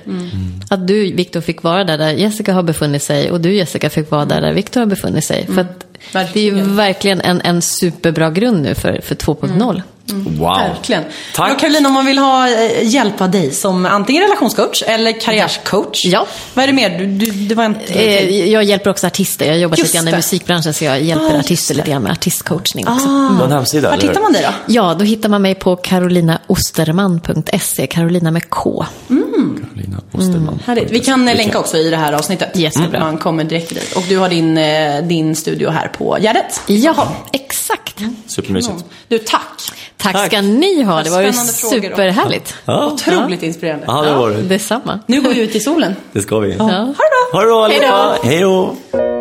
Att 0.70 0.88
du 0.88 1.14
Viktor 1.14 1.42
fick 1.42 1.64
vara 1.64 1.84
där, 1.84 1.98
där 1.98 2.12
Jessica 2.12 2.54
har 2.54 2.64
befunnit 2.64 3.04
sig. 3.04 3.32
Och 3.32 3.42
du 3.42 3.54
Jessica 3.54 3.90
fick 3.90 4.12
vara 4.12 4.26
där, 4.26 4.42
där 4.42 4.54
Viktor 4.54 4.82
har 4.82 4.88
befunnit 4.88 5.24
sig. 5.24 5.46
För 5.46 5.62
att 5.62 5.86
det 6.34 6.40
är 6.40 6.44
ju 6.44 6.52
Verkligen. 6.52 6.76
verkligen 6.76 7.22
en, 7.22 7.42
en 7.42 7.62
superbra 7.62 8.30
grund 8.30 8.62
nu 8.62 8.76
för, 8.76 9.00
för 9.04 9.16
2.0. 9.16 9.82
Wow. 10.12 10.58
Verkligen. 10.58 11.04
Tack. 11.36 11.60
Karolina, 11.60 11.88
om 11.90 11.94
man 11.94 12.06
vill 12.06 12.18
ha 12.18 12.50
eh, 12.50 12.88
hjälp 12.88 13.22
av 13.22 13.32
dig 13.32 13.52
som 13.52 13.86
antingen 13.86 14.24
relationscoach 14.24 14.84
eller 14.88 15.22
karriärscoach. 15.22 16.06
Ja. 16.06 16.28
Vad 16.54 16.64
är 16.64 16.68
det 16.68 16.74
mer? 16.74 16.90
Du, 17.00 17.06
du, 17.06 17.32
det 17.32 17.56
var 17.56 17.66
inte... 17.66 17.94
Eh, 17.94 18.50
Jag 18.52 18.64
hjälper 18.64 18.90
också 18.90 19.08
artister. 19.08 19.46
Jag 19.46 19.54
har 19.54 19.58
jobbat 19.60 19.80
lite 19.80 19.98
grann 19.98 20.08
i 20.08 20.12
musikbranschen 20.12 20.74
så 20.74 20.84
jag 20.86 21.02
hjälper 21.02 21.36
Ah, 21.36 21.40
artister 21.40 21.76
lite 21.76 21.90
grann 21.92 22.04
med 22.04 22.12
artistcoachning 22.12 22.88
också. 22.88 23.08
Du 23.08 23.14
har 23.14 23.46
en 23.46 23.52
hemsida, 23.52 23.90
Var 23.90 23.98
hittar 23.98 24.22
man 24.22 24.34
dig 24.34 24.42
då? 24.42 24.50
Ja, 24.74 24.96
då 25.00 25.06
hittar 25.06 25.30
man 25.30 25.42
mig 25.42 25.56
på 25.56 25.76
carolinaosterman.se, 25.76 27.88
Carolina 27.88 28.32
med 28.32 28.50
K. 28.50 28.86
Lina 29.74 29.98
Osterman. 30.12 30.60
Härligt. 30.66 30.92
Vi 30.92 31.00
kan 31.00 31.28
eh, 31.28 31.36
länka 31.36 31.60
också 31.60 31.78
i 31.78 31.90
det 31.90 31.98
här 31.98 32.14
avsnittet. 32.14 32.56
Jättebra. 32.56 33.00
Man 33.00 33.18
kommer 33.18 33.44
direkt 33.44 33.70
dit. 33.70 33.94
Och 33.96 34.04
du 34.10 34.18
har 34.18 34.30
din, 34.30 34.58
eh, 34.58 35.04
din 35.04 35.36
studio 35.36 35.70
här 35.70 35.88
på 35.88 36.18
Gärdet. 36.22 36.62
Ja, 36.68 37.08
exakt. 37.34 38.00
Supermysigt. 38.28 38.86
Du, 39.08 39.18
tack. 39.18 39.42
Tack, 39.98 40.14
Tack. 40.14 40.28
ska 40.28 40.42
ni 40.42 40.84
ha. 40.84 41.04
Det 41.04 41.10
var 41.10 41.22
ju 41.22 41.34
superhärligt. 41.34 42.56
Ja, 42.66 42.92
Otroligt 42.92 43.44
inspirerande. 43.44 43.86
ja 43.88 44.02
det 44.02 44.14
var 44.14 44.30
det. 44.30 44.42
Detsamma. 44.42 45.00
Nu 45.08 45.22
går 45.22 45.30
vi 45.30 45.40
ut 45.42 45.56
i 45.56 45.60
solen. 45.60 45.96
Det 46.12 46.22
ska 46.22 46.40
vi. 46.40 46.56
Ja. 46.56 46.64
Ha 46.64 46.70
det 46.72 46.94
bra! 47.32 47.40
Ha 47.40 47.42
det 47.42 47.48
bra 47.48 47.68
Hej 47.68 47.80
då. 47.82 47.88
allihopa. 47.88 48.28
Hej 48.28 48.40
då. 48.42 49.21